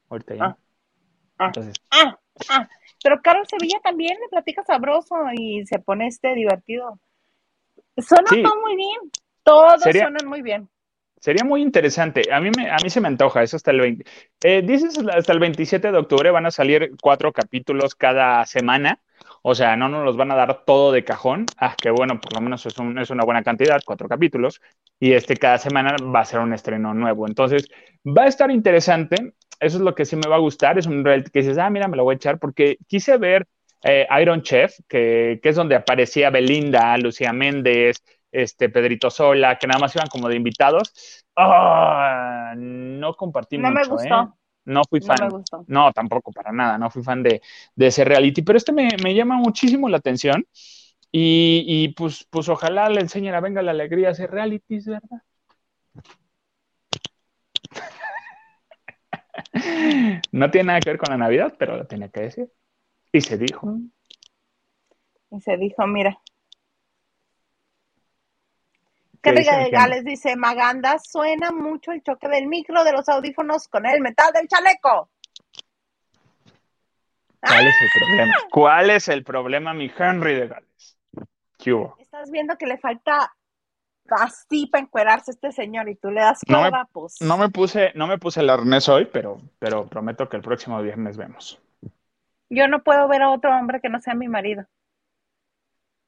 Ahorita 0.10 0.36
ya. 0.36 0.44
Ah. 0.46 0.58
Ah. 1.38 1.46
Entonces. 1.48 1.76
ah, 1.92 2.20
ah. 2.50 2.70
Pero 3.04 3.22
Carol 3.22 3.48
Sevilla 3.48 3.80
también 3.84 4.18
le 4.20 4.28
platica 4.30 4.64
sabroso 4.64 5.16
y 5.34 5.66
se 5.66 5.80
pone 5.80 6.08
este 6.08 6.36
divertido. 6.36 7.00
Suena 7.98 8.30
todo 8.30 8.62
muy 8.62 8.76
bien. 8.76 9.00
Todos 9.44 9.82
suenan 9.82 10.28
muy 10.28 10.42
bien. 10.42 10.70
Sería 11.20 11.44
muy 11.44 11.62
interesante. 11.62 12.24
A 12.32 12.39
mí, 12.39 12.50
me, 12.56 12.70
a 12.70 12.78
mí 12.84 12.89
se 12.89 13.00
me 13.00 13.08
antoja 13.08 13.44
eso 13.44 13.56
hasta 13.56 13.72
el 13.72 13.80
20. 13.80 14.06
Eh, 14.44 14.62
dices 14.64 14.98
hasta 15.14 15.34
el 15.34 15.39
27 15.39 15.92
de 15.92 15.98
octubre 15.98 16.32
van 16.32 16.48
a 16.48 16.52
salir 16.52 16.94
cuatro 17.00 17.32
capítulos 17.32 17.94
cada 17.94 18.46
semana. 18.46 19.02
O 19.44 19.56
sea, 19.56 19.76
no 19.76 19.89
nos 19.89 20.06
los 20.06 20.18
van 20.18 20.32
a 20.32 20.36
dar 20.36 20.64
todo 20.66 20.92
de 20.92 21.04
cajón. 21.04 21.46
Ah, 21.58 21.76
que 21.82 21.89
bueno, 21.89 22.20
por 22.20 22.34
lo 22.34 22.42
menos 22.42 22.66
es, 22.66 22.76
es 23.02 23.10
una 23.10 23.24
buena 23.24 23.44
cantidad, 23.44 23.82
cuatro 23.86 24.08
capítulos. 24.08 24.62
Y 25.00 25.14
este 25.14 25.36
cada 25.36 25.58
semana 25.58 25.96
va 26.14 26.20
a 26.20 26.26
ser 26.26 26.39
un 26.39 26.54
estreno 26.54 26.94
nuevo. 26.94 27.28
Entonces, 27.28 27.68
va 28.06 28.24
a 28.24 28.28
estar 28.28 28.52
interesante. 28.52 29.34
Eso 29.60 29.78
es 29.78 29.84
lo 29.84 29.96
que 29.96 30.06
sí 30.06 30.16
me 30.16 30.28
va 30.28 30.36
a 30.36 30.39
gustar. 30.39 30.78
Es 30.78 30.86
un 30.86 31.04
reality 31.04 31.32
que 31.32 31.39
dices, 31.39 31.58
ah, 31.58 31.70
mira, 31.70 31.88
me 31.88 31.98
lo 31.98 32.04
voy 32.04 32.14
a 32.14 32.18
echar 32.18 32.39
porque 32.39 32.78
quise 32.88 33.18
ver 33.18 33.48
eh, 33.84 34.08
Iron 34.22 34.44
Chef, 34.44 34.78
que, 34.88 35.39
que, 35.42 35.50
es 35.50 35.56
donde 35.56 35.76
aparecía 35.76 36.30
Belinda, 36.30 36.98
Lucía 36.98 37.34
Méndez, 37.34 38.04
este, 38.32 38.70
Pedrito 38.70 39.10
Sola, 39.10 39.58
que 39.58 39.68
nada 39.68 39.80
más 39.80 39.96
iban 39.96 40.08
como 40.08 40.30
de 40.30 40.36
invitados. 40.36 41.26
Ah, 41.36 42.54
no 42.56 43.16
compartí 43.16 43.58
no 43.58 43.72
me 43.72 43.84
gustó. 43.86 44.22
¿eh? 44.24 44.41
No 44.66 44.82
fui 44.89 45.01
fan. 45.01 45.18
No, 45.68 45.91
tampoco 45.91 46.32
para 46.32 46.51
nada, 46.51 46.78
no 46.78 46.89
fui 46.89 47.03
fan 47.03 47.24
de, 47.24 47.41
ese 47.78 48.03
reality, 48.03 48.41
pero 48.41 48.57
este 48.57 48.72
me, 48.72 49.16
llama 49.16 49.36
muchísimo 49.38 49.89
la 49.89 49.97
atención 49.97 50.45
y, 51.12 51.89
pues, 51.97 52.26
pues 52.30 52.47
ojalá 52.47 52.89
le 52.89 53.01
enseñen 53.01 53.34
a 53.34 53.41
Venga 53.41 53.62
la 53.62 53.72
Alegría 53.72 54.09
a 54.09 54.12
hacer 54.12 54.32
realities, 54.32 54.86
¿verdad? 54.86 55.22
no 60.32 60.51
tiene 60.51 60.68
nada 60.68 60.80
que 60.80 60.91
ver 60.91 60.99
con 60.99 61.09
la 61.09 61.18
Navidad, 61.18 61.55
pero 61.57 61.76
lo 61.78 61.86
tenía 61.86 62.09
que 62.09 62.22
decir. 62.22 62.49
Y 63.12 63.22
se 63.22 63.38
dijo. 63.38 63.78
Y 65.32 65.41
se 65.41 65.57
dijo, 65.57 65.86
mira. 65.88 66.18
¿Qué 69.22 69.34
les 69.34 70.03
dice 70.03 70.36
Maganda, 70.36 70.97
suena 70.97 71.51
mucho 71.51 71.91
el 71.91 72.01
choque 72.01 72.28
del 72.28 72.47
micro 72.47 72.84
de 72.84 72.91
los 72.91 73.07
audífonos 73.07 73.67
con 73.67 73.86
el 73.86 74.01
metal 74.01 74.34
del 74.34 74.47
chaleco. 74.47 75.09
¿Cuál 77.39 77.67
es 77.67 77.76
el 77.82 77.89
problema? 77.99 78.34
¿Cuál 78.51 78.89
es 78.89 79.07
el 79.07 79.24
problema, 79.24 79.74
mi 79.74 79.91
Henry 79.95 80.36
de 80.36 80.47
Gales? 80.47 80.97
¿Qué 81.57 81.74
hubo? 81.74 81.95
Estás 81.99 82.32
viendo 82.32 82.57
que 82.57 82.65
le 82.65 82.78
falta 82.78 83.34
así 84.09 84.67
para 84.67 84.84
encuerarse 84.84 85.32
este 85.32 85.51
señor 85.51 85.88
y 85.88 85.95
tú 85.95 86.09
le 86.11 86.22
das 86.22 86.41
no 86.47 86.63
me, 86.63 86.72
pues. 86.91 87.22
no 87.22 87.38
me 87.38 87.49
puse, 87.49 87.91
no 87.95 88.07
me 88.07 88.17
puse 88.17 88.41
el 88.41 88.49
arnés 88.49 88.89
hoy, 88.89 89.05
pero, 89.05 89.39
pero 89.59 89.88
prometo 89.88 90.28
que 90.28 90.38
el 90.38 90.43
próximo 90.43 90.82
viernes 90.82 91.17
vemos. 91.17 91.61
Yo 92.49 92.67
no 92.67 92.84
puedo 92.84 93.07
ver 93.07 93.22
a 93.22 93.30
otro 93.30 93.55
hombre 93.55 93.80
que 93.80 93.89
no 93.89 94.01
sea 94.01 94.13
mi 94.13 94.28
marido. 94.28 94.65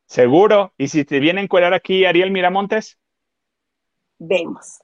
Seguro. 0.07 0.73
¿Y 0.77 0.89
si 0.89 1.05
te 1.05 1.19
viene 1.19 1.39
a 1.39 1.43
encuerar 1.43 1.73
aquí 1.73 2.05
Ariel 2.05 2.31
Miramontes? 2.31 2.99
Vemos. 4.27 4.81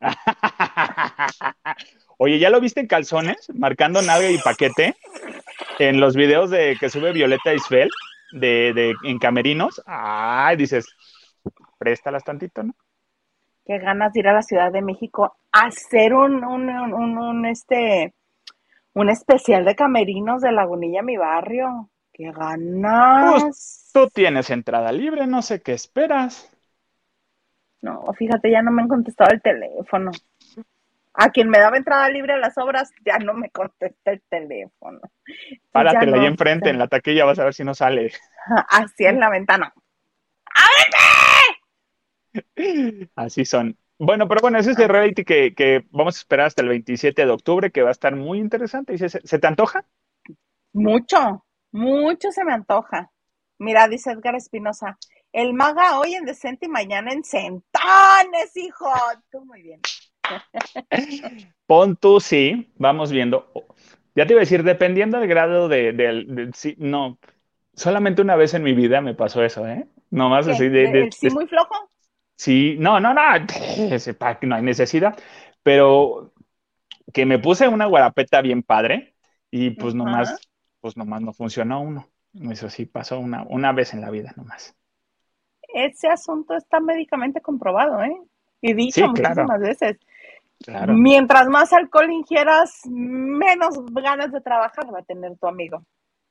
Oye, 2.18 2.38
¿ya 2.38 2.50
lo 2.50 2.60
viste 2.60 2.80
en 2.80 2.86
calzones? 2.86 3.48
Marcando 3.54 4.02
nave 4.02 4.32
y 4.32 4.38
paquete. 4.38 4.94
En 5.78 6.00
los 6.00 6.14
videos 6.16 6.50
de 6.50 6.76
que 6.78 6.90
sube 6.90 7.12
Violeta 7.12 7.54
Isfel 7.54 7.90
de, 8.32 8.72
de, 8.74 8.94
en 9.04 9.18
camerinos. 9.18 9.82
Ay, 9.86 10.56
dices, 10.56 10.86
préstalas 11.78 12.24
tantito, 12.24 12.62
¿no? 12.62 12.74
Qué 13.64 13.78
ganas 13.78 14.12
de 14.12 14.20
ir 14.20 14.28
a 14.28 14.32
la 14.32 14.42
Ciudad 14.42 14.72
de 14.72 14.82
México 14.82 15.36
a 15.52 15.66
hacer 15.66 16.14
un, 16.14 16.44
un, 16.44 16.68
un, 16.68 17.46
este, 17.46 18.12
un 18.94 19.08
especial 19.08 19.64
de 19.64 19.76
camerinos 19.76 20.42
de 20.42 20.52
Lagunilla, 20.52 21.02
mi 21.02 21.16
barrio. 21.16 21.90
Qué 22.12 22.30
ganas. 22.32 23.42
Pues, 23.42 23.90
tú 23.92 24.08
tienes 24.12 24.50
entrada 24.50 24.92
libre, 24.92 25.26
no 25.26 25.42
sé 25.42 25.62
qué 25.62 25.72
esperas. 25.72 26.51
No, 27.82 28.04
fíjate, 28.16 28.50
ya 28.50 28.62
no 28.62 28.70
me 28.70 28.82
han 28.82 28.88
contestado 28.88 29.30
el 29.32 29.42
teléfono. 29.42 30.12
A 31.14 31.30
quien 31.30 31.50
me 31.50 31.58
daba 31.58 31.76
entrada 31.76 32.08
libre 32.08 32.32
a 32.32 32.38
las 32.38 32.56
obras, 32.56 32.90
ya 33.04 33.18
no 33.18 33.34
me 33.34 33.50
contesta 33.50 34.12
el 34.12 34.22
teléfono. 34.30 35.00
Páratela 35.70 36.16
ahí 36.16 36.26
enfrente, 36.26 36.70
en 36.70 36.78
la 36.78 36.88
taquilla, 36.88 37.26
vas 37.26 37.38
a 37.38 37.44
ver 37.44 37.54
si 37.54 37.64
no 37.64 37.74
sale. 37.74 38.12
Así 38.70 39.04
en 39.04 39.20
la 39.20 39.28
ventana. 39.28 39.74
¡Ábrete! 42.34 43.10
Así 43.16 43.44
son. 43.44 43.76
Bueno, 43.98 44.26
pero 44.26 44.40
bueno, 44.40 44.58
ese 44.58 44.72
es 44.72 44.78
el 44.78 44.88
reality 44.88 45.24
que, 45.24 45.54
que, 45.54 45.84
vamos 45.90 46.16
a 46.16 46.20
esperar 46.20 46.46
hasta 46.46 46.62
el 46.62 46.68
27 46.68 47.26
de 47.26 47.30
octubre, 47.30 47.70
que 47.70 47.82
va 47.82 47.90
a 47.90 47.92
estar 47.92 48.16
muy 48.16 48.38
interesante. 48.38 48.96
¿Se, 48.96 49.08
¿Se 49.08 49.38
te 49.38 49.46
antoja? 49.46 49.84
Mucho, 50.72 51.44
mucho 51.72 52.30
se 52.30 52.44
me 52.44 52.52
antoja. 52.52 53.10
Mira, 53.58 53.86
dice 53.86 54.10
Edgar 54.10 54.34
Espinosa, 54.34 54.98
el 55.32 55.54
maga 55.54 55.98
hoy 55.98 56.14
en 56.14 56.24
Decente 56.24 56.66
y 56.66 56.68
mañana 56.68 57.12
en 57.12 57.24
Centones, 57.24 58.56
hijo. 58.56 58.90
Tú 59.30 59.44
muy 59.44 59.62
bien. 59.62 59.80
Pon 61.66 61.96
tú, 61.96 62.20
sí, 62.20 62.70
vamos 62.76 63.10
viendo. 63.10 63.50
Ya 64.14 64.26
te 64.26 64.34
iba 64.34 64.40
a 64.40 64.44
decir, 64.44 64.62
dependiendo 64.62 65.18
del 65.18 65.28
grado 65.28 65.68
de, 65.68 66.50
sí, 66.54 66.74
no, 66.78 67.18
solamente 67.74 68.20
una 68.20 68.36
vez 68.36 68.52
en 68.54 68.62
mi 68.62 68.74
vida 68.74 69.00
me 69.00 69.14
pasó 69.14 69.42
eso, 69.42 69.66
¿eh? 69.66 69.86
No 70.10 70.28
más 70.28 70.46
así 70.46 70.68
de, 70.68 71.08
¿Sí 71.12 71.30
muy 71.30 71.46
flojo? 71.46 71.90
Sí, 72.36 72.76
no, 72.78 73.00
no, 73.00 73.14
no, 73.14 73.22
no 73.22 74.54
hay 74.54 74.62
necesidad, 74.62 75.18
pero 75.62 76.32
que 77.12 77.24
me 77.24 77.38
puse 77.38 77.68
una 77.68 77.86
guarapeta 77.86 78.42
bien 78.42 78.62
padre 78.62 79.14
y 79.50 79.70
pues 79.70 79.94
nomás, 79.94 80.38
pues 80.80 80.96
nomás 80.96 81.22
no 81.22 81.32
funcionó 81.32 81.80
uno. 81.80 82.08
Eso 82.50 82.68
sí 82.68 82.84
pasó 82.84 83.18
una, 83.18 83.44
una 83.44 83.72
vez 83.72 83.94
en 83.94 84.02
la 84.02 84.10
vida 84.10 84.32
nomás 84.36 84.74
ese 85.74 86.08
asunto 86.08 86.56
está 86.56 86.80
médicamente 86.80 87.40
comprobado, 87.40 88.02
¿eh? 88.02 88.16
Y 88.60 88.74
dicho 88.74 89.08
muchísimas 89.08 89.60
veces. 89.60 89.98
Mientras 90.88 91.48
más 91.48 91.72
alcohol 91.72 92.10
ingieras, 92.12 92.82
menos 92.88 93.84
ganas 93.92 94.30
de 94.30 94.40
trabajar 94.40 94.92
va 94.94 95.00
a 95.00 95.04
tener 95.04 95.36
tu 95.36 95.46
amigo. 95.46 95.82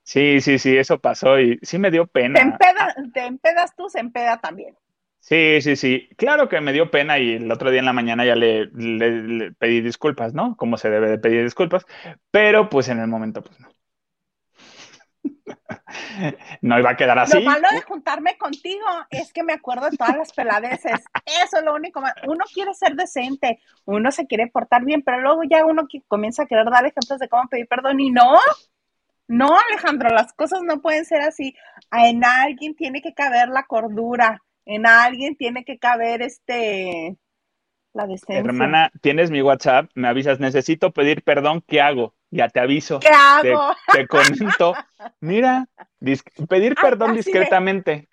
Sí, 0.04 0.42
sí, 0.42 0.58
sí, 0.58 0.78
eso 0.78 1.00
pasó 1.00 1.40
y 1.40 1.60
sí 1.62 1.78
me 1.78 1.92
dio 1.92 2.08
pena. 2.08 2.58
Te, 3.14 3.26
empedas 3.26 3.76
tú, 3.76 3.90
se 3.90 4.00
empeda 4.00 4.38
también. 4.38 4.76
Sí, 5.20 5.62
sí, 5.62 5.76
sí. 5.76 6.10
Claro 6.18 6.50
que 6.50 6.60
me 6.62 6.74
dio 6.74 6.90
pena 6.90 7.20
y 7.20 7.34
el 7.34 7.52
otro 7.52 7.70
día 7.70 7.80
en 7.80 7.86
la 7.86 7.94
mañana 7.94 8.26
ya 8.26 8.36
le, 8.36 8.66
le 8.66 9.52
pedí 9.52 9.82
disculpas, 9.82 10.34
¿no? 10.34 10.56
Como 10.58 10.78
se 10.78 10.90
debe 10.90 11.10
de 11.10 11.20
pedir 11.20 11.44
disculpas, 11.44 11.86
pero 12.32 12.70
pues 12.70 12.90
en 12.90 13.00
el 13.00 13.08
momento 13.08 13.44
pues 13.44 13.60
no. 13.60 13.71
No 16.62 16.80
iba 16.80 16.92
a 16.92 16.98
quedar 16.98 17.20
así. 17.20 17.40
Lo 17.40 17.50
malo 17.50 17.68
de 17.72 17.82
juntarme 17.82 18.38
contigo 18.38 18.86
es 19.10 19.32
que 19.34 19.44
me 19.44 19.54
acuerdo 19.54 19.90
de 19.90 19.98
todas 19.98 20.18
las 20.18 20.34
peladeces. 20.34 21.04
Eso 21.26 21.58
es 21.58 21.64
lo 21.64 21.74
único. 21.74 22.02
Uno 22.28 22.44
quiere 22.54 22.74
ser 22.74 22.96
decente, 22.96 23.60
uno 23.86 24.12
se 24.12 24.28
quiere 24.28 24.48
portar 24.48 24.84
bien, 24.86 25.02
pero 25.02 25.22
luego 25.22 25.44
ya 25.44 25.66
uno 25.66 25.88
comienza 26.08 26.44
a 26.44 26.48
querer 26.48 26.66
dar 26.66 26.86
ejemplos 26.86 27.20
de 27.20 27.30
cómo 27.30 27.48
pedir 27.50 27.68
perdón 27.68 28.00
y 28.00 28.12
no. 28.12 28.38
No, 29.28 29.56
Alejandro, 29.70 30.10
las 30.10 30.34
cosas 30.34 30.62
no 30.62 30.82
pueden 30.82 31.06
ser 31.06 31.22
así. 31.22 31.56
En 31.92 32.24
alguien 32.26 32.76
tiene 32.76 33.02
que 33.02 33.14
caber 33.14 33.48
la 33.48 33.64
cordura, 33.64 34.42
en 34.66 34.86
alguien 34.86 35.36
tiene 35.38 35.64
que 35.64 35.80
caber 35.80 36.22
este 36.22 37.18
la 37.94 38.08
decencia. 38.08 38.40
Hermana, 38.40 38.92
tienes 39.02 39.32
mi 39.32 39.42
WhatsApp, 39.42 39.90
me 39.96 40.08
avisas, 40.08 40.40
necesito 40.40 40.92
pedir 40.92 41.24
perdón, 41.24 41.64
¿qué 41.66 41.82
hago? 41.82 42.14
Ya 42.32 42.48
te 42.48 42.60
aviso. 42.60 43.00
¿Qué 43.00 43.10
hago? 43.10 43.74
Te, 43.92 44.08
comento. 44.08 44.74
Mira, 45.20 45.68
pedir 46.48 46.76
perdón 46.76 47.14
discretamente. 47.14 48.08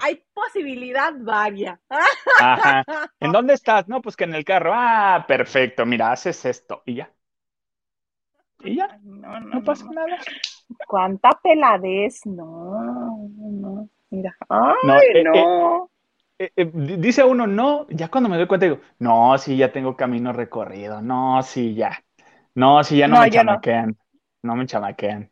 Hay 0.00 0.22
posibilidad 0.32 1.12
varia. 1.16 1.80
Ajá. 2.38 2.84
¿En 3.20 3.32
dónde 3.32 3.54
estás? 3.54 3.88
No, 3.88 4.00
pues 4.00 4.14
que 4.14 4.24
en 4.24 4.34
el 4.34 4.44
carro. 4.44 4.72
Ah, 4.74 5.24
perfecto. 5.26 5.84
Mira, 5.86 6.12
haces 6.12 6.44
esto 6.44 6.82
y 6.84 6.96
ya. 6.96 7.10
Y 8.60 8.76
ya. 8.76 8.98
No, 9.02 9.40
no, 9.40 9.64
pasa 9.64 9.86
nada. 9.90 10.18
¿Cuánta 10.86 11.30
peladez? 11.42 12.24
No, 12.26 13.28
no. 13.36 13.88
Mira. 14.10 14.36
Ay, 14.48 15.24
no. 15.24 15.90
Eh, 16.38 16.44
eh, 16.44 16.52
eh, 16.56 16.62
eh, 16.64 16.70
dice 16.98 17.24
uno, 17.24 17.46
no, 17.46 17.86
ya 17.88 18.08
cuando 18.08 18.28
me 18.28 18.36
doy 18.36 18.46
cuenta 18.46 18.66
digo, 18.66 18.80
no, 18.98 19.36
sí, 19.38 19.56
ya 19.56 19.72
tengo 19.72 19.96
camino 19.96 20.32
recorrido, 20.32 21.00
no, 21.00 21.42
sí, 21.42 21.74
ya. 21.74 22.04
No, 22.56 22.82
sí, 22.82 22.96
ya 22.96 23.06
no, 23.06 23.20
me 23.20 23.30
chamaquean. 23.30 23.88
No. 24.42 24.54
no 24.54 24.56
me 24.56 24.64
chamaquean. 24.64 25.30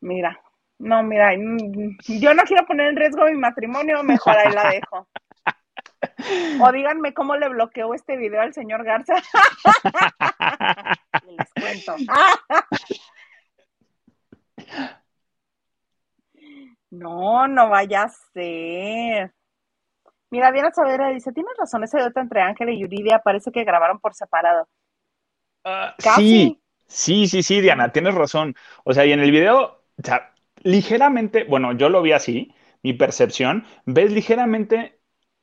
Mira, 0.00 0.36
no, 0.80 1.04
mira, 1.04 1.30
mm, 1.36 1.96
yo 2.20 2.34
no 2.34 2.42
quiero 2.42 2.66
poner 2.66 2.88
en 2.88 2.96
riesgo 2.96 3.24
mi 3.26 3.36
matrimonio, 3.36 4.02
mejor 4.02 4.36
ahí 4.36 4.52
la 4.52 4.70
dejo. 4.70 5.06
O 6.60 6.72
díganme 6.72 7.14
cómo 7.14 7.36
le 7.36 7.48
bloqueó 7.48 7.94
este 7.94 8.16
video 8.16 8.40
al 8.40 8.52
señor 8.52 8.82
Garza. 8.82 9.14
les 11.24 11.52
cuento. 11.54 11.94
no, 16.90 17.46
no 17.46 17.68
vaya 17.68 18.02
a 18.02 18.08
ser. 18.08 19.32
Mira, 20.30 20.50
Diana 20.50 20.72
Saavedra 20.72 21.10
dice, 21.10 21.32
tienes 21.32 21.54
razón, 21.56 21.84
ese 21.84 22.00
dueto 22.00 22.18
entre 22.18 22.42
Ángel 22.42 22.70
y 22.70 22.80
Yuridia 22.80 23.20
parece 23.20 23.52
que 23.52 23.62
grabaron 23.62 24.00
por 24.00 24.14
separado. 24.14 24.68
Ah, 25.64 25.94
sí, 25.98 26.60
sí, 26.86 27.26
sí, 27.26 27.42
sí, 27.42 27.60
Diana, 27.60 27.92
tienes 27.92 28.14
razón. 28.14 28.54
O 28.84 28.92
sea, 28.92 29.06
y 29.06 29.12
en 29.12 29.20
el 29.20 29.30
video, 29.30 29.62
o 29.96 30.02
sea, 30.02 30.34
ligeramente, 30.62 31.44
bueno, 31.44 31.72
yo 31.72 31.88
lo 31.88 32.02
vi 32.02 32.12
así, 32.12 32.52
mi 32.82 32.92
percepción, 32.92 33.64
ves 33.86 34.12
ligeramente 34.12 34.98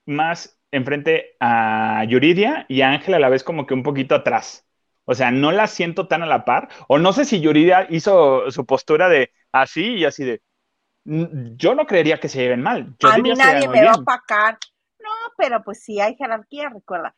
más 0.05 0.59
enfrente 0.71 1.35
a 1.39 2.03
Yuridia 2.07 2.65
y 2.69 2.81
a 2.81 2.91
Ángela 2.91 3.17
a 3.17 3.19
la 3.19 3.29
vez 3.29 3.43
como 3.43 3.65
que 3.65 3.73
un 3.73 3.83
poquito 3.83 4.15
atrás. 4.15 4.67
O 5.05 5.15
sea, 5.15 5.31
no 5.31 5.51
la 5.51 5.67
siento 5.67 6.07
tan 6.07 6.23
a 6.23 6.25
la 6.27 6.45
par. 6.45 6.69
O 6.87 6.99
no 6.99 7.11
sé 7.13 7.25
si 7.25 7.41
Yuridia 7.41 7.87
hizo 7.89 8.49
su 8.51 8.65
postura 8.65 9.09
de 9.09 9.31
así 9.51 9.95
y 9.95 10.05
así 10.05 10.23
de. 10.23 10.41
Yo 11.03 11.73
no 11.73 11.87
creería 11.87 12.19
que 12.19 12.29
se 12.29 12.39
lleven 12.39 12.61
mal. 12.61 12.95
a 13.03 13.17
mí 13.17 13.33
nadie 13.33 13.67
me 13.67 13.83
va 13.83 13.91
a 13.91 13.95
opacar. 13.95 14.57
No, 14.99 15.09
pero 15.35 15.63
pues 15.63 15.83
sí 15.83 15.99
hay 15.99 16.15
jerarquía, 16.15 16.69
recuerda. 16.69 17.15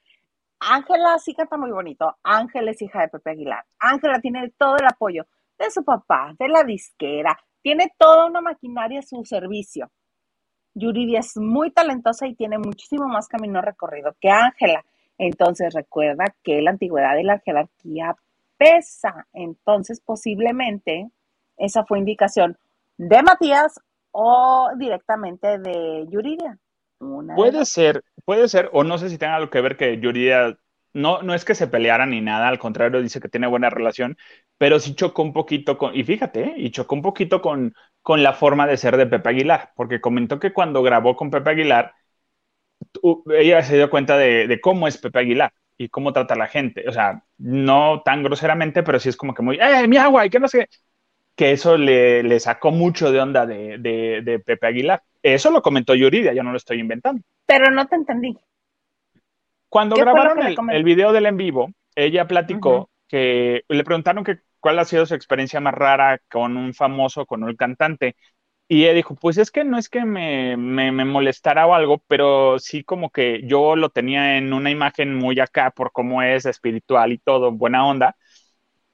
Ángela 0.70 1.18
sí 1.20 1.34
canta 1.34 1.58
muy 1.58 1.72
bonito. 1.72 2.18
Ángela 2.24 2.72
es 2.72 2.82
hija 2.82 3.02
de 3.02 3.10
Pepe 3.10 3.32
Aguilar. 3.32 3.66
Ángela 3.80 4.20
tiene 4.20 4.52
todo 4.58 4.78
el 4.78 4.86
apoyo 4.86 5.26
de 5.58 5.70
su 5.72 5.84
papá, 5.84 6.34
de 6.40 6.48
la 6.48 6.64
disquera. 6.64 7.38
Tiene 7.62 7.94
toda 7.98 8.26
una 8.26 8.42
maquinaria 8.42 9.00
a 9.00 9.04
su 9.04 9.24
servicio. 9.26 9.92
Yuridia 10.74 11.20
es 11.20 11.38
muy 11.38 11.72
talentosa 11.72 12.28
y 12.28 12.36
tiene 12.36 12.58
muchísimo 12.58 13.08
más 13.08 13.28
camino 13.28 13.62
recorrido 13.62 14.16
que 14.20 14.30
Ángela. 14.30 14.84
Entonces 15.18 15.74
recuerda 15.74 16.26
que 16.44 16.62
la 16.62 16.72
antigüedad 16.72 17.18
y 17.18 17.24
la 17.24 17.40
jerarquía 17.40 18.16
pesa. 18.58 19.28
Entonces 19.34 20.02
posiblemente 20.02 21.10
esa 21.58 21.86
fue 21.86 22.00
indicación 22.00 22.58
de 22.98 23.22
Matías 23.22 23.80
o 24.12 24.72
directamente 24.78 25.60
de 25.60 26.08
Yuridia. 26.10 26.58
Puede 27.36 27.66
ser, 27.66 28.04
puede 28.26 28.48
ser, 28.48 28.70
o 28.74 28.84
no 28.84 28.98
sé 28.98 29.10
si 29.10 29.18
tenga 29.18 29.36
algo 29.36 29.50
que 29.50 29.62
ver 29.62 29.78
que 29.78 30.00
Yuridia 30.00 30.58
no, 30.94 31.24
no 31.24 31.34
es 31.34 31.44
que 31.46 31.56
se 31.56 31.68
pelearan 31.68 32.12
ni 32.12 32.22
nada, 32.22 32.48
al 32.48 32.60
contrario, 32.60 33.02
dice 33.02 33.20
que 33.20 33.30
tiene 33.30 33.48
buena 33.48 33.70
relación, 33.70 34.18
pero 34.58 34.80
sí 34.80 34.96
chocó 34.96 35.24
un 35.24 35.34
poquito 35.34 35.78
con, 35.78 35.96
y 35.96 36.04
fíjate, 36.04 36.44
¿eh? 36.44 36.54
y 36.58 36.72
chocó 36.72 36.96
un 36.96 37.02
poquito 37.02 37.42
con, 37.42 37.74
con 38.02 38.22
la 38.24 38.34
forma 38.34 38.68
de 38.68 38.78
ser 38.78 38.98
de 38.98 39.08
Pepe 39.08 39.30
Aguilar, 39.30 39.72
porque 39.76 40.02
comentó 40.02 40.40
que 40.40 40.54
cuando 40.54 40.84
grabó 40.84 41.16
con 41.16 41.32
Pepe 41.32 41.50
Aguilar, 41.52 41.94
ella 43.38 43.64
se 43.64 43.76
dio 43.76 43.90
cuenta 43.90 44.18
de, 44.18 44.60
cómo 44.62 44.88
es 44.88 44.98
Pepe 44.98 45.20
Aguilar 45.20 45.54
y 45.78 45.90
cómo 45.90 46.14
trata 46.14 46.34
a 46.36 46.38
la 46.38 46.48
gente. 46.48 46.88
O 46.88 46.92
sea, 46.92 47.24
no 47.38 48.02
tan 48.04 48.24
groseramente, 48.24 48.84
pero 48.84 49.00
sí 49.00 49.10
es 49.10 49.18
como 49.18 49.34
que 49.34 49.42
muy, 49.42 49.58
¡eh, 49.60 49.88
mi 49.88 49.98
agua! 49.98 50.26
Y 50.26 50.30
que 50.30 50.40
no 50.40 50.48
sé 50.48 50.70
Que 51.36 51.52
eso 51.52 51.78
le, 51.78 52.40
sacó 52.40 52.72
mucho 52.72 53.12
de 53.12 53.20
onda 53.20 53.46
de, 53.46 54.42
Pepe 54.46 54.68
Aguilar. 54.68 55.04
Eso 55.24 55.50
lo 55.52 55.62
comentó 55.62 55.96
Yuridia, 55.96 56.34
yo 56.34 56.44
no 56.44 56.52
lo 56.52 56.58
estoy 56.58 56.80
inventando. 56.80 57.22
Pero 57.46 57.72
no 57.72 57.88
te 57.88 57.96
entendí. 57.96 58.38
Cuando 59.70 59.96
grabaron 59.96 60.70
el, 60.70 60.84
video 60.84 61.14
del 61.14 61.26
en 61.26 61.38
vivo, 61.38 61.72
ella 61.96 62.28
platicó 62.28 62.90
que 63.08 63.64
le 63.68 63.84
preguntaron 63.84 64.24
que 64.24 64.40
cuál 64.60 64.80
ha 64.80 64.86
sido 64.86 65.06
su 65.06 65.16
experiencia 65.16 65.60
más 65.60 65.74
rara 65.74 66.20
con 66.30 66.58
un 66.58 66.74
famoso, 66.74 67.26
con 67.26 67.44
un 67.44 67.56
cantante. 67.56 68.16
Y 68.68 68.84
ella 68.84 68.94
dijo, 68.94 69.16
pues 69.16 69.38
es 69.38 69.50
que 69.50 69.64
no 69.64 69.78
es 69.78 69.90
que 69.90 70.06
me, 70.06 70.58
me, 70.58 70.92
molestara 70.92 71.68
o 71.68 71.74
algo, 71.74 72.04
pero 72.08 72.60
sí 72.60 72.84
como 72.84 73.10
que 73.10 73.42
yo 73.46 73.76
lo 73.76 73.90
tenía 73.90 74.38
en 74.38 74.54
una 74.54 74.72
imagen 74.72 75.16
muy 75.16 75.40
acá 75.40 75.72
por 75.72 75.92
cómo 75.92 76.22
es 76.22 76.46
espiritual 76.46 77.12
y 77.12 77.18
todo, 77.18 77.52
buena 77.52 77.86
onda. 77.86 78.16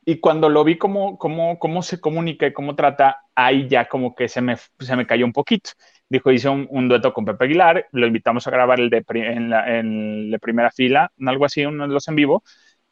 Y 0.10 0.20
cuando 0.20 0.50
lo 0.50 0.64
vi 0.64 0.76
cómo, 0.76 1.20
cómo, 1.20 1.60
cómo 1.60 1.84
se 1.84 2.02
comunica 2.02 2.48
y 2.48 2.52
cómo 2.52 2.76
trata, 2.76 3.26
ahí 3.36 3.68
ya 3.68 3.88
como 3.88 4.16
que 4.16 4.28
se 4.28 4.42
me, 4.42 4.56
se 4.80 4.96
me 4.96 5.06
cayó 5.06 5.24
un 5.24 5.34
poquito. 5.34 5.70
Dijo, 6.10 6.32
hice 6.32 6.50
un, 6.50 6.88
dueto 6.88 7.14
con 7.14 7.26
Pepe 7.26 7.46
Aguilar, 7.46 7.86
lo 7.92 8.08
invitamos 8.08 8.48
a 8.48 8.50
grabar 8.50 8.80
el 8.80 8.90
de, 8.90 9.06
en, 9.08 10.32
la, 10.32 10.40
primera 10.40 10.72
fila, 10.72 11.12
algo 11.24 11.46
así, 11.46 11.64
uno 11.64 11.88
de 11.88 11.94
los 11.94 12.08
en 12.08 12.16
vivo, 12.16 12.44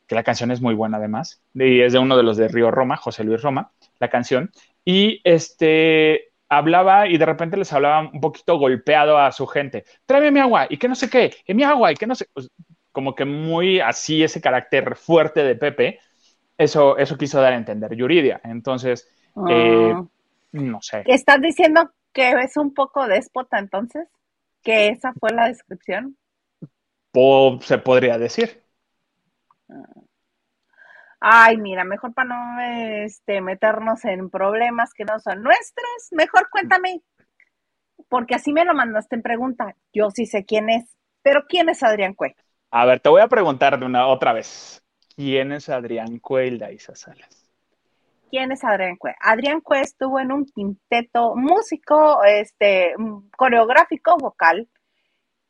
que 0.06 0.14
la 0.14 0.22
canción 0.22 0.52
es 0.52 0.62
muy 0.62 0.76
buena 0.76 0.98
además, 0.98 1.42
y 1.56 1.82
es 1.82 1.94
de 1.94 1.98
uno 1.98 2.18
de 2.18 2.22
los 2.22 2.38
de 2.38 2.50
Río 2.50 2.70
Roma, 2.70 2.98
José 2.98 3.24
Luis 3.24 3.42
Roma, 3.42 3.72
la 4.00 4.12
canción, 4.12 4.52
y 4.86 5.20
este 5.24 6.34
hablaba 6.50 7.08
y 7.08 7.18
de 7.18 7.26
repente 7.26 7.58
les 7.58 7.74
hablaba 7.74 8.12
un 8.14 8.22
poquito 8.22 8.60
golpeado 8.60 9.18
a 9.18 9.32
su 9.32 9.48
gente, 9.48 9.86
tráeme 10.06 10.30
mi 10.30 10.40
agua, 10.40 10.68
y 10.70 10.78
que 10.78 10.88
no 10.88 10.94
sé 10.94 11.10
qué, 11.10 11.34
y 11.48 11.56
mi 11.56 11.64
agua, 11.64 11.92
y 11.92 11.96
que 11.96 12.06
no 12.06 12.14
sé, 12.14 12.28
pues, 12.32 12.52
como 12.92 13.16
que 13.16 13.26
muy 13.26 13.80
así 13.80 14.24
ese 14.24 14.40
carácter 14.40 14.96
fuerte 14.96 15.44
de 15.44 15.56
Pepe, 15.56 16.00
eso, 16.58 16.98
eso 16.98 17.18
quiso 17.18 17.40
dar 17.42 17.54
a 17.54 17.58
entender 17.58 17.96
Yuridia, 17.96 18.42
entonces... 18.44 19.10
Eh, 19.50 19.94
ah. 19.96 20.04
no 20.54 20.82
sé. 20.82 21.04
¿Estás 21.06 21.40
diciendo 21.42 21.92
que 22.18 22.32
es 22.32 22.58
un 22.58 22.74
poco 22.74 23.08
déspota 23.08 23.60
entonces, 23.60 24.08
que 24.64 24.88
esa 24.88 25.14
fue 25.14 25.30
la 25.32 25.48
descripción. 25.48 26.18
Se 27.62 27.78
podría 27.78 28.18
decir. 28.18 28.64
Ay, 31.20 31.58
mira, 31.58 31.84
mejor 31.84 32.14
para 32.16 32.30
no 32.30 32.62
este, 33.06 33.40
meternos 33.42 34.04
en 34.06 34.30
problemas 34.30 34.94
que 34.94 35.06
no 35.06 35.20
son 35.20 35.44
nuestros, 35.44 36.10
mejor 36.12 36.50
cuéntame, 36.50 37.02
porque 38.10 38.36
así 38.36 38.52
me 38.52 38.66
lo 38.66 38.74
mandaste 38.74 39.16
en 39.16 39.22
pregunta. 39.22 39.76
Yo 39.94 40.10
sí 40.10 40.26
sé 40.26 40.44
quién 40.44 40.70
es, 40.70 40.86
pero 41.22 41.46
¿quién 41.48 41.70
es 41.70 41.84
Adrián 41.84 42.16
Cue? 42.16 42.36
A 42.72 42.86
ver, 42.86 43.00
te 43.00 43.10
voy 43.10 43.22
a 43.22 43.28
preguntar 43.28 43.80
de 43.80 43.86
una 43.86 44.08
otra 44.08 44.34
vez. 44.34 44.84
¿Quién 45.18 45.52
es 45.52 45.68
Adrián 45.68 46.20
Cue 46.20 46.46
y 46.46 46.52
Laisa 46.60 46.94
Salas? 46.94 47.50
¿Quién 48.30 48.52
es 48.52 48.64
Adrián 48.64 48.98
Cue? 48.98 49.16
Adrián 49.20 49.62
Cue 49.62 49.82
estuvo 49.82 50.20
en 50.20 50.32
un 50.32 50.46
quinteto 50.46 51.36
músico, 51.36 52.24
este, 52.24 52.94
coreográfico, 53.36 54.16
vocal. 54.18 54.70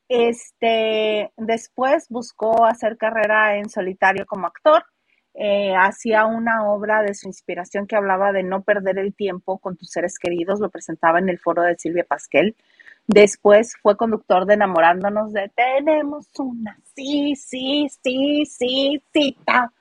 Este, 0.08 1.34
después 1.36 2.08
buscó 2.08 2.66
hacer 2.66 2.96
carrera 2.96 3.58
en 3.58 3.70
solitario 3.70 4.26
como 4.26 4.48
actor. 4.48 4.86
Eh, 5.34 5.74
hacía 5.76 6.26
una 6.28 6.66
obra 6.72 7.02
de 7.04 7.14
su 7.14 7.28
inspiración 7.28 7.88
que 7.88 7.98
hablaba 7.98 8.32
de 8.32 8.44
no 8.44 8.64
perder 8.64 8.98
el 9.00 9.14
tiempo 9.14 9.60
con 9.60 9.76
tus 9.76 9.90
seres 9.90 10.18
queridos, 10.18 10.62
lo 10.62 10.70
presentaba 10.70 11.20
en 11.20 11.28
el 11.28 11.40
foro 11.40 11.64
de 11.64 11.78
Silvia 11.78 12.06
Pasquel. 12.06 12.56
Después 13.08 13.76
fue 13.82 13.96
conductor 13.96 14.46
de 14.46 14.56
Enamorándonos 14.56 15.32
de 15.34 15.50
Tenemos 15.56 16.28
una 16.38 16.78
sí, 16.94 17.36
sí, 17.36 17.88
sí, 18.04 18.46
sí, 18.46 19.02
cita 19.14 19.72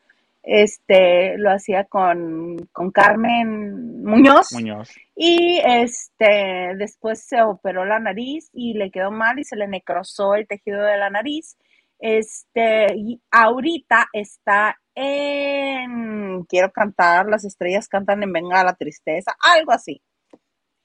este, 0.47 1.37
lo 1.39 1.51
hacía 1.51 1.85
con, 1.85 2.57
Carmen 2.95 4.05
Muñoz. 4.05 4.53
Muñoz. 4.53 4.95
Y 5.16 5.61
este, 5.66 6.74
después 6.79 7.27
se 7.27 7.43
operó 7.43 7.85
la 7.85 7.99
nariz 7.99 8.49
y 8.53 8.74
le 8.74 8.93
quedó 8.93 9.11
mal 9.11 9.41
y 9.41 9.45
se 9.45 9.57
le 9.57 9.66
necrosó 9.66 10.37
el 10.37 10.47
tejido 10.47 10.83
de 10.83 10.99
la 10.99 11.11
nariz. 11.11 11.59
Este, 11.99 12.95
y 12.95 13.20
ahorita 13.33 14.07
está 14.12 14.79
en 14.95 16.45
Quiero 16.45 16.70
cantar, 16.70 17.27
las 17.27 17.45
estrellas 17.45 17.89
cantan 17.89 18.22
en 18.22 18.33
Venga 18.33 18.62
la 18.62 18.74
tristeza, 18.74 19.35
algo 19.41 19.72
así. 19.72 20.01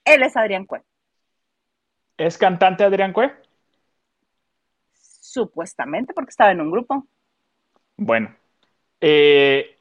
Él 0.04 0.24
es 0.24 0.36
Adrián 0.36 0.66
Cue. 0.66 0.82
¿Es 2.22 2.38
cantante 2.38 2.84
Adrián 2.84 3.12
Cue? 3.12 3.32
Supuestamente, 4.92 6.14
porque 6.14 6.30
estaba 6.30 6.52
en 6.52 6.60
un 6.60 6.70
grupo. 6.70 7.04
Bueno, 7.96 8.32
eh, 9.00 9.78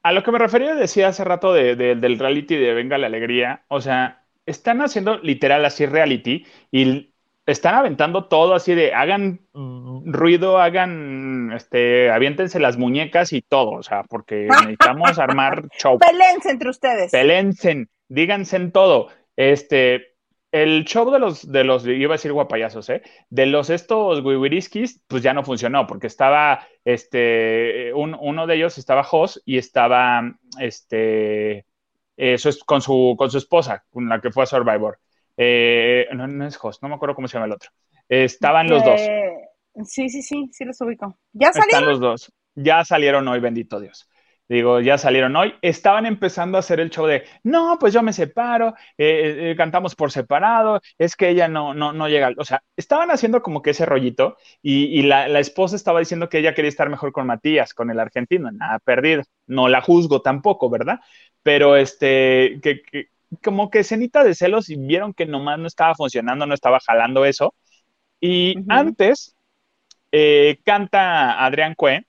a 0.00 0.12
lo 0.12 0.22
que 0.22 0.30
me 0.30 0.38
refería, 0.38 0.76
decía 0.76 1.08
hace 1.08 1.24
rato 1.24 1.52
del 1.52 2.18
reality 2.20 2.54
de 2.54 2.74
Venga 2.74 2.98
la 2.98 3.08
Alegría, 3.08 3.64
o 3.66 3.80
sea, 3.80 4.22
están 4.46 4.80
haciendo 4.80 5.18
literal 5.18 5.64
así 5.64 5.86
reality 5.86 6.46
y 6.70 7.12
están 7.46 7.74
aventando 7.74 8.26
todo 8.26 8.54
así 8.54 8.76
de 8.76 8.94
hagan 8.94 9.40
ruido, 9.52 10.60
hagan, 10.60 11.50
este, 11.52 12.12
aviéntense 12.12 12.60
las 12.60 12.78
muñecas 12.78 13.32
y 13.32 13.42
todo, 13.42 13.72
o 13.72 13.82
sea, 13.82 14.04
porque 14.04 14.46
necesitamos 14.66 15.18
armar 15.18 15.66
show. 15.76 15.98
Pelense 15.98 16.50
entre 16.50 16.70
ustedes. 16.70 17.10
Pelense, 17.10 17.88
díganse 18.08 18.54
en 18.54 18.70
todo. 18.70 19.08
Este, 19.34 20.11
el 20.52 20.84
show 20.84 21.10
de 21.10 21.18
los, 21.18 21.50
de 21.50 21.64
los, 21.64 21.86
iba 21.86 22.14
a 22.14 22.18
decir 22.18 22.32
guapayazos, 22.32 22.90
¿eh? 22.90 23.02
De 23.30 23.46
los 23.46 23.70
estos 23.70 24.20
wiwiriskis, 24.20 25.02
pues 25.08 25.22
ya 25.22 25.32
no 25.32 25.42
funcionó, 25.42 25.86
porque 25.86 26.06
estaba, 26.06 26.66
este, 26.84 27.92
uno 27.94 28.46
de 28.46 28.54
ellos 28.54 28.76
estaba 28.76 29.02
Jos 29.02 29.42
y 29.46 29.56
estaba, 29.56 30.22
este, 30.60 31.64
eso 32.16 32.48
es 32.50 32.62
con 32.64 32.82
su, 32.82 33.14
con 33.18 33.30
su 33.30 33.38
esposa, 33.38 33.84
con 33.90 34.08
la 34.08 34.20
que 34.20 34.30
fue 34.30 34.42
a 34.42 34.46
Survivor. 34.46 34.98
Eh, 35.38 36.06
no, 36.12 36.28
no 36.28 36.46
es 36.46 36.56
Jos, 36.58 36.82
no 36.82 36.90
me 36.90 36.96
acuerdo 36.96 37.14
cómo 37.14 37.28
se 37.28 37.34
llama 37.34 37.46
el 37.46 37.52
otro. 37.52 37.70
Estaban 38.06 38.68
los 38.68 38.84
dos. 38.84 39.00
Sí, 39.86 40.10
sí, 40.10 40.20
sí, 40.20 40.50
sí 40.52 40.64
los 40.66 40.78
ubico. 40.82 41.18
¿Ya 41.32 41.50
salieron? 41.50 41.68
Están 41.70 41.88
los 41.88 42.00
dos. 42.00 42.32
Ya 42.54 42.84
salieron 42.84 43.26
hoy, 43.26 43.40
bendito 43.40 43.80
Dios. 43.80 44.06
Digo, 44.52 44.80
ya 44.80 44.98
salieron 44.98 45.34
hoy. 45.34 45.54
Estaban 45.62 46.04
empezando 46.04 46.58
a 46.58 46.60
hacer 46.60 46.78
el 46.78 46.90
show 46.90 47.06
de, 47.06 47.24
no, 47.42 47.78
pues 47.80 47.94
yo 47.94 48.02
me 48.02 48.12
separo, 48.12 48.74
eh, 48.98 49.52
eh, 49.52 49.54
cantamos 49.56 49.94
por 49.94 50.12
separado, 50.12 50.82
es 50.98 51.16
que 51.16 51.30
ella 51.30 51.48
no, 51.48 51.72
no, 51.72 51.94
no 51.94 52.06
llega. 52.06 52.32
O 52.36 52.44
sea, 52.44 52.62
estaban 52.76 53.10
haciendo 53.10 53.40
como 53.40 53.62
que 53.62 53.70
ese 53.70 53.86
rollito 53.86 54.36
y, 54.60 55.04
la, 55.04 55.26
esposa 55.40 55.74
estaba 55.74 56.00
diciendo 56.00 56.28
que 56.28 56.38
ella 56.38 56.52
quería 56.52 56.68
estar 56.68 56.90
mejor 56.90 57.12
con 57.12 57.26
Matías, 57.26 57.72
con 57.72 57.90
el 57.90 57.98
argentino, 57.98 58.52
nada 58.52 58.78
perdido. 58.80 59.22
No 59.46 59.68
la 59.68 59.80
juzgo 59.80 60.20
tampoco, 60.20 60.68
¿verdad? 60.68 61.00
Pero 61.42 61.76
este, 61.76 62.60
que, 62.62 63.08
como 63.42 63.70
que 63.70 63.84
cenita 63.84 64.22
de 64.22 64.34
celos 64.34 64.68
y 64.68 64.76
vieron 64.76 65.14
que 65.14 65.24
nomás 65.24 65.58
no 65.60 65.66
estaba 65.66 65.94
funcionando, 65.94 66.44
no 66.46 66.52
estaba 66.52 66.78
jalando 66.80 67.24
eso. 67.24 67.54
Y 68.20 68.56
antes 68.68 69.34
eh, 70.12 70.60
canta 70.62 71.42
Adrián 71.42 71.74
Cue 71.74 72.04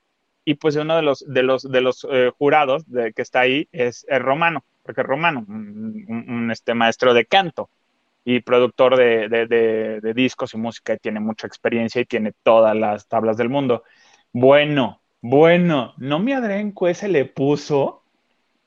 y 0.45 0.55
pues 0.55 0.75
uno 0.75 0.95
de 0.95 1.01
los, 1.01 1.23
de 1.27 1.43
los, 1.43 1.63
de 1.63 1.81
los 1.81 2.07
eh, 2.09 2.31
jurados 2.37 2.89
de, 2.89 3.13
que 3.13 3.21
está 3.21 3.41
ahí 3.41 3.67
es, 3.71 4.05
Romano, 4.09 4.63
porque 4.83 5.01
es 5.01 5.07
Romano, 5.07 5.45
un, 5.47 6.49
este, 6.51 6.73
maestro 6.73 7.13
de 7.13 7.25
canto 7.25 7.69
y 8.25 8.39
productor 8.41 8.95
de, 8.95 9.27
de, 9.27 10.13
discos 10.13 10.53
y 10.53 10.57
música 10.57 10.93
y 10.93 10.97
tiene 10.97 11.19
mucha 11.19 11.47
experiencia 11.47 12.01
y 12.01 12.05
tiene 12.05 12.33
todas 12.43 12.75
las 12.75 13.07
tablas 13.07 13.37
del 13.37 13.49
mundo. 13.49 13.83
Bueno, 14.31 15.01
bueno, 15.21 15.93
no 15.97 16.19
me 16.19 16.33
Adrián 16.33 16.71
Cue 16.71 16.93
se 16.93 17.07
le 17.07 17.25
puso 17.25 18.02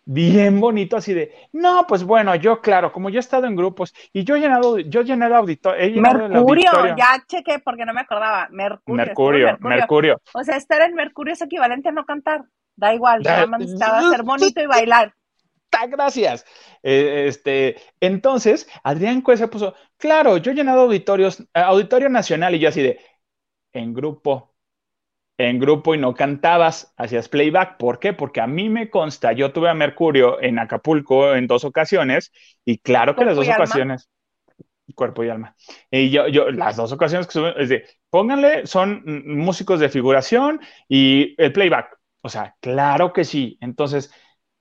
bien 0.07 0.61
bonito, 0.61 0.97
así 0.97 1.13
de, 1.13 1.35
no, 1.53 1.85
pues 1.87 2.05
bueno, 2.05 2.35
yo 2.37 2.61
claro, 2.63 2.93
como 2.93 3.11
yo 3.11 3.19
he 3.19 3.21
estado 3.21 3.47
en 3.47 3.57
grupos 3.57 3.93
y 4.13 4.25
yo 4.25 4.37
he 4.37 4.41
llenado, 4.41 4.79
yo 4.79 5.01
he 5.01 5.05
llenado 5.05 5.37
auditorio. 5.37 6.01
Mercurio, 6.01 6.71
ya 6.97 7.23
chequé 7.27 7.59
porque 7.59 7.85
no 7.85 7.93
me 7.93 8.01
acordaba. 8.01 8.49
Mercurio. 8.51 9.05
Mercurio, 9.05 9.59
Mercurio. 9.61 10.21
O 10.33 10.43
sea, 10.45 10.57
estar 10.57 10.81
en 10.83 10.95
Mercurio 10.95 11.35
es 11.35 11.43
equivalente 11.43 11.91
a 11.91 11.93
no 11.93 12.07
cantar. 12.07 12.45
Da 12.77 12.95
igual, 12.95 13.23
nada 13.23 13.47
más 13.47 13.61
necesitaba 13.61 14.11
ser 14.11 14.23
bonito 14.23 14.63
y 14.63 14.67
bailar. 14.67 15.13
Gracias. 15.89 16.47
Eh, 16.83 17.25
este, 17.27 17.77
entonces, 18.01 18.69
Adrián 18.83 19.21
Cuesa 19.21 19.49
puso, 19.49 19.75
claro, 19.99 20.39
yo 20.39 20.53
he 20.53 20.55
llenado 20.55 20.83
auditorios, 20.83 21.41
eh, 21.41 21.47
Auditorio 21.55 22.09
Nacional, 22.09 22.55
y 22.55 22.61
yo 22.61 22.69
así 22.69 22.83
de, 22.83 23.01
en 23.73 23.93
grupo, 23.93 24.56
en 25.39 25.59
grupo 25.59 25.95
y 25.95 25.99
no 25.99 26.15
cantabas, 26.15 26.93
hacías 26.97 27.29
playback. 27.29 27.77
¿Por 27.77 27.99
qué? 27.99 28.13
Porque 28.13 28.41
a 28.41 28.47
mí 28.47 28.69
me 28.69 28.89
consta, 28.91 29.33
yo 29.33 29.53
tuve 29.53 29.69
a 29.69 29.75
Mercurio 29.75 30.41
en 30.41 30.59
Acapulco 30.59 31.35
en 31.35 31.47
dos 31.47 31.65
ocasiones 31.65 32.33
y 32.65 32.79
claro 32.79 33.15
que 33.15 33.25
las 33.25 33.37
dos 33.37 33.49
ocasiones, 33.49 34.09
cuerpo 34.95 35.25
y 35.25 35.29
alma. 35.29 35.55
Y 35.91 36.11
yo, 36.11 36.29
yo, 36.29 36.51
las 36.51 36.77
dos 36.77 36.93
ocasiones 36.93 37.27
que 37.27 37.35
sube, 37.35 37.55
es 37.59 37.69
de, 37.69 37.85
pónganle, 38.11 38.67
son 38.67 39.03
músicos 39.27 39.81
de 39.81 39.89
figuración 39.89 40.61
y 40.89 41.35
el 41.41 41.53
playback. 41.53 41.99
O 42.23 42.29
sea, 42.29 42.57
claro 42.61 43.13
que 43.13 43.25
sí. 43.25 43.59
Entonces, 43.61 44.11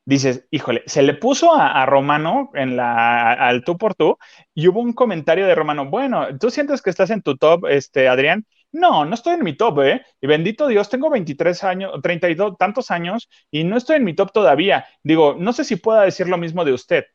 dices, 0.05 0.45
híjole, 0.51 0.83
se 0.85 1.01
le 1.01 1.15
puso 1.15 1.53
a, 1.55 1.85
Romano 1.85 2.51
en 2.53 2.77
la, 2.77 3.33
al 3.33 3.63
tú 3.63 3.77
por 3.77 3.95
tú 3.95 4.17
y 4.53 4.67
hubo 4.67 4.81
un 4.81 4.93
comentario 4.93 5.47
de 5.47 5.55
Romano, 5.55 5.85
bueno, 5.89 6.27
¿tú 6.37 6.49
sientes 6.51 6.81
que 6.81 6.89
estás 6.91 7.09
en 7.09 7.21
tu 7.21 7.37
top, 7.37 7.65
este, 7.67 8.07
Adrián? 8.07 8.45
No, 8.75 9.05
no 9.05 9.13
estoy 9.13 9.35
en 9.35 9.43
mi 9.45 9.55
top, 9.55 9.79
¿eh? 9.83 10.05
Y 10.19 10.27
bendito 10.27 10.67
Dios, 10.67 10.89
tengo 10.89 11.09
23 11.09 11.63
años, 11.63 11.93
32 12.03 12.57
tantos 12.57 12.91
años 12.91 13.29
y 13.49 13.63
no 13.63 13.77
estoy 13.77 13.95
en 13.95 14.03
mi 14.03 14.13
top 14.13 14.33
todavía. 14.33 14.85
Digo, 15.01 15.33
no 15.39 15.53
sé 15.53 15.63
si 15.63 15.77
pueda 15.77 16.01
decir 16.01 16.27
lo 16.27 16.37
mismo 16.37 16.65
de 16.65 16.73
usted. 16.73 17.05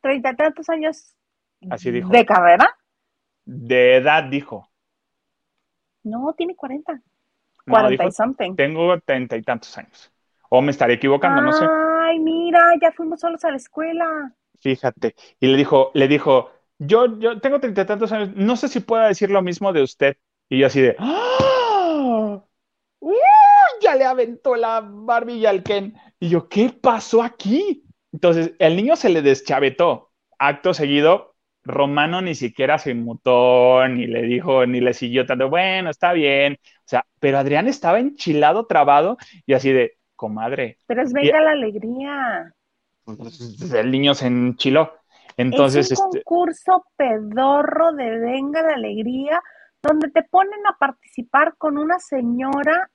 ¿Treinta 0.00 0.34
tantos 0.34 0.68
años? 0.68 1.14
Así 1.70 1.92
dijo. 1.92 2.08
¿De 2.08 2.26
carrera? 2.26 2.68
De 3.44 3.98
edad, 3.98 4.24
dijo. 4.24 4.68
No, 6.02 6.34
tiene 6.36 6.56
40. 6.56 7.00
40 7.64 8.04
y 8.04 8.10
something. 8.10 8.56
Tengo 8.56 8.98
treinta 9.02 9.36
y 9.36 9.42
tantos 9.42 9.78
años. 9.78 10.12
O 10.48 10.60
me 10.62 10.72
estaré 10.72 10.94
equivocando, 10.94 11.40
no 11.42 11.52
sé. 11.52 11.64
Ay, 11.64 12.18
mira, 12.18 12.58
ya 12.82 12.90
fuimos 12.90 13.20
solos 13.20 13.44
a 13.44 13.50
la 13.50 13.56
escuela. 13.56 14.34
Fíjate. 14.60 15.14
Y 15.38 15.46
le 15.46 15.56
dijo, 15.56 15.92
le 15.94 16.08
dijo, 16.08 16.50
yo, 16.80 17.20
yo 17.20 17.40
tengo 17.40 17.60
treinta 17.60 17.82
y 17.82 17.86
tantos 17.86 18.10
años, 18.10 18.30
no 18.34 18.56
sé 18.56 18.66
si 18.66 18.80
pueda 18.80 19.06
decir 19.06 19.30
lo 19.30 19.42
mismo 19.42 19.72
de 19.72 19.82
usted. 19.84 20.16
Y 20.52 20.58
yo 20.58 20.66
así 20.66 20.82
de, 20.82 20.94
¡Ah! 20.98 22.44
ya 23.80 23.96
le 23.96 24.04
aventó 24.04 24.54
la 24.54 24.82
barbilla 24.84 25.48
al 25.48 25.62
Ken. 25.62 25.94
Y 26.20 26.28
yo, 26.28 26.46
¿qué 26.50 26.68
pasó 26.68 27.22
aquí? 27.22 27.86
Entonces, 28.12 28.52
el 28.58 28.76
niño 28.76 28.94
se 28.96 29.08
le 29.08 29.22
deschavetó. 29.22 30.10
Acto 30.38 30.74
seguido, 30.74 31.36
Romano 31.64 32.20
ni 32.20 32.34
siquiera 32.34 32.76
se 32.76 32.90
inmutó, 32.90 33.88
ni 33.88 34.06
le 34.06 34.24
dijo, 34.24 34.66
ni 34.66 34.82
le 34.82 34.92
siguió 34.92 35.24
tanto, 35.24 35.48
bueno, 35.48 35.88
está 35.88 36.12
bien. 36.12 36.58
O 36.80 36.84
sea, 36.84 37.06
pero 37.18 37.38
Adrián 37.38 37.66
estaba 37.66 37.98
enchilado, 37.98 38.66
trabado, 38.66 39.16
y 39.46 39.54
así 39.54 39.72
de, 39.72 39.96
comadre. 40.16 40.76
Pero 40.86 41.00
es 41.00 41.14
venga 41.14 41.40
la 41.40 41.52
alegría. 41.52 42.54
El 43.74 43.90
niño 43.90 44.12
se 44.12 44.26
enchiló. 44.26 44.92
Entonces, 45.38 45.90
es 45.90 45.98
un 45.98 46.08
este 46.08 46.22
concurso 46.24 46.84
pedorro 46.94 47.92
de 47.94 48.18
venga 48.18 48.60
la 48.60 48.74
alegría 48.74 49.40
donde 49.82 50.10
te 50.10 50.22
ponen 50.22 50.66
a 50.66 50.78
participar 50.78 51.56
con 51.56 51.78
una 51.78 51.98
señora 51.98 52.90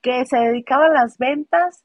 que 0.00 0.24
se 0.26 0.36
dedicaba 0.38 0.86
a 0.86 0.90
las 0.90 1.18
ventas 1.18 1.84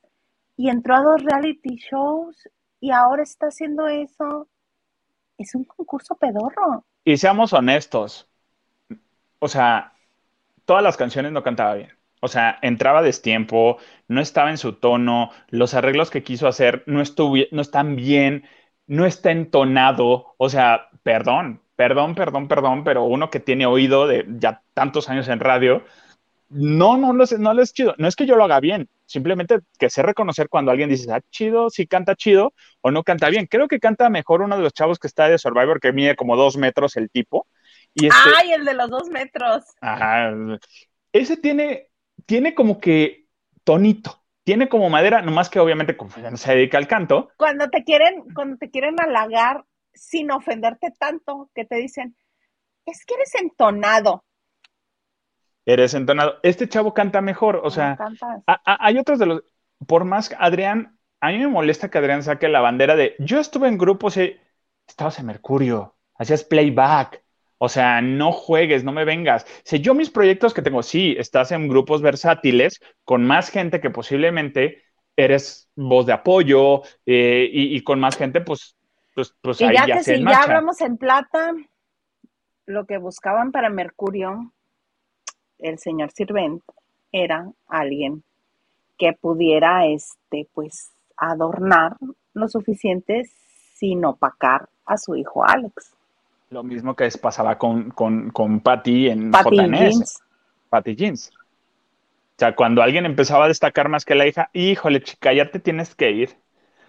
y 0.55 0.69
entró 0.69 0.95
a 0.95 1.01
dos 1.01 1.23
reality 1.23 1.75
shows 1.75 2.49
y 2.79 2.91
ahora 2.91 3.23
está 3.23 3.47
haciendo 3.47 3.88
eso. 3.88 4.47
Es 5.38 5.55
un 5.55 5.63
concurso 5.63 6.15
pedorro. 6.15 6.86
Y 7.03 7.17
seamos 7.17 7.53
honestos, 7.53 8.29
o 9.39 9.47
sea, 9.47 9.93
todas 10.65 10.84
las 10.84 10.97
canciones 10.97 11.32
no 11.32 11.43
cantaba 11.43 11.73
bien. 11.73 11.89
O 12.21 12.27
sea, 12.27 12.59
entraba 12.61 13.01
destiempo, 13.01 13.77
no 14.07 14.21
estaba 14.21 14.51
en 14.51 14.59
su 14.59 14.73
tono, 14.73 15.32
los 15.49 15.73
arreglos 15.73 16.11
que 16.11 16.21
quiso 16.21 16.47
hacer 16.47 16.84
no, 16.86 17.01
no 17.51 17.61
están 17.61 17.95
bien, 17.95 18.45
no 18.86 19.07
está 19.07 19.32
entonado. 19.32 20.36
O 20.38 20.49
sea, 20.49 20.89
perdón, 21.01 21.61
perdón, 21.82 22.13
perdón, 22.13 22.47
perdón, 22.47 22.84
pero 22.84 23.05
uno 23.05 23.32
que 23.32 23.39
tiene 23.39 23.65
oído 23.65 24.05
de 24.05 24.23
ya 24.38 24.61
tantos 24.75 25.09
años 25.09 25.27
en 25.29 25.39
radio, 25.39 25.84
no, 26.47 26.95
no, 26.95 27.11
no, 27.11 27.23
no 27.39 27.59
es 27.59 27.73
chido. 27.73 27.95
No 27.97 28.07
es 28.07 28.15
que 28.15 28.27
yo 28.27 28.36
lo 28.36 28.43
haga 28.43 28.59
bien, 28.59 28.88
simplemente 29.07 29.61
que 29.79 29.89
sé 29.89 30.03
reconocer 30.03 30.47
cuando 30.47 30.69
alguien 30.69 30.89
dice, 30.89 31.11
ah, 31.11 31.21
chido, 31.32 31.71
si 31.71 31.88
canta 31.88 32.15
chido 32.15 32.53
o 32.82 32.91
no 32.91 33.01
canta 33.01 33.29
bien. 33.29 33.47
Creo 33.47 33.67
que 33.67 33.79
canta 33.79 34.11
mejor 34.11 34.43
uno 34.43 34.57
de 34.57 34.61
los 34.61 34.73
chavos 34.73 34.99
que 34.99 35.07
está 35.07 35.27
de 35.27 35.39
Survivor, 35.39 35.79
que 35.79 35.91
mide 35.91 36.15
como 36.15 36.36
dos 36.36 36.55
metros 36.55 36.97
el 36.97 37.09
tipo. 37.09 37.47
Y 37.95 38.05
este, 38.05 38.29
¡Ay, 38.38 38.51
el 38.51 38.63
de 38.63 38.75
los 38.75 38.88
dos 38.91 39.09
metros! 39.09 39.63
Ajá. 39.82 40.36
Ese 41.11 41.36
tiene, 41.36 41.88
tiene 42.27 42.53
como 42.53 42.79
que 42.79 43.25
tonito, 43.63 44.21
tiene 44.43 44.69
como 44.69 44.88
madera, 44.91 45.23
nomás 45.23 45.49
que 45.49 45.59
obviamente 45.59 45.97
como 45.97 46.11
se 46.11 46.53
dedica 46.53 46.77
al 46.77 46.88
canto. 46.88 47.32
Cuando 47.38 47.71
te 47.71 47.84
quieren, 47.84 48.23
cuando 48.36 48.57
te 48.57 48.69
quieren 48.69 48.97
halagar, 48.99 49.63
sin 49.93 50.31
ofenderte 50.31 50.91
tanto, 50.97 51.49
que 51.53 51.65
te 51.65 51.75
dicen, 51.75 52.15
es 52.85 53.05
que 53.05 53.15
eres 53.15 53.35
entonado. 53.35 54.23
Eres 55.65 55.93
entonado. 55.93 56.39
Este 56.43 56.67
chavo 56.67 56.93
canta 56.93 57.21
mejor, 57.21 57.61
o 57.63 57.69
sea, 57.69 57.97
hay 58.65 58.97
otros 58.97 59.19
de 59.19 59.25
los, 59.27 59.43
por 59.87 60.05
más 60.05 60.33
Adrián, 60.39 60.97
a 61.19 61.29
mí 61.29 61.37
me 61.37 61.47
molesta 61.47 61.89
que 61.89 61.99
Adrián 61.99 62.23
saque 62.23 62.49
la 62.49 62.61
bandera 62.61 62.95
de, 62.95 63.15
yo 63.19 63.39
estuve 63.39 63.67
en 63.67 63.77
grupos 63.77 64.17
y 64.17 64.37
estabas 64.87 65.19
en 65.19 65.27
Mercurio, 65.27 65.95
hacías 66.15 66.43
playback, 66.43 67.23
o 67.59 67.69
sea, 67.69 68.01
no 68.01 68.31
juegues, 68.31 68.83
no 68.83 68.91
me 68.91 69.05
vengas. 69.05 69.45
Si 69.63 69.79
yo 69.81 69.93
mis 69.93 70.09
proyectos 70.09 70.51
que 70.51 70.63
tengo, 70.63 70.81
sí, 70.81 71.15
estás 71.19 71.51
en 71.51 71.67
grupos 71.67 72.01
versátiles 72.01 72.79
con 73.03 73.23
más 73.23 73.49
gente 73.49 73.79
que 73.79 73.91
posiblemente 73.91 74.81
eres 75.15 75.69
voz 75.75 76.07
de 76.07 76.13
apoyo 76.13 76.81
eh, 77.05 77.47
y, 77.51 77.75
y, 77.75 77.83
con 77.83 77.99
más 77.99 78.17
gente, 78.17 78.41
pues 78.41 78.75
pues, 79.16 79.34
pues 79.41 79.62
y 79.62 79.74
ya, 79.74 79.86
que 79.86 80.03
si 80.03 80.24
ya 80.24 80.43
hablamos 80.43 80.82
en 80.82 80.97
plata, 80.97 81.53
lo 82.66 82.86
que 82.86 82.97
buscaban 82.97 83.51
para 83.51 83.70
Mercurio, 83.70 84.51
el 85.59 85.80
señor 85.80 86.12
Sirvent, 86.12 86.64
era 87.12 87.51
alguien 87.68 88.24
que 88.97 89.14
pudiera, 89.14 89.86
este, 89.88 90.47
pues, 90.53 90.91
adornar 91.18 91.97
lo 92.34 92.47
suficiente 92.47 93.30
sin 93.76 94.05
opacar 94.05 94.70
a 94.86 94.97
su 94.97 95.16
hijo 95.16 95.43
Alex. 95.43 95.95
Lo 96.49 96.64
mismo 96.64 96.95
que 96.95 97.09
pasaba 97.22 97.57
con, 97.57 97.91
con, 97.91 98.30
con 98.32 98.59
Patty 98.59 99.09
en 99.09 99.32
Patty 99.32 99.57
Jeans. 99.57 100.22
Patty 100.70 100.95
Jeans. 100.95 101.32
O 101.34 102.39
sea, 102.41 102.55
cuando 102.55 102.82
alguien 102.82 103.05
empezaba 103.05 103.45
a 103.45 103.47
destacar 103.47 103.88
más 103.89 104.03
que 104.03 104.16
la 104.16 104.28
hija, 104.28 104.49
híjole, 104.53 105.01
chica, 105.01 105.34
ya 105.34 105.49
te 105.51 105.59
tienes 105.59 105.95
que 105.95 106.12
ir. 106.12 106.38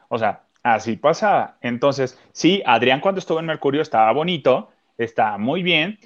O 0.08 0.18
sea, 0.18 0.44
Así 0.62 0.96
pasaba. 0.96 1.58
Entonces, 1.60 2.18
sí, 2.32 2.62
Adrián 2.66 3.00
cuando 3.00 3.18
estuvo 3.18 3.40
en 3.40 3.46
Mercurio 3.46 3.82
estaba 3.82 4.12
bonito, 4.12 4.70
estaba 4.96 5.38
muy 5.38 5.62
bien, 5.62 5.98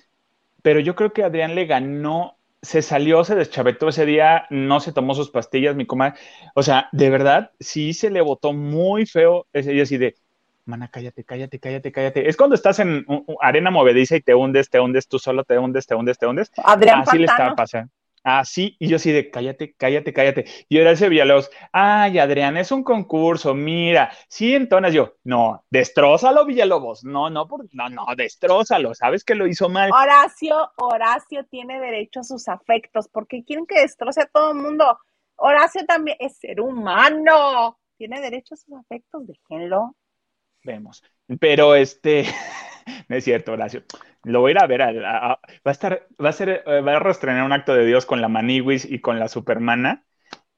pero 0.63 0.81
yo 0.81 0.95
creo 0.95 1.13
que 1.13 1.25
Adrián 1.25 1.55
le 1.55 1.67
ganó, 1.67 2.39
se 2.63 2.83
salió, 2.83 3.23
se 3.25 3.35
deschavetó 3.35 3.89
ese 3.89 4.07
día, 4.07 4.47
no 4.51 4.81
se 4.81 4.93
tomó 4.93 5.15
sus 5.15 5.31
pastillas, 5.31 5.77
mi 5.77 5.87
comadre. 5.87 6.19
O 6.55 6.63
sea, 6.63 6.89
de 6.93 7.11
verdad, 7.11 7.53
sí 7.61 7.93
se 7.93 8.11
le 8.11 8.21
votó 8.21 8.53
muy 8.53 9.07
feo 9.07 9.47
ese 9.53 9.73
día 9.73 9.83
así 9.83 9.99
de, 9.99 10.15
mana, 10.67 10.89
cállate, 10.89 11.25
cállate, 11.25 11.61
cállate, 11.61 11.93
cállate. 11.93 12.29
Es 12.29 12.37
cuando 12.37 12.55
estás 12.55 12.79
en 12.81 13.07
arena 13.41 13.71
movediza 13.71 14.17
y 14.17 14.21
te 14.21 14.35
hundes, 14.35 14.69
te 14.69 14.81
hundes, 14.81 15.07
tú 15.07 15.19
solo 15.19 15.45
te 15.45 15.59
hundes, 15.59 15.87
te 15.87 15.95
hundes, 15.95 16.19
te 16.19 16.27
hundes. 16.27 16.51
Adrián 16.57 17.03
Así 17.03 17.19
le 17.19 17.27
estaba 17.27 17.55
pasando. 17.55 17.93
Así, 18.29 18.75
y 18.81 18.89
yo 18.89 18.97
así 18.97 19.13
de 19.13 19.31
cállate, 19.31 19.77
cállate, 19.77 20.13
cállate. 20.13 20.47
Y 20.69 20.79
era 20.79 20.91
ese 20.91 21.09
Villalobos, 21.09 21.49
ay, 21.71 22.19
Adrián, 22.19 22.57
es 22.57 22.73
un 22.73 22.83
concurso, 22.83 23.55
mira, 23.55 24.11
sí, 24.29 24.53
entonces 24.53 24.95
yo, 24.95 25.15
no, 25.23 25.65
destrózalo, 25.71 26.45
Villalobos, 26.45 27.05
no, 27.05 27.31
no, 27.31 27.47
no, 27.71 27.89
no, 27.89 28.05
destrózalo, 28.17 28.97
sabes 28.97 29.23
que 29.23 29.37
lo 29.37 29.47
hizo 29.47 29.69
mal. 29.69 29.93
Horacio, 29.93 30.73
Horacio 30.77 31.47
tiene 31.49 31.79
derecho 31.79 32.19
a 32.19 32.25
sus 32.25 32.49
afectos, 32.49 33.07
porque 33.13 33.45
quieren 33.45 33.65
que 33.65 33.79
destroce 33.79 34.23
a 34.23 34.27
todo 34.27 34.51
el 34.51 34.59
mundo. 34.59 34.99
Horacio 35.37 35.87
también 35.87 36.17
es 36.19 36.37
ser 36.37 36.61
humano, 36.61 37.79
tiene 37.97 38.21
derecho 38.21 38.55
a 38.55 38.57
sus 38.57 38.75
afectos, 38.75 39.25
déjenlo. 39.25 39.95
Vemos, 40.65 41.01
pero 41.39 41.77
este, 41.77 42.25
no 43.09 43.17
es 43.17 43.25
cierto, 43.25 43.53
Horacio. 43.53 43.83
Lo 44.25 44.41
voy 44.41 44.51
a 44.51 44.53
ir 44.53 44.59
a 44.59 44.67
ver. 44.67 44.81
va 45.03 45.39
a 45.65 45.71
estar, 45.71 46.07
va 46.23 46.31
a 46.31 46.33
ser, 46.33 46.63
eh, 46.67 46.81
va 46.81 46.97
a 46.97 46.99
restrenar 47.01 47.45
un 47.45 47.53
acto 47.53 47.75
de 47.75 47.87
Dios 47.87 48.07
con 48.07 48.21
la 48.21 48.29
Maniwis 48.29 48.85
y 48.85 49.01
con 49.01 49.19
la 49.19 49.29
Supermana. 49.29 50.05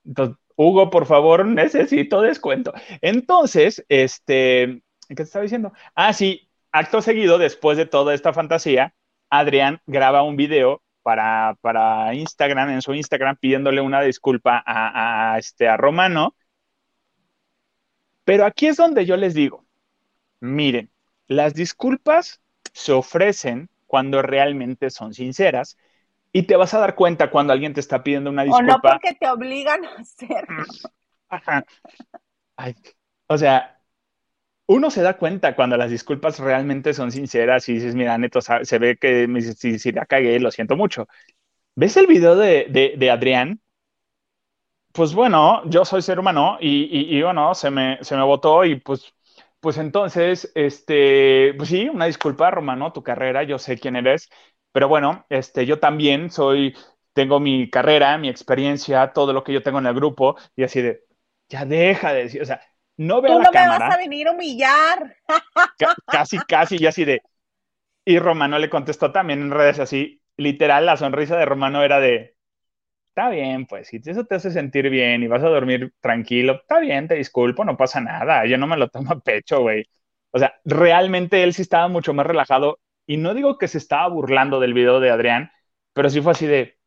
Entonces, 0.05 0.37
Hugo, 0.57 0.91
por 0.91 1.07
favor, 1.07 1.47
necesito 1.47 2.21
descuento. 2.21 2.73
Entonces, 3.01 3.85
este, 3.89 4.83
¿qué 5.09 5.15
te 5.15 5.23
estaba 5.23 5.45
diciendo? 5.45 5.73
Ah, 5.95 6.13
sí, 6.13 6.51
acto 6.73 7.01
seguido, 7.03 7.39
después 7.39 7.79
de 7.79 7.87
toda 7.87 8.15
esta 8.15 8.33
fantasía, 8.33 8.95
Adrián 9.31 9.81
graba 9.87 10.23
un 10.23 10.37
video 10.37 10.83
para, 11.03 11.57
para 11.61 12.13
Instagram, 12.15 12.71
en 12.71 12.83
su 12.83 12.95
Instagram, 12.95 13.37
pidiéndole 13.37 13.81
una 13.81 14.01
disculpa 14.03 14.63
a, 14.67 15.35
a, 15.35 15.39
este, 15.39 15.69
a 15.69 15.77
Romano. 15.77 16.35
Pero 18.25 18.45
aquí 18.45 18.67
es 18.67 18.77
donde 18.77 19.07
yo 19.07 19.17
les 19.17 19.35
digo, 19.35 19.65
miren, 20.41 20.91
las 21.29 21.55
disculpas 21.55 22.41
se 22.73 22.93
ofrecen 22.93 23.69
cuando 23.87 24.23
realmente 24.23 24.91
son 24.91 25.15
sinceras 25.15 25.79
y 26.33 26.43
te 26.43 26.57
vas 26.57 26.75
a 26.75 26.79
dar 26.79 26.95
cuenta 26.95 27.31
cuando 27.31 27.53
alguien 27.53 27.75
te 27.75 27.81
está 27.81 28.03
pidiendo 28.03 28.31
una 28.31 28.45
disculpa. 28.45 28.73
O 28.73 28.77
no 28.77 28.81
porque 28.83 29.15
te 29.15 29.29
obligan 29.29 29.85
a 29.85 29.95
hacerlo. 29.95 30.65
Ajá. 31.29 31.65
o 33.27 33.39
sea, 33.39 33.81
uno 34.67 34.91
se 34.91 35.03
da 35.03 35.17
cuenta 35.17 35.55
cuando 35.57 35.77
las 35.77 35.91
disculpas 35.91 36.39
realmente 36.39 36.93
son 36.93 37.11
sinceras 37.11 37.69
y 37.69 37.75
dices, 37.75 37.95
mira, 37.95 38.17
neto, 38.19 38.41
se 38.41 38.79
ve 38.79 38.97
que 38.97 39.27
si, 39.57 39.79
si 39.79 39.93
la 39.93 40.07
cagué, 40.07 40.39
lo 40.41 40.51
siento 40.51 40.77
mucho. 40.77 41.09
¿Ves 41.75 41.97
el 41.97 42.07
video 42.07 42.37
de, 42.37 42.95
de, 42.99 43.11
Adrián? 43.11 43.61
Pues 44.93 45.15
bueno, 45.15 45.63
yo 45.71 45.85
soy 45.85 46.03
ser 46.03 46.19
humano 46.19 46.59
y, 46.61 46.85
y, 46.85 47.17
y 47.17 47.23
bueno, 47.23 47.55
se 47.55 47.71
me, 47.71 47.99
se 48.03 48.17
me 48.17 48.25
votó 48.25 48.65
y 48.65 48.77
pues 48.77 49.15
pues 49.61 49.79
entonces, 49.79 50.53
este, 50.55 51.55
pues 51.57 51.69
sí, 51.69 51.89
una 51.89 52.07
disculpa, 52.07 52.51
Romano, 52.51 52.93
tu 52.93 53.03
carrera, 53.03 53.43
yo 53.43 53.59
sé 53.59 53.79
quién 53.79 53.97
eres, 53.97 54.29
pero 54.73 54.89
bueno, 54.89 55.27
este, 55.29 55.67
yo 55.67 55.81
también 55.81 56.31
soy, 56.31 56.77
tengo 57.13 57.41
mi 57.41 57.69
carrera, 57.69 58.19
mi 58.19 58.29
experiencia, 58.29 59.13
todo 59.13 59.33
lo 59.33 59.43
que 59.43 59.53
yo 59.53 59.63
tengo 59.63 59.79
en 59.79 59.87
el 59.87 59.95
grupo, 59.95 60.37
y 60.55 60.63
así 60.63 60.83
de, 60.83 61.05
ya 61.49 61.65
deja 61.65 62.13
de 62.13 62.25
decir, 62.25 62.43
o 62.43 62.45
sea, 62.45 62.61
no 62.97 63.21
veo 63.21 63.37
Tú 63.37 63.43
no 63.43 63.51
me 63.53 63.69
vas 63.69 63.95
a 63.95 63.97
venir 63.97 64.29
a 64.29 64.33
humillar. 64.33 65.17
casi, 66.07 66.39
casi, 66.39 66.77
y 66.79 66.87
así 66.87 67.05
de, 67.05 67.23
y 68.05 68.19
Romano 68.19 68.59
le 68.59 68.71
contestó 68.71 69.13
también 69.13 69.43
en 69.43 69.51
redes 69.51 69.81
así, 69.81 70.23
literal, 70.37 70.87
la 70.87 70.97
sonrisa 70.97 71.37
de 71.37 71.45
Romano 71.45 71.83
era 71.83 71.99
de, 71.99 72.38
está 73.19 73.31
bien, 73.31 73.67
pues, 73.67 73.89
si 73.89 74.01
eso 74.05 74.25
te 74.27 74.37
hace 74.37 74.53
sentir 74.53 74.89
bien 74.91 75.25
y 75.25 75.27
vas 75.27 75.43
a 75.43 75.49
dormir 75.49 75.93
tranquilo, 76.01 76.53
está 76.61 76.79
bien, 76.79 77.09
te 77.09 77.17
disculpo, 77.17 77.65
no 77.65 77.77
pasa 77.77 78.01
nada, 78.01 78.47
yo 78.47 78.57
no 78.59 78.69
me 78.69 78.77
lo 78.77 78.89
tomo 78.89 79.11
a 79.11 79.19
pecho, 79.19 79.61
güey. 79.61 79.85
O 80.31 80.39
sea, 80.39 80.55
realmente 80.65 81.43
él 81.43 81.53
sí 81.53 81.63
estaba 81.63 81.89
mucho 81.89 82.15
más 82.15 82.27
relajado 82.27 82.79
y 83.07 83.17
no 83.17 83.35
digo 83.35 83.59
que 83.59 83.67
se 83.67 83.79
estaba 83.79 84.07
burlando 84.09 84.61
del 84.61 84.73
video 84.73 85.01
de 85.01 85.11
Adrián, 85.11 85.51
pero 85.95 86.11
sí 86.11 86.21
fue 86.21 86.31
así 86.31 86.47
de, 86.47 86.79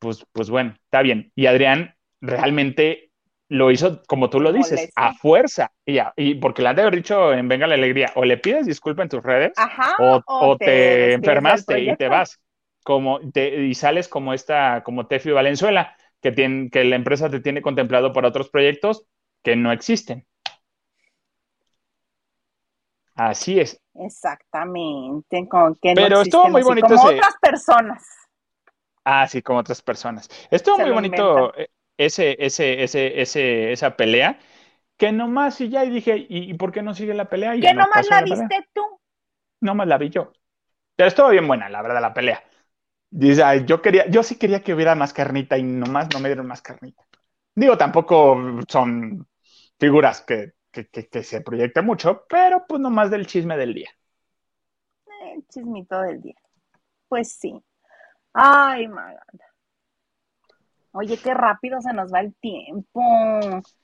pues, 0.00 0.26
pues 0.32 0.50
bueno, 0.50 0.74
está 0.82 1.02
bien. 1.02 1.30
Y 1.36 1.46
Adrián 1.46 1.94
realmente 2.20 3.12
lo 3.48 3.70
hizo, 3.70 4.02
como 4.08 4.30
tú 4.30 4.40
lo 4.40 4.52
dices, 4.52 4.90
a 4.96 5.14
fuerza. 5.14 5.70
Y, 5.86 5.94
ya, 5.94 6.12
y 6.16 6.34
porque 6.34 6.62
le 6.62 6.70
han 6.70 6.76
de 6.76 6.82
haber 6.82 6.96
dicho 6.96 7.32
en 7.32 7.46
Venga 7.46 7.68
la 7.68 7.74
Alegría, 7.74 8.10
o 8.16 8.24
le 8.24 8.38
pides 8.38 8.66
disculpa 8.66 9.04
en 9.04 9.10
tus 9.10 9.22
redes, 9.22 9.52
o, 10.00 10.56
te 10.58 11.12
enfermaste 11.12 11.78
y 11.78 11.94
te 11.94 12.08
vas 12.08 12.40
como 12.88 13.20
y 13.20 13.74
sales 13.74 14.08
como 14.08 14.32
esta, 14.32 14.82
como 14.82 15.06
Tefi 15.06 15.30
Valenzuela, 15.30 15.94
que, 16.22 16.32
tiene, 16.32 16.70
que 16.70 16.84
la 16.84 16.96
empresa 16.96 17.28
te 17.28 17.40
tiene 17.40 17.60
contemplado 17.60 18.14
para 18.14 18.28
otros 18.28 18.48
proyectos 18.48 19.04
que 19.42 19.56
no 19.56 19.72
existen. 19.72 20.26
Así 23.14 23.60
es. 23.60 23.78
Exactamente. 23.92 25.46
Con 25.50 25.74
que 25.74 25.92
Pero 25.94 26.22
estuvo 26.22 26.48
muy 26.48 26.62
bonito. 26.62 26.86
Como 26.86 27.08
otras 27.08 27.34
personas. 27.42 28.06
Ah, 29.04 29.28
sí, 29.28 29.42
como 29.42 29.58
otras 29.58 29.82
personas. 29.82 30.30
Estuvo 30.50 30.78
muy 30.78 30.90
bonito 30.90 31.54
eh, 31.58 31.68
ese, 31.98 32.42
ese, 32.42 32.82
ese, 32.82 33.20
ese, 33.20 33.72
esa 33.72 33.96
pelea. 33.98 34.38
Que 34.96 35.12
nomás 35.12 35.60
y 35.60 35.68
ya, 35.68 35.84
y 35.84 35.90
dije, 35.90 36.26
¿y, 36.26 36.54
por 36.54 36.72
qué 36.72 36.80
no 36.80 36.94
sigue 36.94 37.12
la 37.12 37.26
pelea? 37.26 37.52
¿Que 37.60 37.74
nomás 37.74 38.08
la 38.08 38.22
viste 38.22 38.66
tú? 38.72 38.80
Nomás 39.60 39.88
la 39.88 39.98
vi 39.98 40.08
yo. 40.08 40.32
Pero 40.96 41.08
estuvo 41.08 41.28
bien 41.28 41.46
buena, 41.46 41.68
la 41.68 41.82
verdad, 41.82 42.00
la 42.00 42.14
pelea. 42.14 42.47
Dice, 43.10 43.42
yo 43.64 43.80
quería, 43.80 44.06
yo 44.08 44.22
sí 44.22 44.36
quería 44.36 44.62
que 44.62 44.74
hubiera 44.74 44.94
más 44.94 45.12
carnita 45.12 45.56
y 45.56 45.62
nomás 45.62 46.08
no 46.12 46.20
me 46.20 46.28
dieron 46.28 46.46
más 46.46 46.60
carnita. 46.60 47.02
Digo, 47.54 47.76
tampoco 47.76 48.38
son 48.68 49.26
figuras 49.78 50.20
que, 50.20 50.52
se 51.22 51.40
proyecten 51.40 51.84
mucho, 51.84 52.24
pero 52.28 52.64
pues 52.68 52.80
nomás 52.80 53.10
del 53.10 53.26
chisme 53.26 53.56
del 53.56 53.74
día. 53.74 53.90
El 55.34 55.46
chismito 55.48 56.00
del 56.02 56.20
día. 56.20 56.36
Pues 57.08 57.32
sí. 57.32 57.60
Ay, 58.32 58.86
Maganda. 58.86 59.46
Oye, 60.92 61.16
qué 61.16 61.34
rápido 61.34 61.80
se 61.80 61.92
nos 61.92 62.12
va 62.12 62.20
el 62.20 62.34
tiempo. 62.36 63.00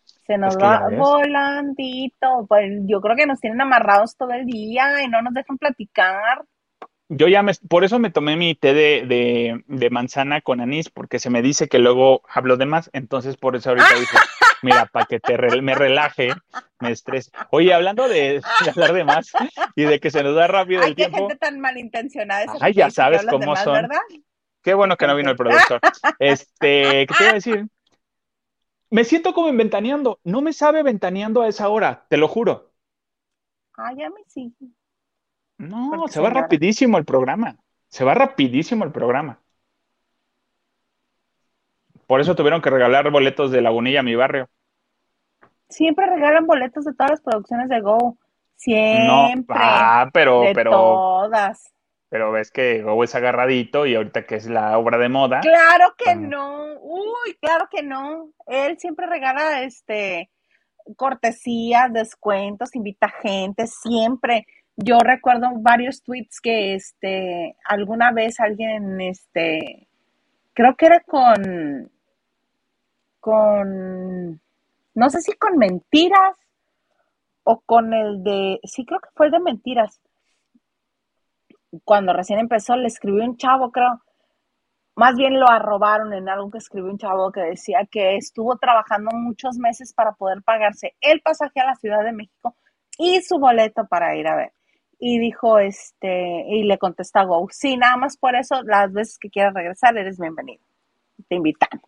Se 0.04 0.38
nos 0.38 0.56
va 0.56 0.88
volandito. 0.90 2.46
Pues 2.46 2.70
yo 2.86 3.00
creo 3.00 3.16
que 3.16 3.26
nos 3.26 3.40
tienen 3.40 3.60
amarrados 3.60 4.16
todo 4.16 4.30
el 4.32 4.46
día 4.46 5.02
y 5.02 5.08
no 5.08 5.22
nos 5.22 5.34
dejan 5.34 5.58
platicar 5.58 6.44
yo 7.16 7.28
ya 7.28 7.42
me, 7.42 7.52
por 7.68 7.84
eso 7.84 7.98
me 7.98 8.10
tomé 8.10 8.36
mi 8.36 8.54
té 8.54 8.74
de, 8.74 9.62
de, 9.66 9.90
manzana 9.90 10.40
con 10.40 10.60
anís, 10.60 10.90
porque 10.90 11.18
se 11.18 11.30
me 11.30 11.42
dice 11.42 11.68
que 11.68 11.78
luego 11.78 12.22
hablo 12.28 12.56
de 12.56 12.66
más, 12.66 12.90
entonces 12.92 13.36
por 13.36 13.56
eso 13.56 13.70
ahorita 13.70 13.94
dije, 13.94 14.16
mira, 14.62 14.86
para 14.86 15.06
que 15.06 15.20
te 15.20 15.36
me 15.60 15.74
relaje, 15.74 16.30
me 16.80 16.90
estrese. 16.90 17.30
Oye, 17.50 17.72
hablando 17.72 18.08
de, 18.08 18.42
hablar 18.70 18.92
de 18.92 19.04
más 19.04 19.32
y 19.76 19.84
de 19.84 20.00
que 20.00 20.10
se 20.10 20.22
nos 20.22 20.34
da 20.34 20.46
rápido 20.46 20.82
el 20.82 20.94
tiempo. 20.94 21.18
gente 21.18 21.36
tan 21.36 21.60
malintencionada. 21.60 22.46
Ay, 22.60 22.74
ya 22.74 22.90
sabes 22.90 23.24
cómo 23.28 23.54
son. 23.56 23.74
¿verdad? 23.74 24.00
Qué 24.62 24.74
bueno 24.74 24.96
que 24.96 25.06
no 25.06 25.16
vino 25.16 25.30
el 25.30 25.36
productor. 25.36 25.80
Este, 26.18 27.06
¿qué 27.06 27.14
te 27.18 27.22
iba 27.22 27.30
a 27.30 27.34
decir? 27.34 27.66
Me 28.90 29.04
siento 29.04 29.34
como 29.34 29.48
en 29.48 29.56
ventaneando. 29.56 30.20
No 30.24 30.40
me 30.40 30.52
sabe 30.52 30.82
ventaneando 30.82 31.42
a 31.42 31.48
esa 31.48 31.68
hora, 31.68 32.06
te 32.08 32.16
lo 32.16 32.28
juro. 32.28 32.72
Ay, 33.76 34.02
a 34.02 34.08
mí 34.08 34.22
sí. 34.26 34.54
No, 35.58 36.08
se 36.08 36.20
va 36.20 36.30
rapidísimo 36.30 36.98
el 36.98 37.04
programa. 37.04 37.56
Se 37.88 38.04
va 38.04 38.14
rapidísimo 38.14 38.84
el 38.84 38.92
programa. 38.92 39.38
Por 42.06 42.20
eso 42.20 42.34
tuvieron 42.34 42.60
que 42.60 42.70
regalar 42.70 43.10
boletos 43.10 43.50
de 43.50 43.62
Lagunilla 43.62 44.00
a 44.00 44.02
mi 44.02 44.14
barrio. 44.14 44.48
Siempre 45.68 46.06
regalan 46.06 46.46
boletos 46.46 46.84
de 46.84 46.92
todas 46.92 47.12
las 47.12 47.20
producciones 47.22 47.68
de 47.68 47.80
Go. 47.80 48.18
Siempre. 48.56 49.56
ah, 49.58 50.10
pero, 50.12 50.42
de 50.42 50.54
pero. 50.54 50.70
Todas. 50.70 51.72
Pero 52.08 52.32
ves 52.32 52.50
que 52.50 52.82
Go 52.82 53.02
es 53.02 53.14
agarradito 53.14 53.86
y 53.86 53.94
ahorita 53.94 54.26
que 54.26 54.36
es 54.36 54.46
la 54.46 54.78
obra 54.78 54.98
de 54.98 55.08
moda. 55.08 55.40
Claro 55.40 55.94
que 55.96 56.14
no. 56.14 56.74
Uy, 56.80 57.36
claro 57.40 57.68
que 57.70 57.82
no. 57.82 58.30
Él 58.46 58.78
siempre 58.78 59.06
regala 59.06 59.62
este 59.62 60.30
cortesías, 60.96 61.92
descuentos, 61.92 62.74
invita 62.74 63.08
gente, 63.08 63.66
siempre. 63.66 64.46
Yo 64.76 64.98
recuerdo 64.98 65.50
varios 65.56 66.02
tweets 66.02 66.40
que 66.40 66.74
este 66.74 67.56
alguna 67.64 68.10
vez 68.10 68.40
alguien 68.40 69.00
este 69.00 69.88
creo 70.52 70.76
que 70.76 70.86
era 70.86 71.00
con 71.00 71.92
con 73.20 74.40
no 74.94 75.10
sé 75.10 75.20
si 75.20 75.32
con 75.34 75.58
mentiras 75.58 76.36
o 77.44 77.60
con 77.60 77.94
el 77.94 78.24
de 78.24 78.60
sí 78.64 78.84
creo 78.84 79.00
que 79.00 79.10
fue 79.14 79.26
el 79.26 79.32
de 79.32 79.40
mentiras. 79.40 80.00
Cuando 81.84 82.12
recién 82.12 82.38
empezó 82.40 82.76
le 82.76 82.86
escribió 82.86 83.24
un 83.24 83.36
chavo, 83.36 83.70
creo, 83.72 84.00
más 84.96 85.16
bien 85.16 85.40
lo 85.40 85.48
arrobaron 85.48 86.12
en 86.12 86.28
algo 86.28 86.50
que 86.50 86.58
escribió 86.58 86.90
un 86.90 86.98
chavo 86.98 87.32
que 87.32 87.40
decía 87.42 87.86
que 87.90 88.16
estuvo 88.16 88.56
trabajando 88.58 89.10
muchos 89.16 89.56
meses 89.58 89.92
para 89.94 90.12
poder 90.12 90.42
pagarse 90.42 90.96
el 91.00 91.20
pasaje 91.20 91.60
a 91.60 91.66
la 91.66 91.76
Ciudad 91.76 92.04
de 92.04 92.12
México 92.12 92.56
y 92.98 93.20
su 93.22 93.38
boleto 93.38 93.86
para 93.86 94.16
ir 94.16 94.28
a 94.28 94.36
ver 94.36 94.52
y 95.06 95.18
dijo, 95.18 95.58
este, 95.58 96.46
y 96.48 96.62
le 96.62 96.78
contesta 96.78 97.24
Go, 97.24 97.46
sí, 97.50 97.76
nada 97.76 97.98
más 97.98 98.16
por 98.16 98.34
eso, 98.36 98.62
las 98.62 98.90
veces 98.90 99.18
que 99.18 99.28
quieras 99.28 99.52
regresar, 99.52 99.94
eres 99.98 100.18
bienvenido. 100.18 100.64
Te 101.28 101.34
invitamos. 101.34 101.84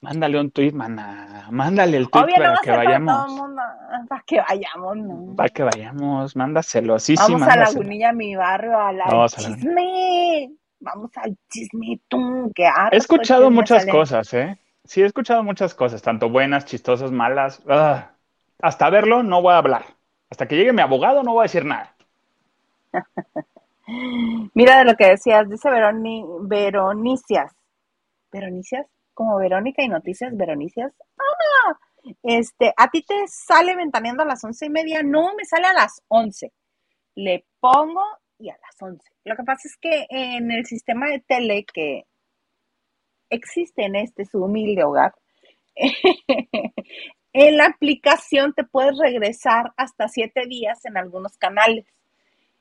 Mándale 0.00 0.38
un 0.38 0.52
tweet, 0.52 0.70
mana. 0.70 1.48
Mándale 1.50 1.96
el 1.96 2.08
tweet 2.08 2.32
para 2.36 2.60
que 2.62 2.70
vayamos. 2.70 3.40
Para, 4.08 4.22
que 4.24 4.40
vayamos, 4.40 4.96
¿no? 4.96 5.34
Para 5.34 5.48
que 5.48 5.62
vayamos, 5.64 6.36
mándaselo. 6.36 7.00
Sí, 7.00 7.16
Vamos 7.16 7.42
sí, 7.42 7.48
a 7.50 7.56
Lagunilla, 7.56 8.12
mi 8.12 8.36
barrio, 8.36 8.78
a 8.78 8.92
la 8.92 9.26
chisme. 9.26 10.52
Vamos 10.78 11.10
al 11.16 11.36
chisme, 11.48 11.98
tú, 12.06 12.52
qué 12.54 12.68
He 12.92 12.96
escuchado 12.96 13.50
muchas 13.50 13.84
cosas, 13.86 14.32
¿eh? 14.32 14.56
Sí, 14.84 15.02
he 15.02 15.06
escuchado 15.06 15.42
muchas 15.42 15.74
cosas, 15.74 16.02
tanto 16.02 16.28
buenas, 16.28 16.66
chistosas, 16.66 17.10
malas. 17.10 17.60
Ah, 17.68 18.12
hasta 18.62 18.90
verlo 18.90 19.24
no 19.24 19.42
voy 19.42 19.54
a 19.54 19.58
hablar. 19.58 19.86
Hasta 20.30 20.46
que 20.46 20.54
llegue 20.54 20.72
mi 20.72 20.82
abogado 20.82 21.24
no 21.24 21.32
voy 21.32 21.40
a 21.40 21.50
decir 21.50 21.64
nada. 21.64 21.93
Mira 24.54 24.78
de 24.78 24.84
lo 24.84 24.94
que 24.96 25.10
decías, 25.10 25.48
dice 25.48 25.70
Veroni, 25.70 26.24
Veronicias. 26.42 27.52
¿Veronicias? 28.32 28.86
Como 29.12 29.36
Verónica 29.38 29.82
y 29.82 29.88
Noticias 29.88 30.36
Veronicias. 30.36 30.92
Este, 32.22 32.72
¿a 32.76 32.90
ti 32.90 33.02
te 33.02 33.14
sale 33.28 33.76
ventaneando 33.76 34.22
a 34.22 34.26
las 34.26 34.44
once 34.44 34.66
y 34.66 34.70
media? 34.70 35.02
No, 35.02 35.34
me 35.34 35.44
sale 35.44 35.66
a 35.66 35.72
las 35.72 36.02
once. 36.08 36.52
Le 37.14 37.46
pongo 37.60 38.02
y 38.38 38.50
a 38.50 38.56
las 38.60 38.80
once. 38.80 39.08
Lo 39.24 39.36
que 39.36 39.44
pasa 39.44 39.68
es 39.68 39.76
que 39.78 40.06
en 40.10 40.50
el 40.50 40.66
sistema 40.66 41.08
de 41.08 41.20
tele 41.20 41.64
que 41.72 42.04
existe 43.30 43.84
en 43.84 43.96
este 43.96 44.24
su 44.24 44.42
humilde 44.44 44.84
hogar, 44.84 45.14
en 47.32 47.56
la 47.56 47.66
aplicación 47.66 48.52
te 48.54 48.64
puedes 48.64 48.98
regresar 48.98 49.72
hasta 49.76 50.08
siete 50.08 50.46
días 50.46 50.84
en 50.84 50.96
algunos 50.96 51.36
canales. 51.38 51.86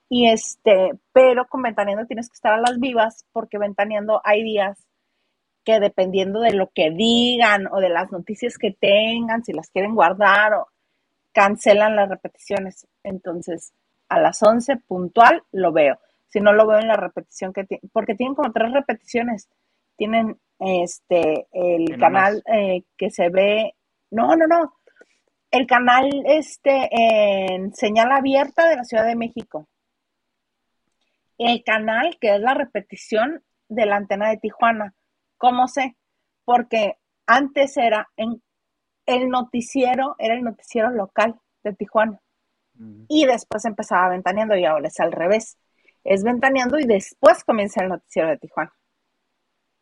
Y 0.10 0.30
este, 0.30 0.92
pero 1.12 1.48
con 1.48 1.62
Ventaneando 1.62 2.06
tienes 2.06 2.30
que 2.30 2.36
estar 2.36 2.54
a 2.54 2.62
las 2.62 2.80
vivas 2.80 3.26
porque 3.32 3.58
Ventaneando 3.58 4.22
hay 4.24 4.44
días 4.44 4.86
que 5.64 5.80
dependiendo 5.80 6.42
de 6.42 6.54
lo 6.54 6.70
que 6.74 6.92
digan 6.92 7.68
o 7.72 7.80
de 7.80 7.90
las 7.90 8.12
noticias 8.12 8.58
que 8.58 8.72
tengan, 8.72 9.44
si 9.44 9.54
las 9.54 9.70
quieren 9.70 9.96
guardar 9.96 10.54
o 10.54 10.68
cancelan 11.32 11.96
las 11.96 12.10
repeticiones. 12.10 12.88
Entonces, 13.04 13.74
a 14.10 14.20
las 14.20 14.42
11 14.44 14.78
puntual 14.88 15.44
lo 15.52 15.72
veo. 15.72 16.00
Si 16.28 16.40
no 16.40 16.54
lo 16.54 16.68
veo 16.68 16.80
en 16.80 16.88
la 16.88 16.96
repetición 16.96 17.54
que 17.54 17.64
tiene, 17.64 17.82
porque 17.92 18.16
tienen 18.16 18.36
como 18.36 18.52
tres 18.52 18.72
repeticiones. 18.74 19.50
Tienen 19.96 20.38
este 20.60 21.48
el 21.52 21.98
canal 22.00 22.44
eh, 22.52 22.84
que 22.98 23.10
se 23.10 23.30
ve, 23.30 23.76
no, 24.12 24.36
no, 24.36 24.48
no, 24.48 24.74
el 25.52 25.68
canal 25.68 26.10
este 26.26 26.90
en 26.92 27.74
señal 27.76 28.12
abierta 28.12 28.68
de 28.68 28.76
la 28.76 28.84
Ciudad 28.84 29.06
de 29.06 29.16
México. 29.16 29.68
El 31.38 31.64
canal 31.64 32.18
que 32.20 32.36
es 32.36 32.42
la 32.42 32.54
repetición 32.54 33.44
de 33.70 33.86
la 33.86 33.96
antena 33.96 34.30
de 34.30 34.38
Tijuana 34.38 34.94
¿Cómo 35.44 35.68
sé? 35.68 35.98
Porque 36.46 36.96
antes 37.28 37.76
era 37.76 38.10
en 38.16 38.42
el 39.06 39.28
noticiero, 39.28 40.16
era 40.18 40.36
el 40.36 40.42
noticiero 40.42 40.90
local 40.90 41.36
de 41.66 41.74
Tijuana. 41.74 42.22
Y 43.10 43.26
después 43.26 43.66
empezaba 43.66 44.08
ventaneando 44.08 44.56
y 44.56 44.64
ahora 44.64 44.88
es 44.88 45.00
al 45.02 45.12
revés. 45.12 45.58
Es 46.06 46.24
ventaneando 46.24 46.80
y 46.80 46.86
después 46.86 47.44
comienza 47.44 47.84
el 47.84 47.90
noticiero 47.90 48.30
de 48.30 48.38
Tijuana. 48.38 48.74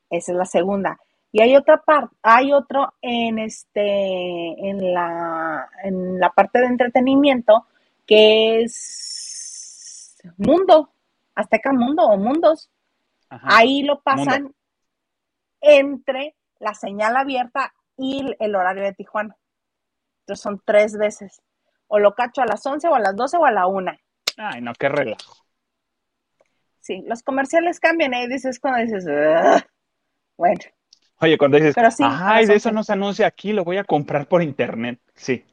Esa 0.09 0.31
es 0.31 0.37
la 0.39 0.45
segunda. 0.45 0.99
Y 1.31 1.43
hay 1.43 1.55
otra 1.55 1.77
parte, 1.77 2.15
hay 2.23 2.53
otro 2.53 2.95
en 2.99 3.37
este, 3.37 4.67
en 4.67 4.93
la, 4.95 5.69
en 5.83 6.19
la 6.19 6.31
parte 6.31 6.59
de 6.59 6.65
entretenimiento 6.65 7.67
que 8.07 8.63
es 8.63 10.17
Mundo, 10.37 10.89
Azteca 11.35 11.73
Mundo 11.73 12.03
o 12.03 12.17
Mundos. 12.17 12.69
Ahí 13.29 13.83
lo 13.83 14.01
pasan 14.01 14.53
entre 15.61 16.35
la 16.59 16.73
señal 16.73 17.15
abierta 17.15 17.73
y 17.97 18.35
el 18.39 18.55
horario 18.55 18.83
de 18.83 18.93
Tijuana. 18.93 19.35
Entonces 20.21 20.43
son 20.43 20.61
tres 20.65 20.97
veces. 20.97 21.41
O 21.87 21.99
lo 21.99 22.13
cacho 22.13 22.41
a 22.41 22.45
las 22.45 22.65
11 22.65 22.87
o 22.87 22.95
a 22.95 22.99
las 22.99 23.15
12 23.15 23.37
o 23.37 23.45
a 23.45 23.51
la 23.51 23.67
1. 23.67 23.91
Ay, 24.37 24.61
no, 24.61 24.73
qué 24.73 24.89
relajo. 24.89 25.45
Sí, 26.79 27.03
los 27.05 27.21
comerciales 27.21 27.79
cambian 27.79 28.13
y 28.13 28.27
dices 28.27 28.59
cuando 28.59 28.79
dices, 28.79 29.05
bueno. 30.37 30.59
Oye, 31.19 31.37
cuando 31.37 31.57
dices, 31.57 31.75
ay, 31.99 32.47
de 32.47 32.55
eso 32.55 32.71
no 32.71 32.83
se 32.83 32.93
anuncia 32.93 33.27
aquí, 33.27 33.53
lo 33.53 33.63
voy 33.63 33.77
a 33.77 33.83
comprar 33.83 34.27
por 34.27 34.41
internet. 34.41 34.99
Sí. 35.13 35.45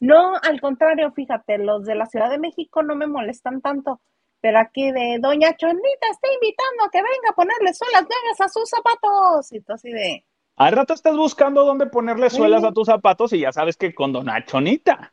No, 0.00 0.34
al 0.36 0.60
contrario, 0.60 1.12
fíjate, 1.12 1.58
los 1.58 1.84
de 1.84 1.94
la 1.94 2.06
Ciudad 2.06 2.30
de 2.30 2.38
México 2.38 2.82
no 2.82 2.96
me 2.96 3.06
molestan 3.06 3.60
tanto 3.60 4.00
pero 4.40 4.58
aquí 4.58 4.92
de 4.92 5.18
Doña 5.20 5.56
Chonita 5.56 6.06
está 6.10 6.28
invitando 6.32 6.84
a 6.84 6.90
que 6.90 6.98
venga 6.98 7.30
a 7.30 7.34
ponerle 7.34 7.74
suelas 7.74 8.02
nuevas 8.02 8.40
a 8.40 8.48
sus 8.48 8.68
zapatos. 8.68 9.52
Y 9.52 9.60
tú 9.60 9.72
así 9.72 9.90
de. 9.90 10.24
Al 10.56 10.72
rato 10.72 10.94
estás 10.94 11.16
buscando 11.16 11.64
dónde 11.64 11.86
ponerle 11.86 12.30
suelas 12.30 12.64
a 12.64 12.72
tus 12.72 12.86
zapatos 12.86 13.32
y 13.32 13.40
ya 13.40 13.52
sabes 13.52 13.76
que 13.76 13.94
con 13.94 14.12
Doña 14.12 14.44
Chonita. 14.44 15.12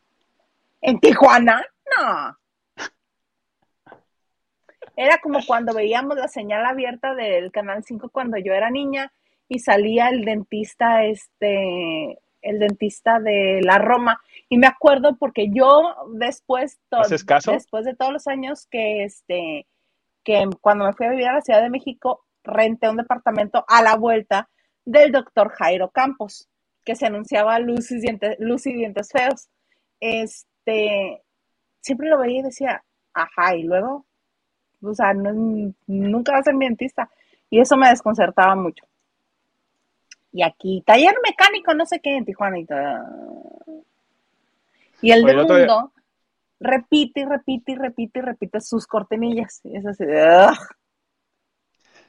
¿En 0.82 0.99
Tijuana? 0.99 1.63
No. 1.97 2.38
Era 4.95 5.19
como 5.19 5.39
cuando 5.45 5.73
veíamos 5.73 6.15
la 6.15 6.28
señal 6.28 6.65
abierta 6.65 7.13
del 7.15 7.51
Canal 7.51 7.84
5 7.84 8.09
cuando 8.09 8.38
yo 8.38 8.53
era 8.53 8.69
niña 8.69 9.11
y 9.47 9.59
salía 9.59 10.09
el 10.09 10.26
dentista, 10.26 11.03
este, 11.03 12.19
el 12.45 12.59
dentista 12.59 13.19
de 13.19 13.61
la 13.61 13.77
Roma. 13.77 14.21
Y 14.49 14.57
me 14.57 14.67
acuerdo 14.67 15.17
porque 15.17 15.49
yo 15.51 15.95
después, 16.13 16.79
después 17.51 17.85
de 17.85 17.95
todos 17.95 18.13
los 18.13 18.27
años 18.27 18.67
que, 18.69 19.03
este, 19.03 19.67
que 20.23 20.47
cuando 20.61 20.85
me 20.85 20.93
fui 20.93 21.05
a 21.05 21.11
vivir 21.11 21.27
a 21.27 21.33
la 21.33 21.41
Ciudad 21.41 21.61
de 21.61 21.69
México, 21.69 22.23
renté 22.43 22.89
un 22.89 22.97
departamento 22.97 23.65
a 23.67 23.81
la 23.81 23.95
vuelta 23.95 24.49
del 24.85 25.11
doctor 25.11 25.49
Jairo 25.49 25.89
Campos, 25.89 26.47
que 26.83 26.95
se 26.95 27.07
anunciaba 27.07 27.59
luz 27.59 27.91
y 27.91 27.99
dientes, 27.99 28.35
luz 28.39 28.65
y 28.67 28.73
dientes 28.73 29.09
feos. 29.11 29.49
Este, 29.99 31.23
siempre 31.81 32.09
lo 32.09 32.19
veía 32.19 32.39
y 32.39 32.43
decía, 32.43 32.83
ajá, 33.13 33.55
y 33.55 33.63
luego, 33.63 34.05
o 34.81 34.93
sea, 34.93 35.13
nunca 35.13 36.33
va 36.33 36.39
a 36.39 36.43
ser 36.43 36.53
mi 36.53 36.65
dentista. 36.65 37.09
Y 37.49 37.59
eso 37.59 37.77
me 37.77 37.89
desconcertaba 37.89 38.55
mucho. 38.55 38.85
Y 40.36 40.43
aquí, 40.43 40.83
taller 40.86 41.15
mecánico, 41.23 41.73
no 41.73 41.86
sé 41.86 42.01
qué, 42.01 42.17
en 42.17 42.25
Tijuana 42.25 42.59
y 42.59 42.67
el 45.11 45.23
de 45.23 45.33
mundo 45.33 45.93
repite 46.59 47.21
y 47.21 47.25
repite 47.25 47.71
y 47.71 47.75
repite 47.75 48.19
y 48.19 48.21
repite 48.21 48.59
sus 48.59 48.86
cortinillas. 48.86 49.61
Es 49.63 49.86
así 49.86 50.03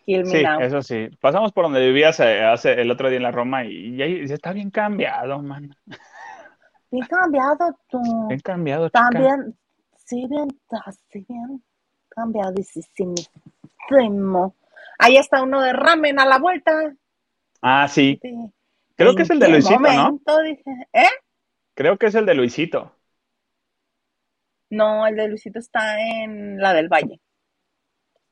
Sí, 0.07 0.43
eso 0.61 0.83
sí. 0.83 1.09
Pasamos 1.21 1.53
por 1.53 1.67
donde 1.67 1.79
vivías 1.79 2.19
eh, 2.19 2.43
hace, 2.43 2.81
el 2.81 2.91
otro 2.91 3.11
día 3.11 3.19
en 3.19 3.23
la 3.23 3.31
Roma 3.31 3.65
y, 3.65 4.03
ahí 4.03 4.25
está 4.25 4.53
bien 4.53 4.71
cambiado, 4.71 5.41
man. 5.41 5.71
Bien 6.91 7.07
cambiado 7.07 7.79
tú. 7.89 8.27
Bien 8.29 8.41
cambiado, 8.41 8.91
También, 8.91 9.57
sí, 10.05 10.27
bien, 10.29 10.49
sí, 11.11 11.25
bien 11.29 11.63
cambiado, 12.09 12.57
Ahí 14.99 15.17
está 15.17 15.43
uno 15.43 15.61
de 15.61 15.73
ramen 15.73 16.19
a 16.19 16.27
la 16.27 16.39
vuelta. 16.39 16.93
Ah, 17.61 17.89
sí. 17.89 18.21
Creo 18.97 19.15
que 19.15 19.23
es 19.23 19.31
el 19.31 19.39
de 19.39 19.49
Luisito, 19.49 19.79
¿no? 19.81 20.21
¿eh? 20.93 21.09
Creo 21.75 21.99
que 21.99 22.07
es 22.07 22.15
el 22.15 22.27
de 22.27 22.35
Luisito. 22.35 22.97
No, 24.71 25.07
el 25.07 25.17
de 25.17 25.29
Luisito 25.29 25.59
está 25.59 26.01
en 26.01 26.59
la 26.59 26.73
del 26.73 26.89
Valle. 26.89 27.21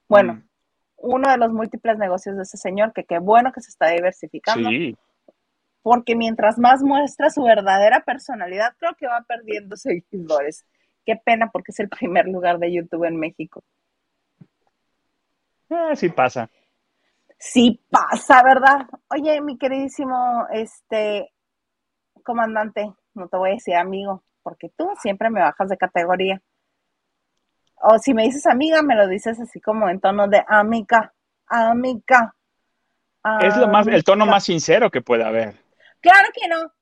Bueno, 0.08 0.34
mm. 0.34 0.44
uno 0.96 1.30
de 1.30 1.36
los 1.38 1.52
múltiples 1.52 1.98
negocios 1.98 2.36
de 2.36 2.42
ese 2.42 2.56
señor, 2.56 2.92
que 2.92 3.04
qué 3.04 3.18
bueno 3.18 3.52
que 3.52 3.60
se 3.60 3.70
está 3.70 3.88
diversificando. 3.90 4.68
Sí. 4.70 4.96
Porque 5.82 6.16
mientras 6.16 6.58
más 6.58 6.82
muestra 6.82 7.28
su 7.28 7.42
verdadera 7.42 8.00
personalidad, 8.00 8.74
creo 8.78 8.94
que 8.94 9.06
va 9.06 9.22
perdiendo 9.28 9.76
seguidores. 9.76 10.64
Qué 11.04 11.16
pena 11.16 11.50
porque 11.52 11.72
es 11.72 11.80
el 11.80 11.90
primer 11.90 12.26
lugar 12.26 12.58
de 12.58 12.72
YouTube 12.72 13.04
en 13.04 13.16
México. 13.16 13.62
Eh, 15.68 15.96
sí 15.96 16.08
pasa. 16.08 16.50
Sí 17.46 17.78
pasa, 17.90 18.42
¿verdad? 18.42 18.88
Oye, 19.10 19.38
mi 19.42 19.58
queridísimo, 19.58 20.46
este, 20.50 21.30
comandante, 22.24 22.90
no 23.12 23.28
te 23.28 23.36
voy 23.36 23.50
a 23.50 23.52
decir 23.52 23.76
amigo, 23.76 24.24
porque 24.42 24.70
tú 24.70 24.88
siempre 25.02 25.28
me 25.28 25.40
bajas 25.40 25.68
de 25.68 25.76
categoría. 25.76 26.40
O 27.82 27.98
si 27.98 28.14
me 28.14 28.22
dices 28.22 28.46
amiga, 28.46 28.80
me 28.80 28.96
lo 28.96 29.06
dices 29.06 29.38
así 29.38 29.60
como 29.60 29.90
en 29.90 30.00
tono 30.00 30.26
de 30.26 30.42
amiga, 30.48 31.12
amiga. 31.46 32.34
Es 33.40 33.56
lo 33.58 33.68
más, 33.68 33.86
el 33.88 34.04
tono 34.04 34.24
más 34.24 34.44
sincero 34.44 34.90
que 34.90 35.02
puede 35.02 35.22
haber. 35.22 35.54
Claro 36.00 36.28
que 36.32 36.48
no. 36.48 36.72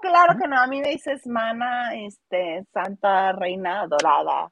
Claro 0.00 0.36
que 0.36 0.48
no. 0.48 0.60
A 0.60 0.66
mí 0.66 0.80
me 0.80 0.90
dices 0.90 1.24
mana, 1.28 1.94
este, 1.94 2.66
santa, 2.72 3.30
reina, 3.32 3.86
dorada. 3.86 4.50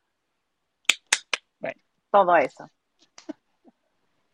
Bueno, 1.59 1.81
todo 2.13 2.37
eso. 2.37 2.71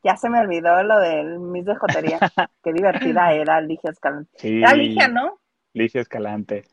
Ya 0.03 0.17
se 0.17 0.31
me 0.31 0.41
olvidó 0.41 0.83
lo 0.83 0.99
del 0.99 1.39
Miss 1.39 1.67
de 1.67 1.77
Jotería. 1.77 2.19
Qué 2.63 2.73
divertida 2.73 3.33
era 3.33 3.61
Ligia 3.61 3.91
Escalante. 3.91 4.31
era 4.43 4.75
Ligia, 4.75 5.09
¿no? 5.09 5.39
Ligia 5.75 6.01
Escalante. 6.01 6.65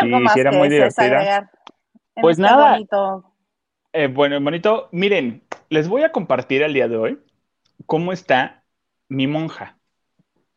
Algo 0.00 0.18
sí, 0.18 0.22
más 0.22 0.36
era 0.36 0.52
muy 0.52 0.68
divertida. 0.68 1.50
Pues 2.14 2.38
este 2.38 2.42
nada. 2.42 2.72
Bonito... 2.72 3.30
Eh, 3.92 4.08
bueno, 4.08 4.40
bonito. 4.40 4.88
Miren, 4.92 5.42
les 5.68 5.88
voy 5.88 6.02
a 6.02 6.12
compartir 6.12 6.62
el 6.62 6.72
día 6.72 6.88
de 6.88 6.96
hoy 6.96 7.24
cómo 7.86 8.12
está 8.12 8.64
mi 9.08 9.26
monja. 9.26 9.78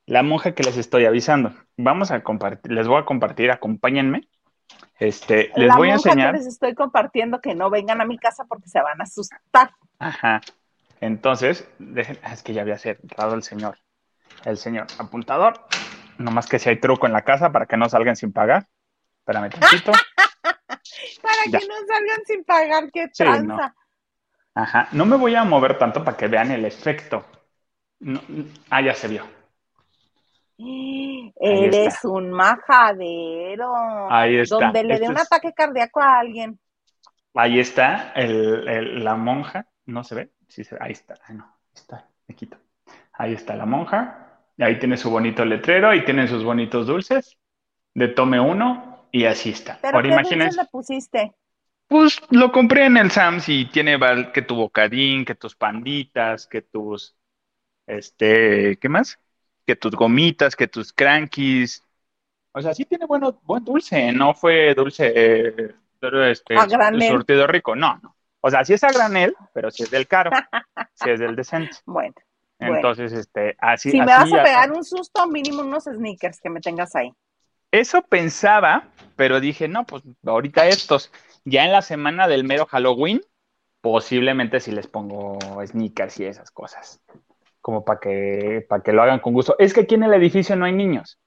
la 0.05 0.23
monja 0.23 0.53
que 0.53 0.63
les 0.63 0.77
estoy 0.77 1.05
avisando. 1.05 1.53
Vamos 1.75 2.11
a 2.11 2.23
compartir, 2.23 2.71
les 2.71 2.88
voy 2.88 2.99
a 2.99 3.05
compartir, 3.05 3.51
acompáñenme. 3.51 4.27
Este, 4.99 5.51
les 5.55 5.75
voy 5.75 5.89
a 5.89 5.93
enseñar. 5.93 6.31
Que 6.31 6.39
les 6.39 6.47
estoy 6.47 6.73
compartiendo 6.73 7.41
que 7.41 7.53
no 7.55 7.69
vengan 7.69 8.01
a 8.01 8.05
mi 8.05 8.17
casa 8.17 8.45
porque 8.45 8.69
se 8.69 8.81
van 8.81 8.99
a 9.01 9.03
asustar. 9.03 9.71
Ajá. 9.99 10.41
Entonces, 11.01 11.67
dejen, 11.79 12.19
es 12.31 12.43
que 12.43 12.53
ya 12.53 12.61
había 12.61 12.77
cerrado 12.77 13.35
el 13.35 13.43
señor. 13.43 13.77
El 14.45 14.57
señor 14.57 14.87
apuntador. 14.97 15.65
Nomás 16.17 16.47
que 16.47 16.59
si 16.59 16.69
hay 16.69 16.79
truco 16.79 17.05
en 17.05 17.13
la 17.13 17.23
casa 17.23 17.51
para 17.51 17.65
que 17.65 17.77
no 17.77 17.87
salgan 17.89 18.15
sin 18.15 18.31
pagar. 18.31 18.67
Espérame 19.19 19.49
tantito. 19.49 19.91
para 21.21 21.43
que 21.45 21.67
no 21.67 21.75
salgan 21.87 22.25
sin 22.25 22.43
pagar, 22.43 22.91
qué 22.91 23.07
tranza. 23.09 23.75
Ajá. 24.55 24.87
No 24.91 25.05
me 25.05 25.17
voy 25.17 25.35
a 25.35 25.43
mover 25.43 25.77
tanto 25.77 26.03
para 26.03 26.17
que 26.17 26.27
vean 26.27 26.51
el 26.51 26.65
efecto. 26.65 27.25
ah, 28.69 28.81
ya 28.81 28.93
se 28.95 29.07
vio. 29.07 29.25
Eres 31.39 32.03
un 32.03 32.31
majadero. 32.31 33.71
Ahí 34.09 34.37
está. 34.37 34.55
Donde 34.55 34.83
le 34.83 34.99
dé 34.99 35.07
un 35.07 35.17
ataque 35.17 35.53
cardíaco 35.53 36.01
a 36.01 36.19
alguien. 36.19 36.59
Ahí 37.35 37.59
está 37.59 38.13
la 38.15 39.15
monja. 39.15 39.67
¿No 39.85 40.03
se 40.03 40.15
ve? 40.15 40.31
Sí, 40.47 40.63
ahí 40.79 40.91
está. 40.91 41.15
Ay, 41.27 41.35
no, 41.35 41.51
está. 41.73 42.07
Me 42.27 42.35
quito. 42.35 42.57
Ahí 43.13 43.33
está 43.33 43.55
la 43.55 43.65
monja. 43.65 44.41
Y 44.57 44.63
ahí 44.63 44.79
tiene 44.79 44.97
su 44.97 45.09
bonito 45.09 45.45
letrero 45.45 45.93
y 45.93 46.03
tiene 46.03 46.27
sus 46.27 46.43
bonitos 46.43 46.87
dulces. 46.87 47.37
De 47.93 48.07
tome 48.07 48.39
uno 48.39 49.07
y 49.11 49.25
así 49.25 49.51
está. 49.51 49.79
¿Pero 49.81 49.97
Ahora 49.97 50.23
qué 50.23 50.35
le 50.35 50.65
pusiste? 50.71 51.33
Pues 51.87 52.21
lo 52.31 52.51
compré 52.51 52.85
en 52.85 52.97
el 52.97 53.11
Sams 53.11 53.47
y 53.47 53.65
tiene 53.65 53.97
que 54.33 54.41
tu 54.41 54.55
bocadín, 54.55 55.23
que 55.23 55.35
tus 55.35 55.55
panditas, 55.55 56.45
que 56.45 56.61
tus, 56.61 57.15
este, 57.85 58.77
¿qué 58.77 58.89
más? 58.89 59.17
Que 59.65 59.77
tus 59.77 59.95
gomitas, 59.95 60.55
que 60.55 60.67
tus 60.67 60.91
crankies. 60.91 61.83
O 62.51 62.61
sea, 62.61 62.73
sí 62.73 62.83
tiene 62.83 63.05
bueno, 63.05 63.39
buen 63.43 63.63
dulce, 63.63 64.11
no 64.11 64.33
fue 64.33 64.73
dulce, 64.75 65.13
eh, 65.15 65.75
este, 66.29 66.57
a 66.57 66.65
granel. 66.65 67.07
surtido 67.07 67.47
rico, 67.47 67.75
no, 67.75 67.99
no. 68.03 68.16
O 68.47 68.49
sea, 68.49 68.63
sí 68.63 68.73
es 68.73 68.83
a 68.85 68.91
granel, 68.93 69.35
pero 69.53 69.69
sí 69.69 69.83
es 69.83 69.91
del 69.91 70.07
caro, 70.07 70.31
sí 70.93 71.09
es 71.09 71.19
del 71.19 71.35
decente. 71.35 71.75
Bueno. 71.85 72.15
Entonces, 72.59 73.11
este, 73.11 73.57
así. 73.59 73.91
Si 73.91 73.99
me 73.99 74.05
vas 74.05 74.31
a 74.31 74.41
pegar 74.41 74.71
un 74.71 74.85
susto, 74.85 75.27
mínimo 75.27 75.63
unos 75.63 75.83
sneakers 75.83 76.39
que 76.39 76.49
me 76.49 76.61
tengas 76.61 76.95
ahí. 76.95 77.11
Eso 77.71 78.03
pensaba, 78.03 78.87
pero 79.17 79.41
dije, 79.41 79.67
no, 79.67 79.85
pues 79.85 80.03
ahorita 80.25 80.65
estos. 80.65 81.11
Ya 81.43 81.65
en 81.65 81.73
la 81.73 81.81
semana 81.81 82.29
del 82.29 82.45
mero 82.45 82.65
Halloween, 82.67 83.19
posiblemente 83.81 84.61
si 84.61 84.71
les 84.71 84.87
pongo 84.87 85.37
sneakers 85.65 86.17
y 86.21 86.25
esas 86.25 86.49
cosas. 86.49 87.01
Como 87.59 87.83
para 87.83 87.99
que, 87.99 88.65
para 88.69 88.81
que 88.81 88.93
lo 88.93 89.03
hagan 89.03 89.19
con 89.19 89.33
gusto. 89.33 89.57
Es 89.59 89.73
que 89.73 89.81
aquí 89.81 89.95
en 89.95 90.03
el 90.03 90.13
edificio 90.13 90.55
no 90.55 90.63
hay 90.63 90.73
niños. 90.73 91.19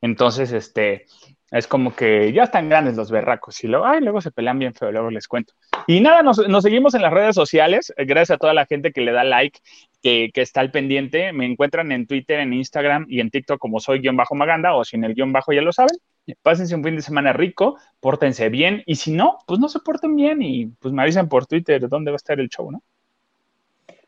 Entonces, 0.00 0.52
este, 0.52 1.06
es 1.50 1.66
como 1.66 1.94
que 1.94 2.32
ya 2.32 2.44
están 2.44 2.68
grandes 2.68 2.96
los 2.96 3.10
berracos 3.10 3.62
y 3.64 3.68
luego, 3.68 3.86
luego 4.00 4.20
se 4.20 4.30
pelean 4.30 4.58
bien 4.58 4.74
feo, 4.74 4.92
luego 4.92 5.10
les 5.10 5.26
cuento. 5.26 5.54
Y 5.86 6.00
nada, 6.00 6.22
nos, 6.22 6.42
seguimos 6.62 6.94
en 6.94 7.02
las 7.02 7.12
redes 7.12 7.34
sociales, 7.34 7.92
eh, 7.96 8.04
gracias 8.04 8.36
a 8.36 8.38
toda 8.38 8.52
la 8.52 8.66
gente 8.66 8.92
que 8.92 9.00
le 9.00 9.12
da 9.12 9.24
like, 9.24 9.58
que, 10.02 10.30
está 10.34 10.60
al 10.60 10.70
pendiente. 10.70 11.32
Me 11.32 11.46
encuentran 11.46 11.90
en 11.92 12.06
Twitter, 12.06 12.40
en 12.40 12.52
Instagram 12.52 13.06
y 13.08 13.20
en 13.20 13.30
TikTok 13.30 13.58
como 13.58 13.80
soy 13.80 14.00
guion 14.00 14.16
bajo 14.16 14.34
Maganda 14.34 14.74
o 14.74 14.84
sin 14.84 15.04
el 15.04 15.14
guion 15.14 15.32
bajo 15.32 15.52
ya 15.52 15.62
lo 15.62 15.72
saben. 15.72 15.96
Pásense 16.42 16.74
un 16.74 16.84
fin 16.84 16.96
de 16.96 17.02
semana 17.02 17.32
rico, 17.32 17.78
pórtense 18.00 18.50
bien 18.50 18.82
y 18.84 18.96
si 18.96 19.12
no, 19.12 19.38
pues 19.46 19.58
no 19.58 19.70
se 19.70 19.80
porten 19.80 20.14
bien 20.14 20.42
y 20.42 20.66
pues 20.66 20.92
me 20.92 21.00
avisan 21.02 21.28
por 21.28 21.46
Twitter 21.46 21.88
dónde 21.88 22.10
va 22.10 22.16
a 22.16 22.22
estar 22.22 22.38
el 22.38 22.50
show, 22.50 22.70
¿no? 22.70 22.82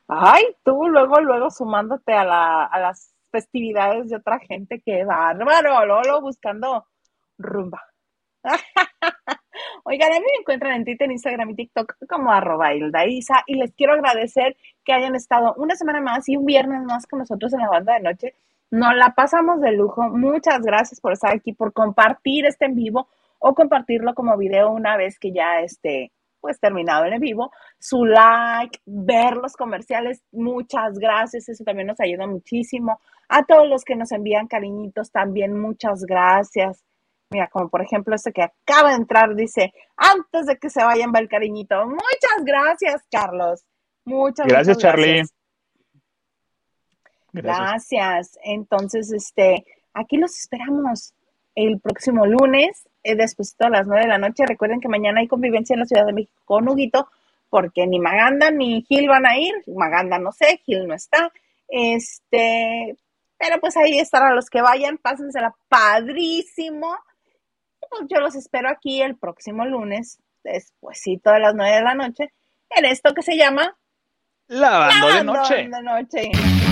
Ay, 0.07 0.45
tú 0.65 0.89
luego, 0.89 1.21
luego 1.21 1.51
sumándote 1.51 2.13
a, 2.13 2.25
la, 2.25 2.65
a 2.65 2.81
las 2.81 3.15
festividades 3.31 4.11
de 4.11 4.17
otra 4.17 4.39
gente, 4.41 4.83
qué 4.85 5.05
bárbaro, 5.05 5.87
Lolo, 5.87 6.21
buscando 6.21 6.85
rumba. 7.41 7.83
Oigan, 9.85 10.13
a 10.13 10.21
mí 10.21 10.27
me 10.27 10.41
encuentran 10.41 10.73
en 10.75 10.85
Twitter, 10.85 11.11
Instagram 11.11 11.51
y 11.51 11.55
TikTok 11.57 11.95
como 12.09 12.33
arroba 12.33 12.75
Isa 12.75 13.43
y 13.47 13.57
les 13.57 13.73
quiero 13.75 13.95
agradecer 13.95 14.57
que 14.85 14.93
hayan 14.93 15.15
estado 15.15 15.55
una 15.57 15.75
semana 15.75 16.01
más 16.01 16.29
y 16.29 16.37
un 16.37 16.47
viernes 16.47 16.83
más 16.85 17.07
con 17.07 17.19
nosotros 17.19 17.53
en 17.53 17.61
la 17.61 17.69
banda 17.69 17.95
de 17.95 18.01
noche. 18.01 18.35
Nos 18.71 18.95
la 18.95 19.15
pasamos 19.15 19.61
de 19.61 19.73
lujo. 19.73 20.09
Muchas 20.09 20.61
gracias 20.61 21.01
por 21.01 21.13
estar 21.13 21.35
aquí, 21.35 21.53
por 21.53 21.73
compartir 21.73 22.47
este 22.47 22.67
en 22.67 22.77
vivo 22.77 23.09
o 23.39 23.55
compartirlo 23.55 24.15
como 24.15 24.37
video 24.37 24.71
una 24.71 24.97
vez 24.97 25.19
que 25.19 25.33
ya 25.33 25.61
esté 25.61 26.13
pues 26.41 26.59
terminado 26.61 27.05
en 27.05 27.21
vivo. 27.21 27.53
Su 27.79 28.05
like, 28.05 28.79
ver 28.87 29.37
los 29.37 29.57
comerciales, 29.57 30.23
muchas 30.33 30.99
gracias. 30.99 31.49
Eso 31.49 31.65
también 31.65 31.89
nos 31.89 32.01
ayuda 32.01 32.27
muchísimo. 32.27 33.01
A 33.29 33.45
todos 33.45 33.69
los 33.69 33.85
que 33.85 33.97
nos 33.97 34.13
envían 34.13 34.47
cariñitos 34.47 35.11
también, 35.11 35.59
muchas 35.59 36.05
gracias. 36.05 36.85
Mira, 37.33 37.49
como 37.49 37.69
por 37.69 37.81
ejemplo 37.81 38.17
este 38.17 38.33
que 38.33 38.43
acaba 38.43 38.91
de 38.91 38.97
entrar, 38.97 39.37
dice, 39.37 39.73
antes 39.97 40.47
de 40.47 40.59
que 40.59 40.69
se 40.69 40.83
vayan 40.83 41.13
va 41.15 41.21
el 41.21 41.29
cariñito. 41.29 41.87
Muchas 41.87 42.45
gracias, 42.45 43.05
Carlos. 43.09 43.65
Muchas 44.05 44.49
gracias. 44.49 44.79
Charlie. 44.79 45.23
Gracias. 47.33 48.37
Entonces, 48.43 49.13
este, 49.13 49.65
aquí 49.95 50.17
los 50.17 50.37
esperamos 50.37 51.15
el 51.55 51.79
próximo 51.81 52.27
lunes, 52.27 52.89
eh, 53.05 53.15
después 53.15 53.57
de 53.57 53.71
las 53.71 53.87
nueve 53.87 54.03
de 54.03 54.09
la 54.09 54.19
noche. 54.19 54.45
Recuerden 54.45 54.81
que 54.81 54.89
mañana 54.89 55.21
hay 55.21 55.29
convivencia 55.29 55.75
en 55.75 55.81
la 55.81 55.87
Ciudad 55.87 56.07
de 56.07 56.13
México 56.13 56.43
con 56.45 56.69
Huguito, 56.69 57.09
porque 57.49 57.87
ni 57.87 58.01
Maganda 58.01 58.51
ni 58.51 58.83
Gil 58.83 59.09
van 59.09 59.27
a 59.27 59.39
ir. 59.39 59.55
Maganda 59.69 60.19
no 60.19 60.33
sé, 60.33 60.61
Gil 60.65 60.89
no 60.89 60.95
está. 60.95 61.31
Este, 61.69 62.97
pero 63.39 63.61
pues 63.61 63.77
ahí 63.77 64.01
estarán 64.01 64.35
los 64.35 64.51
que 64.51 64.63
vayan, 64.63 64.99
pásensela 64.99 65.55
padrísimo 65.69 66.97
yo 68.09 68.21
los 68.21 68.35
espero 68.35 68.69
aquí 68.69 69.03
el 69.03 69.17
próximo 69.17 69.65
lunes, 69.65 70.19
despuésito 70.45 71.31
de 71.31 71.41
las 71.41 71.55
nueve 71.55 71.77
de 71.77 71.83
la 71.83 71.95
noche, 71.95 72.33
en 72.71 72.85
esto 72.85 73.15
que 73.15 73.23
se 73.23 73.37
llama 73.37 73.77
Lavando, 74.49 75.09
de 75.09 75.25
noche. 75.25 75.69
De 75.69 75.83
noche. 75.83 76.70